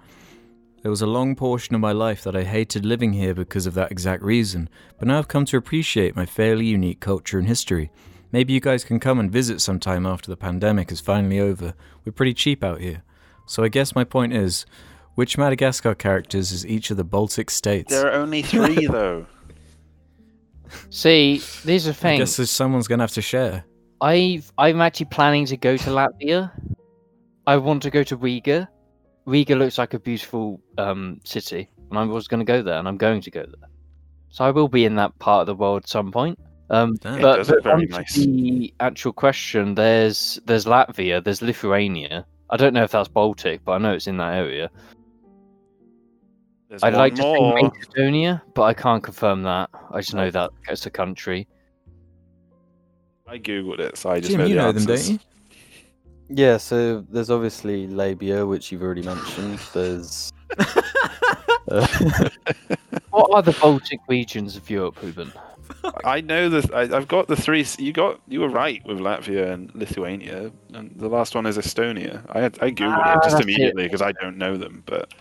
[0.81, 3.75] There was a long portion of my life that I hated living here because of
[3.75, 4.67] that exact reason,
[4.99, 7.89] but now I've come to appreciate my fairly unique culture and history.
[8.33, 11.75] Maybe you guys can come and visit sometime after the pandemic is finally over.
[12.03, 13.03] We're pretty cheap out here.
[13.45, 14.65] So I guess my point is,
[15.13, 17.93] which Madagascar characters is each of the Baltic states?
[17.93, 19.27] There are only three though.
[20.89, 22.19] See, there's a I thing.
[22.19, 23.65] guess there's someone's gonna have to share.
[24.01, 26.51] I've I'm actually planning to go to Latvia.
[27.45, 28.67] I want to go to Riga.
[29.25, 32.87] Riga looks like a beautiful um, city, and I was going to go there, and
[32.87, 33.69] I'm going to go there.
[34.29, 36.37] So I will be in that part of the world at some point.
[36.73, 37.21] Um, Damn.
[37.21, 38.15] But but very nice.
[38.15, 42.25] the actual question, there's there's Latvia, there's Lithuania.
[42.49, 44.71] I don't know if that's Baltic, but I know it's in that area.
[46.69, 47.71] There's I'd one like to think more.
[47.71, 49.69] Macedonia, but I can't confirm that.
[49.91, 51.47] I just know that it's a country.
[53.27, 55.09] I googled it, so I just Jim, know you the know them, answers.
[55.09, 55.21] don't
[56.29, 56.35] you?
[56.43, 59.59] Yeah, so there's obviously labia, which you've already mentioned.
[59.73, 60.33] There's.
[61.71, 61.87] Uh,
[63.11, 65.31] What are the Baltic regions of Europe, Ruben?
[66.05, 67.65] I know that I, I've got the three.
[67.77, 72.25] You got you were right with Latvia and Lithuania, and the last one is Estonia.
[72.29, 75.13] I had, I googled Ah, it just immediately because I don't know them, but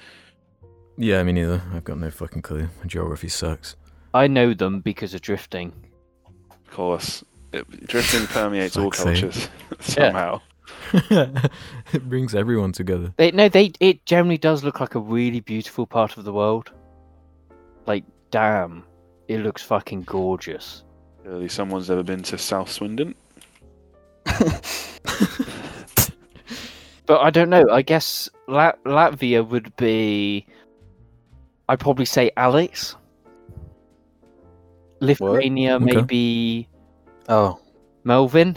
[0.97, 1.63] Yeah, me neither.
[1.73, 2.69] I've got no fucking clue.
[2.81, 3.77] My geography sucks.
[4.15, 5.73] I know them because of drifting.
[6.51, 9.49] of course, it, drifting permeates all cultures
[9.81, 10.41] somehow.
[10.93, 13.13] it brings everyone together.
[13.17, 16.71] They no, they it generally does look like a really beautiful part of the world.
[17.87, 18.85] Like, damn,
[19.29, 20.85] it looks fucking gorgeous.
[21.23, 23.15] Clearly, someone's ever been to South Swindon.
[27.05, 27.65] But I don't know.
[27.71, 30.47] I guess Lat- Latvia would be.
[31.69, 32.97] I'd probably say Alex.
[35.01, 35.85] Lithuania, Okay.
[35.85, 36.69] maybe
[37.29, 37.59] Oh,
[38.05, 38.57] Melvin.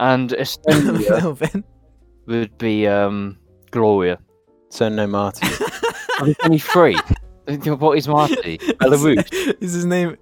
[0.00, 1.64] And Estonia Melvin.
[2.26, 3.38] would be um,
[3.70, 4.18] Gloria.
[4.70, 5.46] so no Marty.
[6.24, 6.96] There's only three.
[7.78, 8.58] what is Marty?
[8.58, 9.56] Belarus.
[9.60, 10.16] Is his name?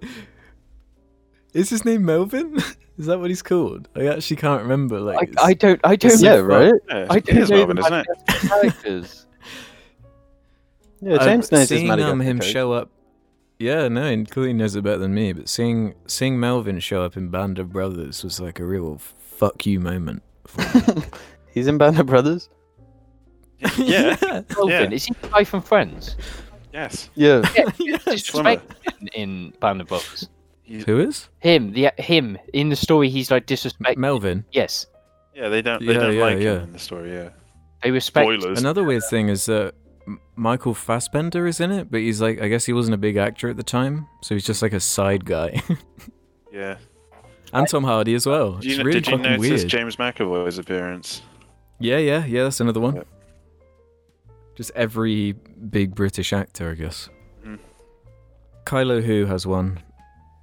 [1.53, 2.57] Is his name Melvin?
[2.97, 3.87] Is that what he's called?
[3.95, 4.99] I actually can't remember.
[4.99, 5.79] Like, I, I don't.
[5.83, 6.11] I don't.
[6.13, 6.71] It's yeah, right.
[6.87, 8.07] Yeah, I it don't is know Melvin, isn't it?
[8.27, 9.25] Madagascar characters.
[11.01, 12.47] Yeah, Uh, James knows his seeing um, him code.
[12.47, 12.91] show up.
[13.57, 15.33] Yeah, no, and clearly knows it better than me.
[15.33, 19.65] But seeing seeing Melvin show up in Band of Brothers was like a real fuck
[19.65, 20.21] you moment.
[20.45, 20.61] for
[20.95, 21.03] me.
[21.53, 22.49] He's in Band of Brothers.
[23.77, 24.15] Yeah.
[24.55, 26.15] Melvin, is he the guy from Friends?
[26.73, 27.09] Yes.
[27.15, 27.41] Yeah.
[27.55, 27.63] Yeah,
[28.17, 28.61] Schwimmer.
[29.01, 30.27] In, in Band of Brothers.
[30.85, 33.97] Who is Him, the him in the story, he's like disrespected.
[33.97, 34.45] Melvin?
[34.53, 34.87] yes,
[35.35, 35.85] yeah, they don't.
[35.85, 36.55] They Yeah, don't yeah, like yeah.
[36.57, 37.11] him in the story.
[37.13, 37.29] Yeah.
[37.83, 38.23] they respect.
[38.25, 38.59] Spoilers.
[38.59, 39.73] Another weird thing is that
[40.35, 43.49] Michael Fassbender is in it, but he's like, I guess he wasn't a big actor
[43.49, 45.61] at the time, so he's just like a side guy.
[46.53, 46.77] Yeah.
[47.53, 48.55] and Tom Hardy as well.
[48.55, 49.67] Did you, it's kn- really did you fucking notice weird.
[49.69, 51.21] James McAvoy's appearance?
[51.79, 52.43] Yeah, yeah, yeah.
[52.43, 52.95] That's another one.
[52.97, 53.07] Yep.
[54.61, 55.31] Just every
[55.71, 57.09] big British actor, I guess.
[57.43, 57.57] Mhm.
[58.63, 59.79] Kylo Who has one.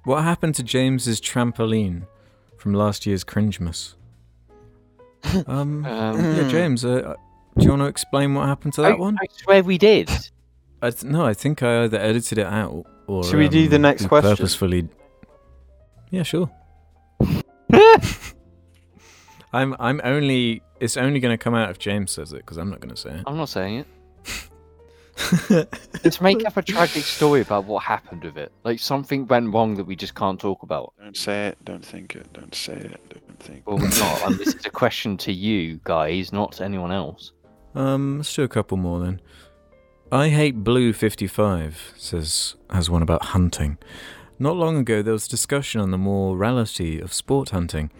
[0.03, 2.05] What happened to James's trampoline
[2.57, 3.95] from last year's Cringemas?
[5.47, 7.15] Um, Um, yeah, James, uh,
[7.57, 9.15] do you want to explain what happened to that I, one?
[9.21, 10.09] I swear we did.
[10.81, 13.23] I th- no, I think I either edited it out or.
[13.23, 14.35] Should we do um, the next we question?
[14.35, 14.89] Purposefully.
[16.09, 16.51] Yeah, sure.
[19.53, 19.77] I'm.
[19.79, 20.61] I'm only.
[20.81, 22.99] It's only going to come out if James says it because I'm not going to
[22.99, 23.23] say it.
[23.25, 23.87] I'm not saying it.
[24.25, 24.49] It.
[26.03, 28.51] Let's make up a tragic story about what happened with it.
[28.63, 30.93] Like something went wrong that we just can't talk about.
[30.99, 31.57] Don't say it.
[31.65, 32.31] Don't think it.
[32.33, 33.01] Don't say it.
[33.09, 33.67] Don't think.
[33.67, 34.25] Well, we're not.
[34.25, 37.31] And this is a question to you guys, not to anyone else.
[37.75, 39.21] Um, let's do a couple more then.
[40.11, 43.77] I hate blue 55 says has one about hunting.
[44.39, 47.91] Not long ago there was discussion on the morality of sport hunting.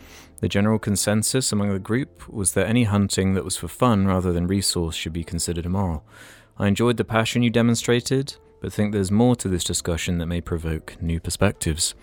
[0.41, 4.31] The general consensus among the group was that any hunting that was for fun rather
[4.31, 6.03] than resource should be considered immoral.
[6.57, 10.41] I enjoyed the passion you demonstrated, but think there's more to this discussion that may
[10.41, 11.93] provoke new perspectives.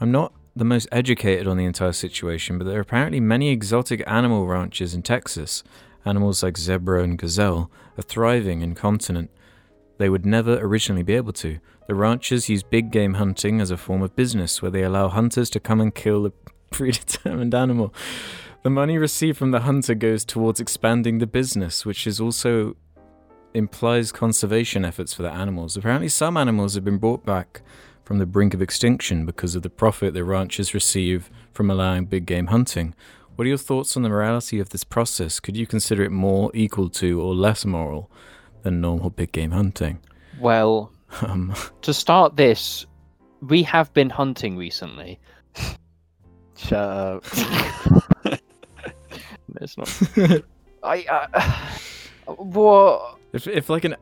[0.00, 4.02] I'm not the most educated on the entire situation, but there are apparently many exotic
[4.06, 5.62] animal ranches in Texas
[6.04, 9.30] animals like zebra and gazelle are thriving in continent
[9.98, 11.58] they would never originally be able to.
[11.88, 15.50] The ranchers use big game hunting as a form of business where they allow hunters
[15.50, 16.32] to come and kill the
[16.70, 17.94] predetermined animal.
[18.62, 22.76] The money received from the hunter goes towards expanding the business, which is also
[23.54, 25.76] implies conservation efforts for the animals.
[25.76, 27.62] Apparently some animals have been brought back
[28.04, 32.26] from the brink of extinction because of the profit the ranchers receive from allowing big
[32.26, 32.94] game hunting.
[33.36, 35.40] What are your thoughts on the morality of this process?
[35.40, 38.10] Could you consider it more equal to or less moral
[38.62, 40.00] than normal big game hunting?
[40.40, 40.92] Well,
[41.22, 42.86] Um, to start this,
[43.40, 45.18] we have been hunting recently.
[46.58, 47.24] Shut up.
[49.60, 50.42] It's not.
[50.82, 51.04] I.
[51.04, 53.16] Uh, what?
[53.32, 53.96] if, if like an,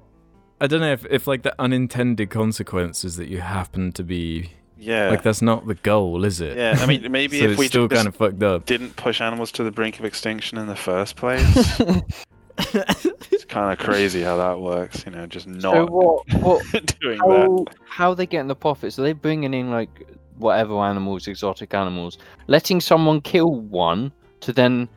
[0.60, 5.08] I don't know if, if like the unintended consequences that you happen to be Yeah.
[5.08, 6.56] like that's not the goal, is it?
[6.58, 6.76] yeah.
[6.80, 8.66] I mean, maybe so if it's we still just kind of fucked up.
[8.66, 11.46] didn't push animals to the brink of extinction in the first place,
[12.58, 15.04] it's kind of crazy how that works.
[15.06, 16.24] You know, just So not what?
[16.34, 16.98] What?
[17.00, 17.26] doing that.
[17.28, 18.98] How, how are they getting the profits?
[18.98, 20.06] Are they bringing in like
[20.38, 24.88] whatever animals, exotic animals, letting someone kill one to then?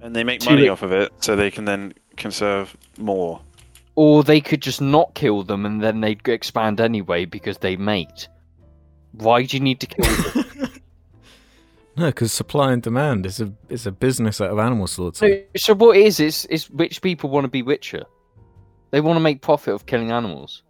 [0.00, 3.40] And they make money it- off of it, so they can then conserve more.
[3.94, 8.28] Or they could just not kill them and then they'd expand anyway because they mate.
[9.12, 10.70] Why do you need to kill them?
[11.94, 15.28] No, because supply and demand is a is a business out of animal slaughter.
[15.28, 18.04] so, so what it is is is rich people want to be richer.
[18.92, 20.62] They want to make profit of killing animals.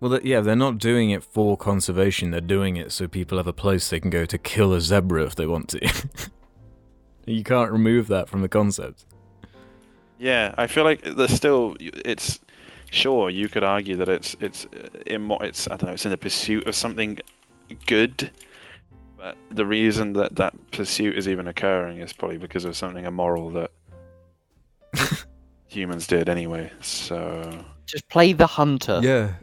[0.00, 2.30] Well, yeah, they're not doing it for conservation.
[2.30, 5.24] They're doing it so people have a place they can go to kill a zebra
[5.24, 5.80] if they want to.
[7.26, 9.04] you can't remove that from the concept.
[10.18, 12.38] Yeah, I feel like there's still it's
[12.90, 16.10] sure you could argue that it's it's uh, immo- it's I don't know it's in
[16.10, 17.18] the pursuit of something
[17.86, 18.30] good,
[19.16, 23.50] but the reason that that pursuit is even occurring is probably because of something immoral
[23.50, 23.70] that
[25.68, 26.72] humans did anyway.
[26.80, 29.00] So Just play the hunter.
[29.02, 29.34] Yeah,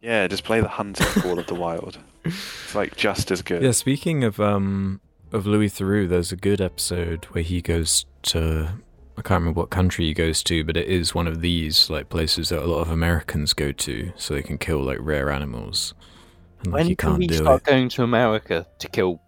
[0.00, 1.98] yeah, just play the hunter Call of the Wild.
[2.24, 3.62] It's like just as good.
[3.62, 3.70] yeah.
[3.72, 5.00] Speaking of um
[5.32, 8.70] of Louis Theroux, there's a good episode where he goes to
[9.16, 12.08] I can't remember what country he goes to, but it is one of these like
[12.08, 15.94] places that a lot of Americans go to so they can kill like rare animals.
[16.60, 17.66] And like When you can can't we do start it.
[17.70, 19.20] going to America to kill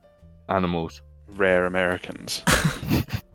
[0.49, 1.03] animals?
[1.29, 2.43] Rare Americans.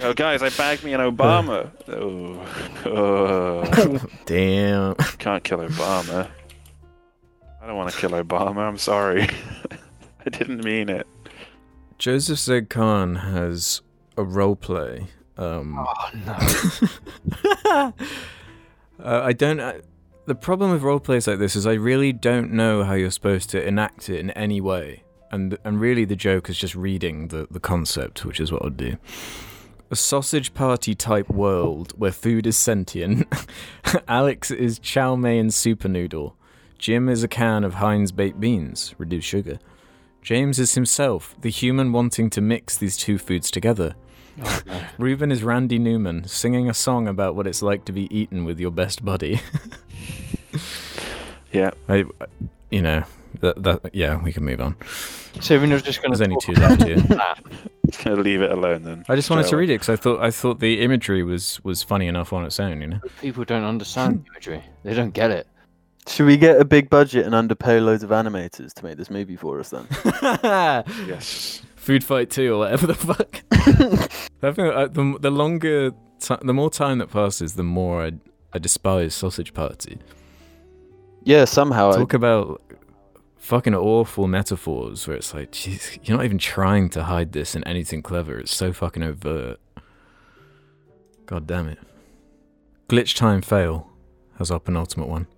[0.00, 1.70] oh, guys, I bagged me an Obama.
[1.88, 2.46] Oh,
[2.86, 4.94] oh, Damn.
[5.18, 6.28] can't kill Obama.
[7.62, 8.58] I don't want to kill Obama.
[8.58, 9.28] I'm sorry.
[10.26, 11.06] I didn't mean it.
[11.98, 12.62] Joseph Z.
[12.62, 13.82] Khan has
[14.16, 15.08] a roleplay.
[15.36, 17.92] Um, Oh no.
[19.04, 19.60] uh, I don't.
[19.60, 19.74] Uh,
[20.26, 23.50] the problem with role plays like this is I really don't know how you're supposed
[23.50, 27.46] to enact it in any way, and and really the joke is just reading the
[27.50, 28.96] the concept, which is what I'd do.
[29.90, 33.26] A sausage party type world where food is sentient.
[34.08, 36.36] Alex is chow mein super noodle.
[36.78, 39.58] Jim is a can of Heinz baked beans, reduced sugar.
[40.22, 43.94] James is himself, the human wanting to mix these two foods together.
[44.42, 44.82] Oh, no.
[44.98, 48.58] Ruben is Randy Newman singing a song about what it's like to be eaten with
[48.58, 49.40] your best buddy.
[51.52, 51.70] Yeah.
[51.88, 52.04] I,
[52.70, 53.04] you know,
[53.40, 54.76] that, that yeah, we can move on.
[55.40, 56.18] So we're not just going to.
[56.18, 56.96] There's to only two left here.
[57.16, 57.42] that.
[58.04, 59.04] Gonna leave it alone then.
[59.08, 61.82] I just wanted to read it because I thought I thought the imagery was was
[61.82, 62.80] funny enough on its own.
[62.80, 63.00] You know.
[63.20, 64.62] People don't understand the imagery.
[64.82, 65.46] They don't get it.
[66.08, 69.36] Should we get a big budget and underpay loads of animators to make this movie
[69.36, 69.86] for us then?
[71.06, 71.62] Yes.
[71.76, 73.42] Food fight two or whatever the fuck.
[74.42, 78.12] I think uh, the the longer, ti the more time that passes, the more I
[78.52, 79.98] I despise Sausage Party.
[81.24, 81.90] yeah, somehow.
[81.92, 82.62] I- Talk about
[83.46, 87.62] fucking awful metaphors where it's like, jeez, you're not even trying to hide this in
[87.62, 88.36] anything clever.
[88.40, 89.60] It's so fucking overt.
[91.26, 91.78] God damn it.
[92.88, 93.88] Glitch time fail
[94.40, 95.28] as our penultimate one.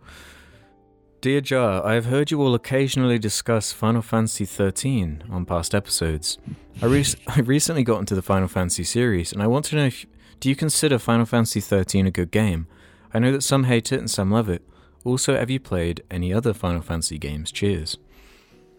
[1.21, 6.39] Dear Jar, I have heard you all occasionally discuss Final Fantasy XIII on past episodes.
[6.81, 9.87] I, rec- I recently got into the Final Fantasy series, and I want to know
[9.87, 10.07] if
[10.41, 12.69] do you consider Final Fantasy XIII a good game?
[13.13, 14.63] I know that some hate it and some love it.
[15.09, 17.51] Also, have you played any other Final Fantasy games?
[17.51, 17.97] Cheers.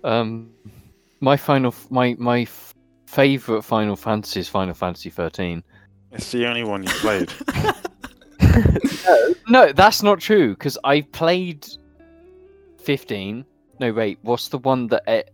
[0.03, 0.51] Um,
[1.21, 2.75] my final, my my f-
[3.07, 5.63] favorite Final Fantasy is Final Fantasy 13.
[6.11, 7.31] It's the only one you played.
[8.41, 9.33] No,
[9.67, 11.67] no, that's not true because I played
[12.79, 13.45] 15.
[13.79, 15.03] No, wait, what's the one that?
[15.07, 15.33] It...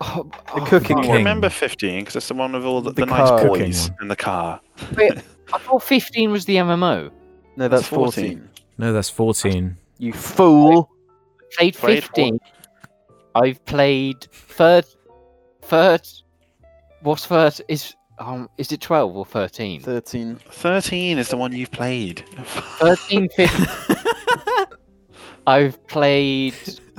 [0.00, 0.24] Oh,
[0.54, 1.12] The oh, Cooking I King.
[1.12, 3.46] remember 15 because it's the one with all the, The the, nice car.
[3.46, 4.60] boys in the car.
[4.96, 5.12] Wait,
[5.52, 7.10] I thought 15 was the MMO.
[7.56, 8.38] no, that's That's 14.
[8.38, 8.48] 14.
[8.78, 9.76] No, that's 14.
[9.98, 10.90] You fool!
[11.56, 12.40] Played Played 15.
[13.34, 14.84] I've played third.
[15.62, 16.06] Third.
[17.00, 17.60] What's third?
[17.68, 19.80] Is um is it 12 or 13?
[19.80, 20.36] 13.
[20.36, 22.24] 13 is the one you've played.
[22.78, 23.66] 13, 15.
[25.46, 26.54] I've played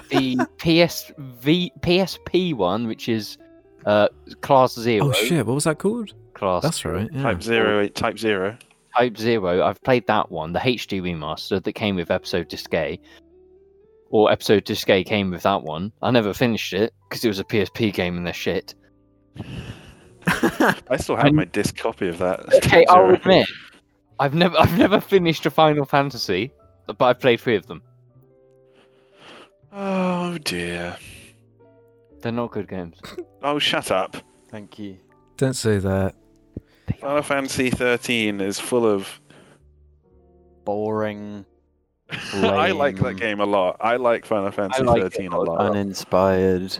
[0.10, 3.38] the PSV PSP one, which is
[3.86, 4.08] uh
[4.41, 5.08] class zero.
[5.08, 6.14] Oh shit, what was that called?
[6.34, 7.10] Class That's right.
[7.12, 7.24] Yeah.
[7.24, 8.58] Type zero, type zero.
[8.98, 9.64] Type Zero.
[9.64, 12.99] I've played that one, the HD remaster that came with Episode Duscae.
[14.10, 15.91] Or Episode Duscae came with that one.
[16.02, 18.74] I never finished it because it was a PSP game and they're shit.
[20.28, 22.41] I still have I'm- my disc copy of that.
[22.56, 23.48] Okay, Type I'll admit,
[24.19, 26.52] I've never, I've never finished a Final Fantasy,
[26.88, 27.82] but I've played three of them.
[29.72, 30.98] Oh dear.
[32.22, 32.98] They're not good games.
[33.44, 34.18] Oh, shut up.
[34.49, 34.98] Thank you.
[35.38, 36.15] Don't say that.
[37.00, 39.20] Final Fantasy 13 is full of.
[40.66, 41.46] Boring,
[42.34, 43.78] I like that game a lot.
[43.80, 45.48] I like Final Fantasy like 13 a a lot.
[45.48, 45.60] lot.
[45.72, 46.78] uninspired,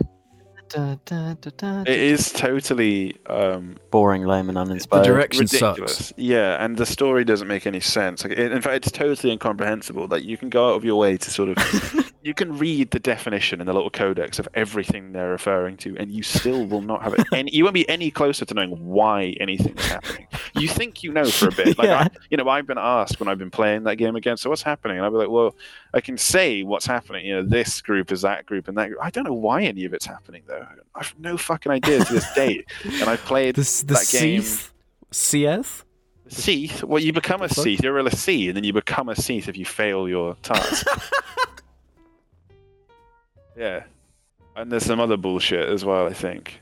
[1.88, 5.04] It is totally um, boring, lame, and The uninspired.
[5.04, 5.96] direction ridiculous.
[6.08, 6.12] sucks.
[6.16, 8.24] Yeah, and the story doesn't make any sense.
[8.24, 10.06] Like, in in fact, it's totally incomprehensible.
[10.08, 12.98] Like you can go out of your way to sort of, you can read the
[12.98, 17.02] definition in the little codex of everything they're referring to, and you still will not
[17.02, 17.26] have it.
[17.32, 20.26] Any, you won't be any closer to knowing why anything's happening.
[20.54, 21.78] You think you know for a bit.
[21.78, 22.00] Like Yeah.
[22.00, 24.36] I, you know, I've been asked when I've been playing that game again.
[24.36, 24.96] So what's happening?
[24.96, 25.54] And I'll be like, well,
[25.94, 27.24] I can say what's happening.
[27.26, 28.98] You know, this group is that group and that group.
[29.02, 30.57] I don't know why any of it's happening though.
[30.94, 32.64] I've no fucking idea to this day.
[32.84, 34.42] And I've played This the that game.
[35.12, 35.84] CS?
[36.28, 36.84] Seath.
[36.84, 37.54] Well, you become a The?
[37.54, 37.82] Cie'th.
[37.82, 40.86] You're a Seath, and then you become a Cie'th if you fail your task.
[43.56, 43.84] yeah.
[44.56, 46.06] And there's some other bullshit as well.
[46.06, 46.60] I think.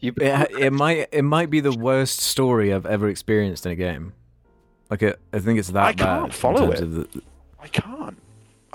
[0.00, 3.76] You, It, it might it might be the worst story I've ever experienced in a
[3.76, 4.12] game.
[4.90, 5.98] Like it, I think it's that I bad.
[5.98, 6.82] can't in follow terms it.
[6.82, 7.22] of the-
[7.58, 8.18] I can't.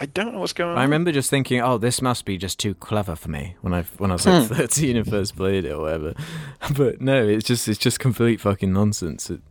[0.02, 0.78] I don't know what's going on.
[0.78, 3.84] I remember just thinking, oh, this must be just too clever for me when I
[3.98, 4.54] when I was like Hmm.
[4.54, 6.14] 13 and first played it or whatever.
[6.76, 9.30] But no, it's just it's just complete fucking nonsense.
[9.30, 9.42] It,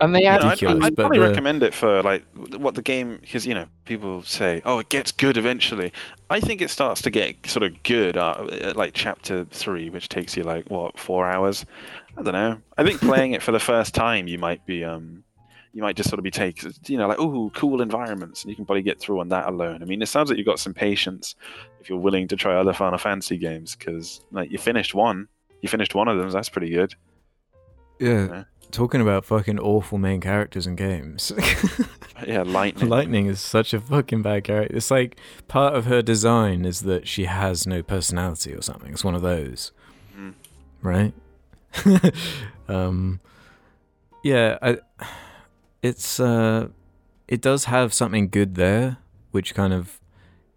[0.00, 2.24] and they add know, I'd, ridiculous, I'd but probably the- recommend it for like
[2.56, 5.92] what the game because you know people say, oh, it gets good eventually.
[6.30, 10.08] I think it starts to get sort of good uh, at like chapter three, which
[10.08, 11.64] takes you like what four hours.
[12.18, 12.58] I don't know.
[12.76, 15.22] I think playing it for the first time, you might be um,
[15.72, 18.56] you might just sort of be take you know like oh cool environments, and you
[18.56, 19.82] can probably get through on that alone.
[19.82, 21.34] I mean, it sounds like you've got some patience
[21.80, 25.28] if you're willing to try other Final Fantasy games because like you finished one,
[25.60, 26.30] you finished one of them.
[26.30, 26.94] so That's pretty good.
[27.98, 31.32] yeah, talking about fucking awful main characters in games.
[32.24, 32.88] Yeah, lightning.
[32.88, 34.76] Lightning is such a fucking bad character.
[34.76, 35.18] It's like
[35.48, 38.92] part of her design is that she has no personality or something.
[38.92, 39.72] It's one of those,
[40.16, 40.34] Mm.
[40.82, 41.12] right?
[42.68, 43.18] um,
[44.22, 44.78] yeah, I,
[45.82, 46.68] it's uh,
[47.28, 48.98] it does have something good there,
[49.30, 50.00] which kind of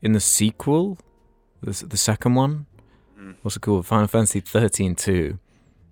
[0.01, 0.97] in the sequel,
[1.61, 2.65] the the second one,
[3.19, 3.35] Mm.
[3.41, 3.85] what's it called?
[3.85, 5.39] Final Fantasy thirteen two.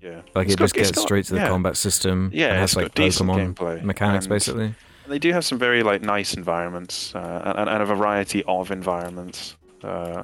[0.01, 0.22] Yeah.
[0.35, 1.47] Like It's it got- just gets got- straight to the yeah.
[1.47, 2.30] combat system.
[2.34, 4.76] Yeah, it has like Pokemon gameplay, mechanics and- basically.
[5.07, 9.55] They do have some very like nice environments uh, and, and a variety of environments.
[9.84, 10.23] Uh,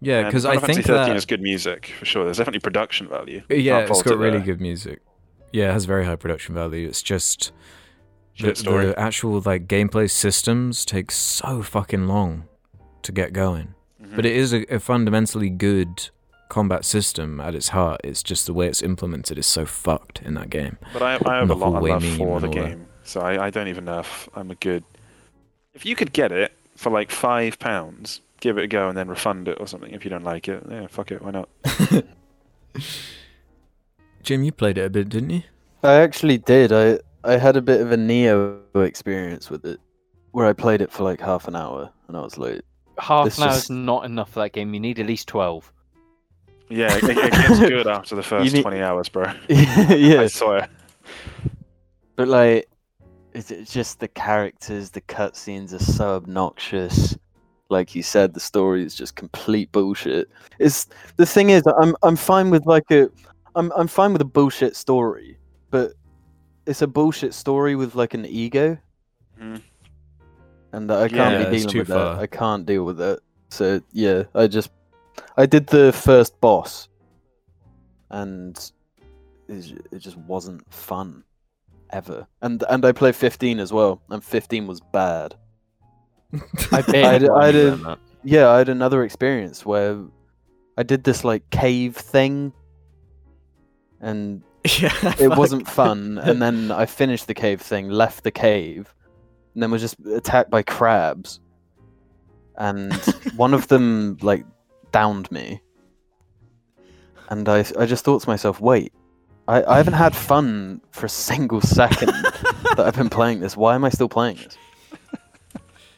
[0.00, 2.24] Yeah, because I Final Fantasy think 13 that is good music for sure.
[2.24, 3.42] There's definitely production value.
[3.50, 5.00] yeah, it's got it really good music.
[5.52, 6.86] Yeah, it has very high production value.
[6.88, 7.52] It's just
[8.38, 8.86] the, story.
[8.86, 12.44] the actual like gameplay systems take so fucking long
[13.02, 13.74] to get going.
[14.02, 14.16] Mhm.
[14.16, 16.08] But it is a, a fundamentally good
[16.48, 18.00] combat system at its heart.
[18.04, 20.78] It's just the way it's implemented is so fucked in that game.
[20.92, 22.52] But I, I have the a lot of love for the all that.
[22.52, 24.84] game, so I, I don't even know if I'm a good.
[25.74, 29.08] If you could get it for like five pounds, give it a go and then
[29.08, 29.92] refund it or something.
[29.92, 31.48] If you don't like it, yeah, fuck it, why not?
[34.22, 35.42] Jim, you played it a bit, didn't you?
[35.82, 36.72] I actually did.
[36.72, 39.80] I I had a bit of a Neo experience with it,
[40.32, 42.62] where I played it for like half an hour, and I was like,
[42.98, 44.74] Half It's an hour just- is not enough for that game.
[44.74, 45.72] You need at least twelve.
[46.70, 49.32] Yeah, it, it gets good after the first need- 20 hours, bro.
[49.48, 50.68] yeah, I swear.
[52.16, 52.68] but like,
[53.32, 57.16] it's, it's just the characters, the cutscenes are so obnoxious.
[57.70, 60.28] Like you said, the story is just complete bullshit.
[60.58, 63.08] It's the thing is, I'm I'm fine with like a,
[63.54, 65.38] I'm I'm fine with a bullshit story,
[65.70, 65.92] but
[66.68, 68.78] it's a bullshit story with like an ego.
[69.40, 69.62] Mhm.
[70.72, 72.16] and I can't Yeah, be dealing too with far.
[72.16, 72.20] that.
[72.22, 73.20] I can't deal with it.
[73.48, 74.70] So yeah, I just
[75.36, 76.88] I did the first boss,
[78.10, 78.58] and
[79.48, 81.24] it, just wasn't fun
[81.90, 82.26] ever.
[82.42, 85.34] And and I played 15 as well, and 15 was bad.
[86.72, 87.98] I bet I d- I did- that.
[88.24, 89.98] Yeah, I had another experience where
[90.76, 92.52] I did this like cave thing,
[94.00, 94.42] and
[94.80, 96.18] yeah, it wasn't fun.
[96.22, 98.94] And then I finished the cave thing, left the cave,
[99.54, 101.40] and then was just attacked by crabs.
[102.56, 102.92] And
[103.36, 104.44] one of them like
[104.92, 105.60] downed me.
[107.30, 108.92] And I, I just thought to myself, wait,
[109.46, 113.56] I, I haven't had fun for a single second that I've been playing this.
[113.56, 114.56] Why am I still playing this?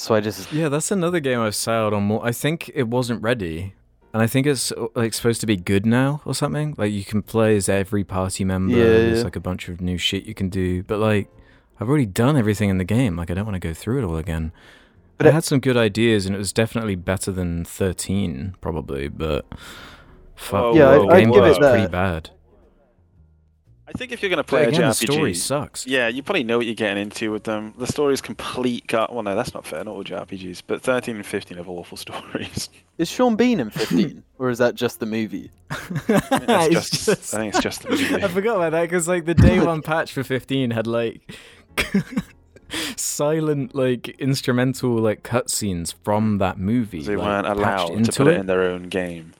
[0.01, 2.25] So I just Yeah, that's another game I've sailed on more.
[2.25, 3.75] I think it wasn't ready,
[4.13, 6.75] and I think it's like supposed to be good now or something.
[6.79, 8.75] Like you can play as every party member.
[8.77, 11.29] Yeah, There's like a bunch of new shit you can do, but like
[11.81, 13.17] I've already done everything in the game.
[13.17, 14.53] Like I don't want to go through it all again.
[15.17, 18.55] But But it it- had some good ideas, and it was definitely better than 13,
[18.61, 19.09] probably.
[19.09, 19.45] But
[20.35, 22.31] fuck, Yeah, the whoa, I'd game give was it pretty bad.
[23.93, 25.85] I think if you're going to play again, a the JRPG, story sucks.
[25.85, 27.75] yeah, you probably know what you're getting into with them.
[27.77, 29.13] The story's complete gut.
[29.13, 29.83] Well, no, that's not fair.
[29.83, 32.71] Not all JRPGs, but 13 and 15 have awful stories.
[32.99, 35.51] is Sean Bean in 15, or is that just the movie?
[36.09, 38.15] It's It's just, I think it's just the movie.
[38.23, 41.37] I forgot about that because like the day one patch for 15 had like
[42.97, 47.03] silent like instrumental like cutscenes from that movie.
[47.03, 49.33] They like, weren't allowed to into put it in their own game.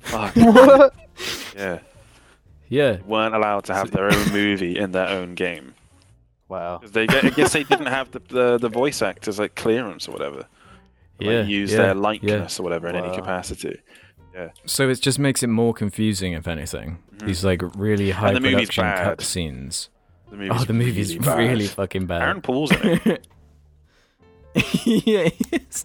[0.00, 0.34] Fuck.
[0.36, 0.94] what?
[1.56, 1.78] yeah,
[2.68, 5.74] Yeah, weren't allowed to have their own movie in their own game.
[6.48, 6.78] Wow.
[6.78, 10.12] 'Cause they, I guess they didn't have the, the, the voice actors like clearance or
[10.12, 10.46] whatever.
[11.18, 11.92] Like, yeah, use yeah, their yeah.
[11.94, 13.80] likeness or whatever in any capacity.
[14.34, 14.50] Yeah.
[14.66, 16.98] So it just makes it more confusing, if anything.
[17.16, 17.26] Mhm.
[17.26, 19.18] These like really high the production bad.
[19.18, 19.88] cutscenes.
[20.30, 21.38] The movie's Oh, the movie's really, bad.
[21.38, 22.22] really fucking bad.
[22.26, 23.26] Aaron Paul's in it.
[24.84, 25.84] yeah, he is.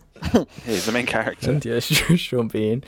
[0.65, 1.51] He's the main character.
[1.51, 2.83] And yeah, Sh- Sean Bean.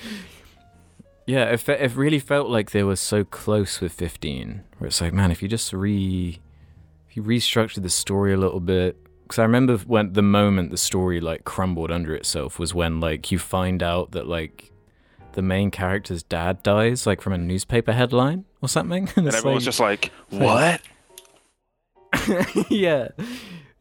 [1.25, 4.63] Yeah, it, fe- it really felt like they were so close with 15.
[4.77, 6.39] Where it's like, man, if you just re,
[7.09, 10.77] if you restructured the story a little bit, because I remember when the moment the
[10.77, 14.71] story like crumbled under itself was when like you find out that like
[15.31, 19.65] the main character's dad dies like from a newspaper headline or something, and, And everyone's
[19.65, 20.81] like, just like, what?
[22.69, 23.07] yeah,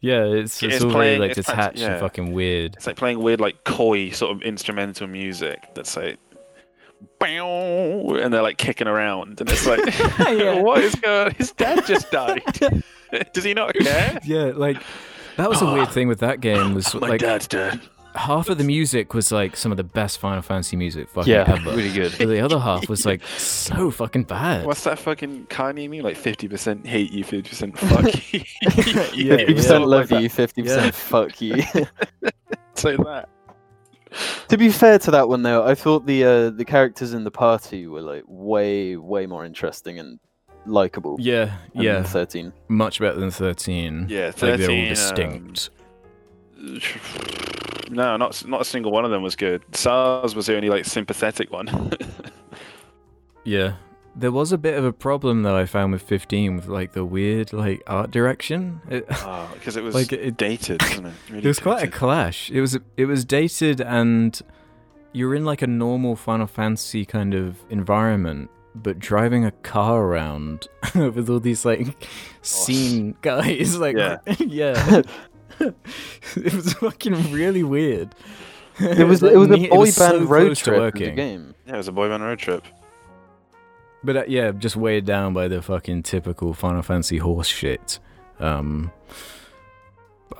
[0.00, 1.92] yeah, it's it's, It's all playing- very like it's detached yeah.
[1.92, 2.76] and fucking weird.
[2.76, 6.18] It's like playing weird, like coy sort of instrumental music that's like,
[7.18, 9.80] "Bow," and they're like kicking around, and it's like,
[10.18, 10.60] Yeah.
[10.60, 11.34] what is going?
[11.34, 12.42] His dad just died.
[13.32, 14.18] Does he not care?
[14.24, 14.82] Yeah, like
[15.36, 17.80] that was a weird thing with that game was My like dad's dead.
[18.14, 21.44] half of the music was like some of the best Final Fantasy music fucking Yeah,
[21.46, 21.70] ever.
[21.70, 22.14] really good.
[22.18, 24.64] But the other half was like so fucking bad.
[24.66, 26.00] What's that fucking Kanye meme?
[26.04, 28.40] Like fifty percent hate you, fifty percent fuck you.
[28.70, 29.44] Fifty yeah.
[29.46, 30.90] percent love Like you, fifty percent Yeah.
[30.92, 31.62] fuck you.
[32.74, 33.28] Say that.
[34.52, 37.30] To be fair to that one though, I thought the uh, the characters in the
[37.30, 40.20] party were like way way more interesting and
[40.66, 41.16] likable.
[41.18, 42.52] Yeah, than yeah, 13.
[42.68, 44.04] much better than thirteen.
[44.10, 45.70] Yeah, like they're all 13, um, distinct.
[47.90, 49.62] No, not not a single one of them was good.
[49.72, 51.92] Sazh was the only like sympathetic one.
[53.44, 53.76] Yeah.
[54.14, 57.04] There was a bit of a problem though I found with 15 with like the
[57.04, 58.80] weird like art direction.
[58.90, 61.12] It, ah, because it was Like, it- dated, wasn't it?
[61.30, 62.50] Really it was quite a clash.
[62.50, 64.38] It was it was dated and
[65.12, 70.68] you're in like a normal Final Fantasy kind of environment, but driving a car around
[70.94, 72.06] with all these like
[72.42, 74.18] scene guys like Yeah.
[74.40, 75.02] yeah.
[75.60, 78.14] it was fucking really weird.
[78.80, 81.10] It was like it was a ne- boy so band road close to trip the
[81.10, 81.54] game.
[81.66, 82.64] Yeah, it was a boy band road trip.
[84.04, 87.98] But uh, yeah, just weighed down by the fucking typical Final Fantasy horse shit.
[88.40, 88.90] Um,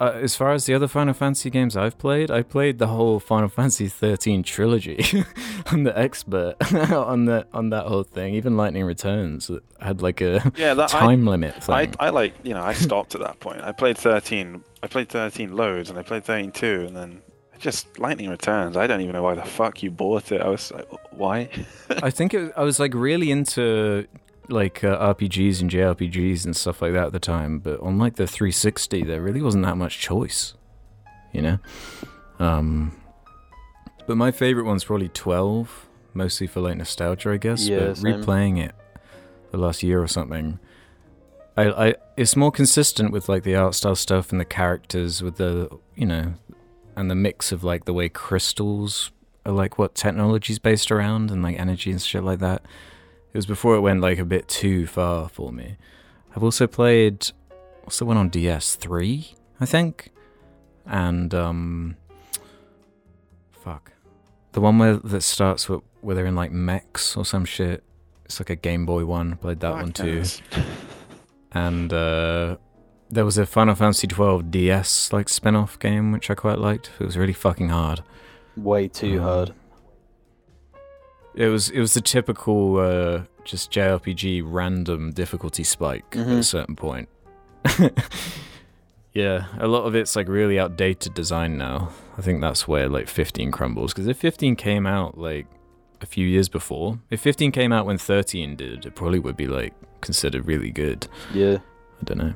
[0.00, 3.20] uh, as far as the other Final Fantasy games I've played, I played the whole
[3.20, 5.04] Final Fantasy 13 trilogy.
[5.66, 6.56] I'm the expert
[6.92, 8.34] on the on that whole thing.
[8.34, 11.94] Even Lightning Returns had like a Yeah, that I, time limit I, thing.
[12.00, 13.60] I like you know I stopped at that point.
[13.62, 14.64] I played thirteen.
[14.82, 17.22] I played thirteen loads, and I played thirteen two, and then
[17.62, 18.76] just Lightning Returns.
[18.76, 20.40] I don't even know why the fuck you bought it.
[20.40, 21.48] I was like, why?
[22.02, 24.06] I think it, I was like really into
[24.48, 28.16] like uh, RPGs and JRPGs and stuff like that at the time, but on like
[28.16, 30.54] the 360, there really wasn't that much choice,
[31.32, 31.58] you know.
[32.38, 33.00] Um,
[34.06, 37.68] but my favorite one's probably 12, mostly for like nostalgia, I guess.
[37.68, 38.22] Yeah, but same.
[38.22, 38.74] replaying it
[39.52, 40.58] the last year or something,
[41.56, 45.36] I, I it's more consistent with like the art style stuff and the characters with
[45.36, 46.34] the you know,
[46.96, 49.10] and the mix of like the way crystals
[49.44, 52.62] are like what technology's based around and like energy and shit like that.
[53.32, 55.76] It was before it went like a bit too far for me.
[56.36, 57.30] I've also played
[57.82, 60.10] what's the one on DS3, I think?
[60.86, 61.96] And um
[63.50, 63.92] fuck.
[64.52, 67.82] The one where that starts with where they're in like mechs or some shit.
[68.24, 69.36] It's like a Game Boy one.
[69.36, 70.24] Played that one too.
[71.52, 72.56] And uh
[73.12, 76.90] there was a Final Fantasy 12 DS like spin-off game which I quite liked.
[76.98, 78.02] It was really fucking hard.
[78.56, 79.54] Way too Um, hard.
[81.34, 86.44] It was it was the typical uh, just JRPG random difficulty spike at a Mhm.
[86.44, 87.08] certain point.
[89.14, 91.90] yeah, a lot of it's like really outdated design now.
[92.18, 95.46] I think that's where like 15 crumbles because if 15 came out like
[96.00, 99.46] a few years before, if 15 came out when 13 did, it probably would be
[99.46, 101.06] like considered really good.
[101.32, 101.58] Yeah.
[102.00, 102.34] I don't know.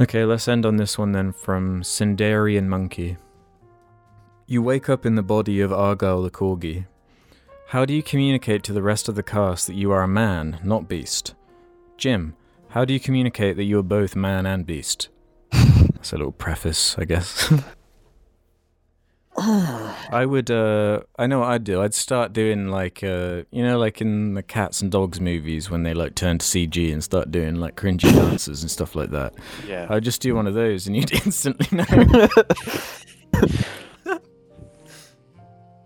[0.00, 3.18] Okay, let's end on this one then from Sindarian Monkey.
[4.46, 6.86] You wake up in the body of Argyle the Corgi.
[7.68, 10.58] How do you communicate to the rest of the cast that you are a man,
[10.64, 11.34] not beast?
[11.98, 12.34] Jim,
[12.70, 15.10] how do you communicate that you are both man and beast?
[15.52, 17.52] That's a little preface, I guess.
[19.38, 21.80] I would, uh, I know what I'd do.
[21.82, 25.82] I'd start doing like, uh, you know, like in the cats and dogs movies when
[25.82, 29.32] they like turn to CG and start doing like cringy dances and stuff like that.
[29.66, 29.86] Yeah.
[29.88, 31.84] I'd just do one of those and you'd instantly know.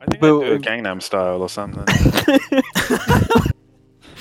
[0.00, 1.84] I think But- I'd do a Gangnam Style or something.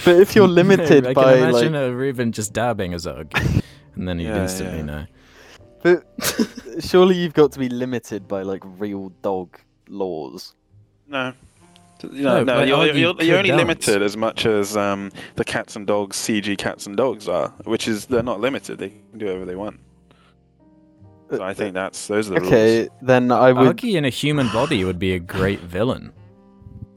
[0.05, 3.31] But if you're limited I by can imagine like, a Ruben just dabbing as Ugg,
[3.95, 4.83] and then you'd Yeah, instantly yeah.
[4.83, 5.05] know.
[5.83, 6.05] But
[6.79, 10.55] surely you've got to be limited by like real dog laws.
[11.07, 11.33] No.
[12.11, 13.59] You no, no, you're, you you're, you're only dance.
[13.59, 17.87] limited as much as um, the cats and dogs CG cats and dogs are, which
[17.87, 18.77] is they're not limited.
[18.77, 19.79] They can do whatever they want.
[21.29, 22.87] So I uh, think that's those are the okay, rules.
[22.87, 23.67] Okay, then I would.
[23.67, 26.11] Argy in a human body would be a great villain.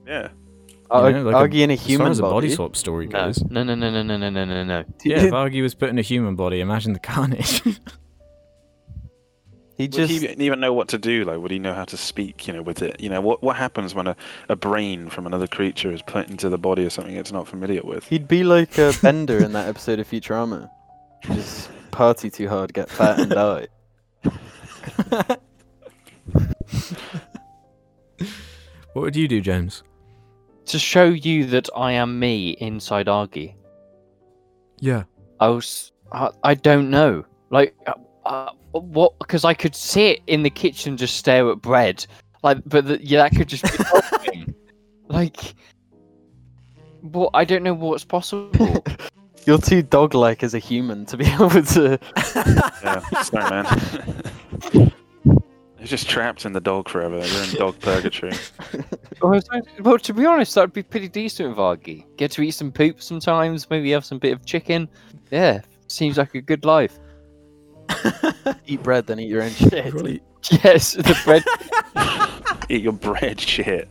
[0.09, 0.31] Yeah.
[0.91, 2.49] Ar- you know, like Argy in a human as, as body.
[2.49, 3.45] As body swap story goes.
[3.49, 4.85] No, no, no, no, no, no, no, no.
[5.05, 7.63] Yeah, if Argy was put in a human body, imagine the carnage.
[9.77, 11.25] he Would just he even know what to do?
[11.25, 12.47] Like, would he know how to speak?
[12.47, 12.99] You know, with it.
[13.01, 14.17] You know, what what happens when a,
[14.49, 17.83] a brain from another creature is put into the body of something it's not familiar
[17.83, 18.05] with?
[18.09, 20.71] he'd be like a Bender in that episode of Futurama.
[21.23, 23.69] Just party too hard, get fat, and die.
[28.93, 29.83] what would you do, James?
[30.67, 33.57] To show you that I am me inside Argy,
[34.81, 35.05] Yeah.
[35.39, 35.93] I was.
[36.13, 37.25] I, I don't know.
[37.51, 37.77] Like,
[38.27, 39.19] uh, what?
[39.19, 42.07] Because I could sit in the kitchen just stare at bread.
[42.43, 44.55] Like, but the, yeah, that could just be helping.
[45.09, 45.55] like,
[47.03, 47.31] what?
[47.35, 48.85] I don't know what's possible.
[49.47, 52.01] You're too dog-like as a human to be able to.
[52.83, 54.93] Yeah, sorry, man.
[55.79, 57.25] You're just trapped in the dog forever.
[57.25, 58.33] You're in dog purgatory.
[59.23, 59.41] well,
[59.83, 62.05] well, to be honest, that'd be pretty decent with Argy.
[62.17, 63.71] Get to eat some poop sometimes.
[63.71, 64.89] Maybe have some bit of chicken.
[65.31, 66.99] Yeah, seems like a good life.
[68.67, 69.91] eat bread, then eat your own shit.
[69.91, 70.23] Probably.
[70.65, 71.45] Yes, the bread.
[72.69, 73.91] Eat your bread, shit.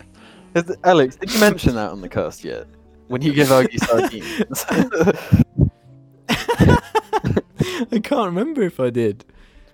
[0.84, 2.68] Alex, did you mention that on the cast yet?
[3.08, 4.66] when you give Augie sardines.
[7.92, 9.26] I can't remember if I did.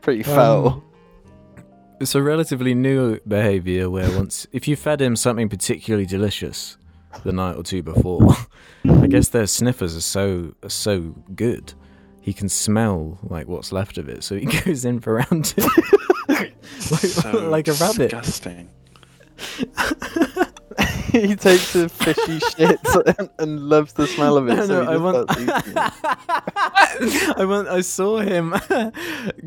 [0.02, 0.68] Pretty foul.
[0.68, 0.84] Um,
[2.00, 6.78] It's a relatively new behaviour where once, if you fed him something particularly delicious
[7.24, 8.36] the night or two before,
[8.86, 11.74] I guess their sniffers are so are so good,
[12.22, 14.24] he can smell like what's left of it.
[14.24, 15.62] So he goes in for round two,
[16.30, 18.12] like, So like a rabbit.
[18.12, 18.70] Disgusting.
[21.12, 22.80] he takes a fishy shit
[23.18, 24.56] and, and loves the smell of it.
[24.56, 25.32] No, so no, he I just want.
[25.32, 25.68] starts
[27.00, 27.38] eating it.
[27.40, 27.68] I want.
[27.68, 28.56] I saw him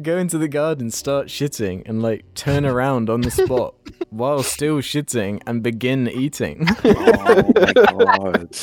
[0.03, 3.75] go into the garden, start shitting, and like turn around on the spot
[4.11, 6.67] while still shitting and begin eating.
[6.85, 8.57] Oh my god.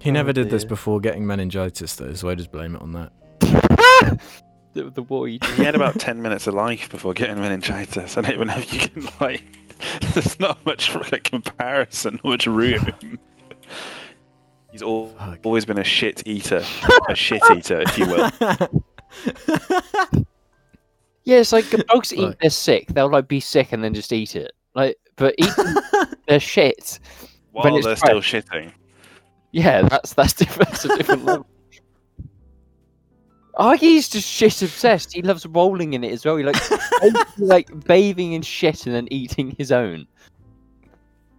[0.00, 2.82] He oh, never Oh, did this before getting meningitis, though, so I just blame it
[2.82, 3.12] on that.
[4.74, 5.44] The, the void.
[5.44, 8.18] He had about 10 minutes of life before getting meningitis.
[8.18, 9.44] I don't even know if you can, like,
[10.14, 12.90] there's not much like, comparison, not much room.
[14.72, 15.38] He's al- Fuck.
[15.44, 16.64] always been a shit eater.
[17.08, 18.32] a shit eater, if you will.
[21.24, 22.88] Yeah, it's like dogs eat Like- their sick.
[22.88, 24.52] They'll like be sick and then just eat it.
[24.74, 25.74] Like, but eating
[26.28, 26.98] their shit.
[27.52, 28.72] While it's they're still shitting.
[29.52, 30.70] Yeah, that's that's different.
[30.70, 31.46] That's a different level.
[33.56, 35.12] Oh, Augie's just shit obsessed.
[35.12, 36.36] He loves rolling in it as well.
[36.36, 36.56] He like
[37.38, 40.06] like bathing in shit and then eating his own.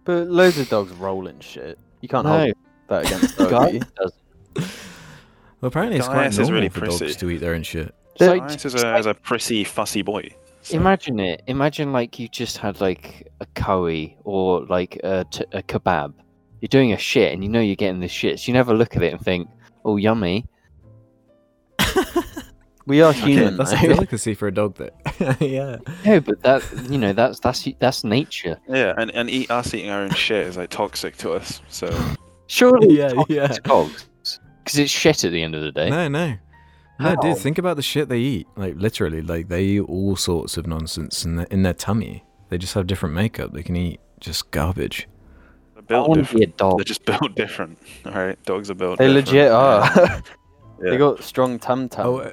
[0.04, 1.78] But loads of dogs roll in shit.
[2.00, 2.52] You can't No, hold
[2.88, 3.84] that against Guy Augie.
[3.96, 4.12] does.
[5.60, 6.98] Well, apparently it's quite Gaius is normal really for prissy.
[7.06, 7.94] dogs to eat their own shit.
[8.14, 10.30] It's like, Gaius is a, is a prissy, fussy boy.
[10.66, 11.42] So- imagine it.
[11.46, 16.12] Imagine like you just had like a curry or like a, t- a kebab.
[16.60, 18.40] You're doing a shit and you know you're getting the shits.
[18.40, 19.48] So you never look at it and think,
[19.84, 20.46] "Oh, yummy."
[22.88, 23.56] We are Okay, human.
[23.56, 24.90] that's a delicacy for a dog, though.
[25.40, 25.78] yeah.
[26.04, 28.58] No, but that you know that's that's that's nature.
[28.68, 31.60] Yeah, and, and eat, us eating our own shit is like toxic to us.
[31.68, 31.88] So
[32.46, 33.48] Surely, Yeah, yeah.
[33.64, 34.06] dogs,
[34.62, 35.90] because it's shit at the end of the day.
[35.90, 36.36] No, no.
[36.98, 37.16] No, How?
[37.16, 38.46] dude, think about the shit they eat.
[38.56, 42.24] Like, literally, like, they eat all sorts of nonsense in their, in their tummy.
[42.48, 43.52] They just have different makeup.
[43.52, 45.08] They can eat just garbage.
[45.74, 46.56] they're I built want to be a different.
[46.56, 46.78] dog.
[46.78, 47.78] They're just built different.
[48.06, 48.98] All right, dogs are built.
[48.98, 49.26] They different.
[49.28, 49.80] legit are.
[49.96, 50.20] Yeah.
[50.90, 52.06] they got strong tum tum.
[52.06, 52.32] Oh,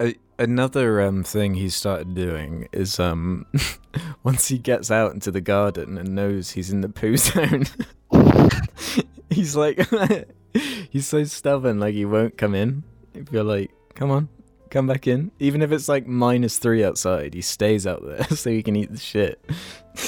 [0.00, 3.46] a, another um, thing he started doing is um,
[4.24, 7.64] once he gets out into the garden and knows he's in the poo zone,
[9.30, 9.78] he's like,
[10.90, 12.82] he's so stubborn, like he won't come in.
[13.14, 14.28] If you're like, come on,
[14.70, 18.50] come back in, even if it's like minus three outside, he stays out there so
[18.50, 19.44] he can eat the shit.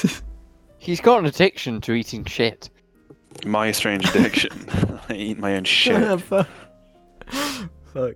[0.78, 2.68] He's got an addiction to eating shit.
[3.46, 4.52] My strange addiction.
[5.08, 6.20] I eat my own shit.
[6.20, 6.48] Fuck.
[7.92, 8.14] Fuck.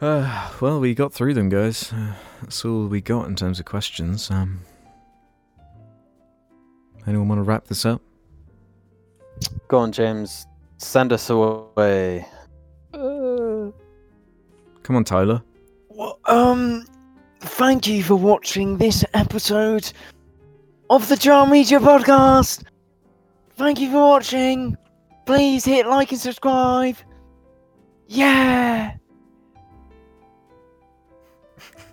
[0.00, 1.92] Uh, well, we got through them, guys.
[1.92, 4.30] Uh, that's all we got in terms of questions.
[4.30, 4.60] Um,
[7.06, 8.02] anyone want to wrap this up?
[9.68, 10.46] Go on, James.
[10.78, 12.26] Send us away.
[14.82, 15.42] Come on, Tyler.
[15.88, 16.84] Well, um,
[17.40, 19.92] thank you for watching this episode
[20.90, 22.64] of the Jar Media Podcast.
[23.56, 24.76] Thank you for watching.
[25.24, 26.96] Please hit like and subscribe.
[28.08, 28.94] Yeah.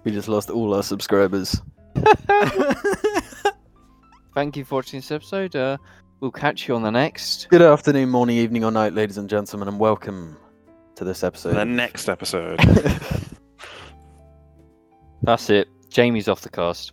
[0.05, 1.61] We just lost all our subscribers.
[4.33, 5.53] Thank you for watching this episode.
[5.57, 5.75] Uh,
[6.21, 7.49] we'll catch you on the next.
[7.49, 10.37] Good afternoon, morning, evening, or night, ladies and gentlemen, and welcome
[10.99, 11.53] to this episode.
[11.55, 12.59] The next episode.
[15.23, 15.69] That's it.
[15.89, 16.91] Jamie's off the cast.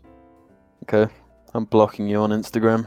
[0.85, 1.13] okay,
[1.55, 2.87] I'm blocking you on Instagram.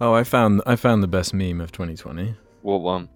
[0.00, 2.34] Oh, I found I found the best meme of 2020.
[2.62, 3.08] What one?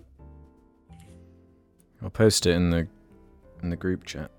[2.02, 2.86] I'll post it in the
[3.62, 4.30] in the group chat.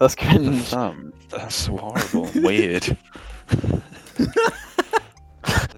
[0.00, 0.62] That's cringe.
[0.64, 1.12] Thumb.
[1.28, 2.30] That's horrible.
[2.34, 2.96] Weird.
[3.48, 3.82] the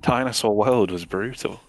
[0.00, 1.60] dinosaur world was brutal.